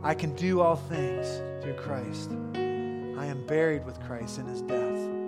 I 0.01 0.13
can 0.13 0.33
do 0.35 0.61
all 0.61 0.77
things 0.77 1.27
through 1.61 1.75
Christ. 1.75 2.31
I 2.55 3.25
am 3.25 3.43
buried 3.45 3.85
with 3.85 3.99
Christ 4.03 4.39
in 4.39 4.45
his 4.45 4.61
death. 4.61 5.18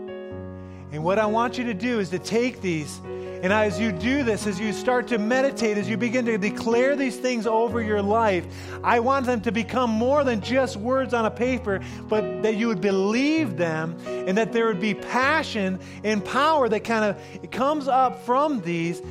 And 0.91 1.03
what 1.05 1.19
I 1.19 1.25
want 1.25 1.57
you 1.57 1.63
to 1.65 1.73
do 1.73 1.99
is 1.99 2.09
to 2.09 2.19
take 2.19 2.59
these, 2.59 2.99
and 3.05 3.53
as 3.53 3.79
you 3.79 3.93
do 3.93 4.23
this, 4.23 4.45
as 4.45 4.59
you 4.59 4.73
start 4.73 5.07
to 5.07 5.17
meditate, 5.17 5.77
as 5.77 5.89
you 5.89 5.95
begin 5.95 6.25
to 6.25 6.37
declare 6.37 6.97
these 6.97 7.15
things 7.15 7.47
over 7.47 7.81
your 7.81 8.01
life, 8.01 8.45
I 8.83 8.99
want 8.99 9.25
them 9.25 9.39
to 9.41 9.53
become 9.53 9.89
more 9.89 10.25
than 10.25 10.41
just 10.41 10.75
words 10.75 11.13
on 11.13 11.25
a 11.25 11.31
paper, 11.31 11.79
but 12.09 12.43
that 12.43 12.57
you 12.57 12.67
would 12.67 12.81
believe 12.81 13.55
them 13.55 13.97
and 14.05 14.37
that 14.37 14.51
there 14.51 14.67
would 14.67 14.81
be 14.81 14.93
passion 14.93 15.79
and 16.03 16.23
power 16.23 16.67
that 16.67 16.83
kind 16.83 17.05
of 17.05 17.51
comes 17.51 17.87
up 17.87 18.25
from 18.25 18.59
these. 18.61 19.01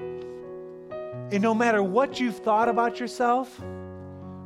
And 0.00 1.42
no 1.42 1.54
matter 1.54 1.82
what 1.82 2.20
you've 2.20 2.38
thought 2.38 2.70
about 2.70 2.98
yourself, 2.98 3.60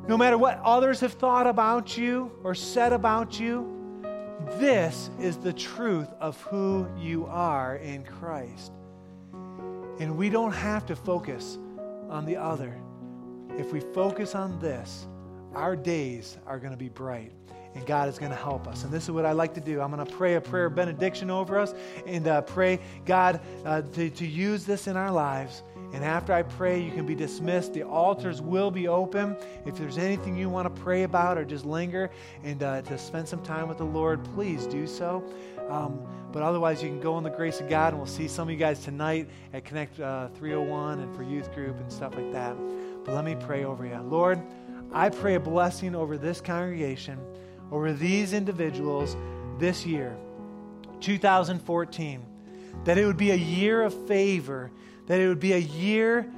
no 0.09 0.17
matter 0.17 0.37
what 0.37 0.61
others 0.65 0.99
have 1.01 1.13
thought 1.13 1.47
about 1.47 1.97
you 1.97 2.33
or 2.43 2.55
said 2.55 2.93
about 2.93 3.39
you, 3.39 3.76
this 4.59 5.11
is 5.21 5.37
the 5.37 5.53
truth 5.53 6.09
of 6.21 6.41
who 6.43 6.87
you 6.99 7.27
are 7.27 7.77
in 7.77 8.05
Christ. 8.05 8.73
And 9.99 10.17
we 10.17 10.31
don't 10.31 10.53
have 10.53 10.87
to 10.87 10.97
focus 10.97 11.59
on 12.09 12.25
the 12.25 12.37
other. 12.37 12.75
If 13.59 13.73
we 13.73 13.81
focus 13.81 14.35
on 14.35 14.59
this, 14.61 15.07
our 15.55 15.75
days 15.75 16.37
are 16.47 16.59
going 16.59 16.73
to 16.73 16.77
be 16.77 16.89
bright 16.89 17.33
and 17.77 17.85
God 17.87 18.09
is 18.09 18.19
going 18.19 18.31
to 18.31 18.37
help 18.37 18.67
us. 18.67 18.85
And 18.85 18.93
this 18.93 19.05
is 19.05 19.11
what 19.11 19.27
I 19.27 19.33
like 19.33 19.53
to 19.55 19.61
do. 19.61 19.83
I'm 19.83 19.91
going 19.91 20.05
to 20.05 20.11
pray 20.11 20.35
a 20.35 20.41
prayer 20.41 20.67
of 20.67 20.75
benediction 20.75 21.31
over 21.31 21.59
us 21.59 21.75
and 22.07 22.27
uh, 22.27 22.41
pray, 22.41 22.81
God, 23.05 23.39
uh, 23.67 23.83
to, 23.83 24.09
to 24.09 24.27
use 24.27 24.65
this 24.65 24.87
in 24.87 24.97
our 24.97 25.11
lives 25.11 25.63
And 25.93 26.05
after 26.05 26.33
I 26.33 26.43
pray, 26.43 26.81
you 26.81 26.91
can 26.91 27.07
be 27.07 27.15
dismissed. 27.15 27.75
The 27.75 27.85
altars 27.85 28.43
will 28.43 28.71
be 28.71 28.89
open. 28.89 29.37
If 29.65 29.77
there's 29.77 29.99
anything 29.99 30.37
you 30.37 30.49
want 30.49 30.75
to 30.75 30.83
pray 30.83 31.05
about 31.05 31.39
or 31.39 31.45
just 31.45 31.65
linger 31.65 32.11
and 32.45 32.63
uh, 32.63 32.83
to 32.83 32.99
spend 32.99 33.29
some 33.29 33.43
time 33.43 33.69
with 33.69 33.79
the 33.79 33.85
Lord, 33.85 34.25
please 34.35 34.67
do 34.67 34.87
so. 34.87 35.25
Um, 35.69 36.01
but 36.33 36.43
otherwise, 36.43 36.83
you 36.83 36.89
can 36.89 37.01
go 37.01 37.17
in 37.19 37.25
the 37.25 37.31
grace 37.31 37.61
of 37.61 37.69
God, 37.69 37.93
and 37.93 37.99
we'll 37.99 38.07
see 38.07 38.29
some 38.29 38.49
of 38.49 38.53
you 38.53 38.59
guys 38.59 38.85
tonight 38.85 39.29
at 39.53 39.65
Connect 39.65 39.99
uh, 39.99 40.29
301 40.35 41.01
and 41.01 41.17
for 41.17 41.23
youth 41.23 41.53
group 41.55 41.79
and 41.81 41.91
stuff 41.91 42.15
like 42.15 42.31
that. 42.33 42.57
But 43.05 43.15
let 43.15 43.25
me 43.25 43.37
pray 43.37 43.65
over 43.65 43.87
you. 43.87 43.99
Lord, 44.01 44.43
I 44.93 45.09
pray 45.09 45.35
a 45.35 45.41
blessing 45.41 45.95
over 45.95 46.19
this 46.19 46.41
congregation, 46.41 47.19
over 47.71 47.93
these 47.93 48.33
individuals 48.33 49.17
this 49.59 49.87
year, 49.87 50.17
2014, 51.01 52.27
that 52.85 52.99
it 52.99 53.07
would 53.07 53.17
be 53.17 53.31
a 53.31 53.37
year 53.37 53.83
of 53.83 53.95
favor, 54.07 54.71
that 55.07 55.21
it 55.21 55.29
would 55.29 55.41
be 55.41 55.53
a 55.53 55.59
year 55.59 56.31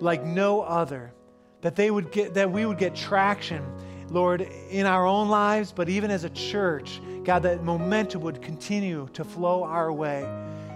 like 0.00 0.24
no 0.24 0.60
other, 0.62 1.12
that 1.60 1.76
they 1.76 1.90
would 1.90 2.12
get 2.12 2.34
that 2.34 2.50
we 2.50 2.64
would 2.64 2.78
get 2.78 2.94
traction, 2.94 3.64
Lord, 4.10 4.42
in 4.70 4.86
our 4.86 5.06
own 5.06 5.28
lives, 5.28 5.72
but 5.72 5.88
even 5.88 6.10
as 6.10 6.24
a 6.24 6.30
church, 6.30 7.00
God, 7.24 7.42
that 7.42 7.62
momentum 7.62 8.22
would 8.22 8.40
continue 8.40 9.08
to 9.12 9.24
flow 9.24 9.64
our 9.64 9.92
way. 9.92 10.26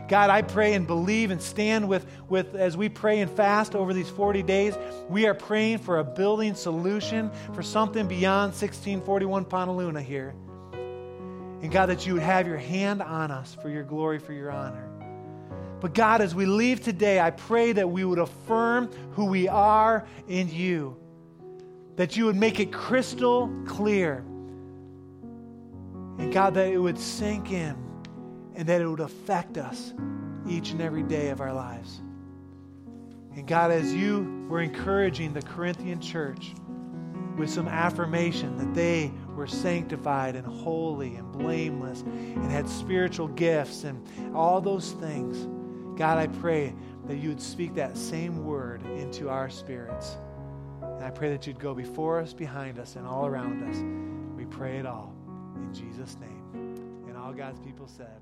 God, 0.09 0.29
I 0.29 0.43
pray 0.43 0.75
and 0.75 0.87
believe 0.87 1.31
and 1.31 1.41
stand 1.41 1.89
with, 1.89 2.05
with 2.29 2.55
as 2.55 2.77
we 2.77 2.91
pray 2.91 3.21
and 3.21 3.31
fast 3.31 3.75
over 3.75 3.95
these 3.95 4.11
40 4.11 4.43
days. 4.43 4.77
We 5.09 5.27
are 5.27 5.33
praying 5.33 5.79
for 5.79 6.01
a 6.01 6.05
building 6.05 6.55
solution 6.55 7.31
for 7.55 7.63
something 7.63 8.07
beyond 8.07 8.53
1641 8.53 9.47
Pontaluna 9.47 10.03
here. 10.03 10.35
And 11.63 11.71
God, 11.71 11.87
that 11.87 12.07
you 12.07 12.15
would 12.15 12.23
have 12.23 12.47
your 12.47 12.59
hand 12.59 13.01
on 13.01 13.31
us 13.31 13.57
for 13.63 13.71
your 13.71 13.85
glory, 13.85 14.19
for 14.19 14.35
your 14.35 14.51
honor. 14.51 14.92
But 15.83 15.95
God, 15.95 16.21
as 16.21 16.33
we 16.33 16.47
leave 16.47 16.81
today, 16.81 17.19
I 17.19 17.33
pray 17.33 17.73
that 17.73 17.91
we 17.91 18.05
would 18.05 18.21
affirm 18.21 18.89
who 19.15 19.25
we 19.25 19.49
are 19.49 20.07
in 20.29 20.49
you, 20.49 20.97
that 21.97 22.17
you 22.17 22.27
would 22.27 22.37
make 22.37 22.61
it 22.61 22.73
crystal 22.73 23.53
clear. 23.67 24.19
And 26.19 26.33
God, 26.33 26.55
that 26.55 26.69
it 26.69 26.79
would 26.79 27.01
sink 27.01 27.51
in 27.51 27.75
and 28.55 28.69
that 28.69 28.81
it 28.81 28.87
would 28.87 29.01
affect 29.01 29.59
us 29.59 29.93
each 30.49 30.71
and 30.71 30.81
every 30.81 31.03
day 31.03 31.31
of 31.31 31.41
our 31.41 31.53
lives. 31.53 32.01
And 33.35 33.45
God, 33.45 33.73
as 33.73 33.93
you 33.93 34.47
were 34.49 34.61
encouraging 34.61 35.33
the 35.33 35.43
Corinthian 35.43 36.01
church 36.01 36.55
with 37.37 37.51
some 37.51 37.67
affirmation 37.67 38.57
that 38.59 38.73
they 38.73 39.11
were 39.35 39.49
sanctified 39.49 40.37
and 40.37 40.47
holy 40.47 41.17
and 41.17 41.33
blameless 41.33 42.03
and 42.03 42.53
had 42.53 42.69
spiritual 42.69 43.27
gifts 43.27 43.83
and 43.83 44.07
all 44.33 44.61
those 44.61 44.93
things, 44.93 45.49
God, 46.03 46.19
I 46.19 46.27
pray 46.27 46.75
that 47.07 47.19
you 47.19 47.29
would 47.29 47.41
speak 47.41 47.77
that 47.77 47.97
same 47.97 48.45
word 48.45 48.85
into 48.87 49.29
our 49.29 49.49
spirits. 49.49 50.17
And 50.83 51.05
I 51.05 51.11
pray 51.11 51.31
that 51.31 51.47
you'd 51.47 51.61
go 51.61 51.75
before 51.75 52.19
us, 52.19 52.35
behind 52.35 52.81
us, 52.81 52.97
and 52.97 53.07
all 53.07 53.25
around 53.25 53.63
us. 53.71 53.77
We 54.37 54.45
pray 54.47 54.79
it 54.79 54.85
all 54.85 55.15
in 55.55 55.73
Jesus' 55.73 56.17
name. 56.19 57.07
And 57.07 57.17
all 57.17 57.33
God's 57.33 57.61
people 57.61 57.87
said, 57.87 58.21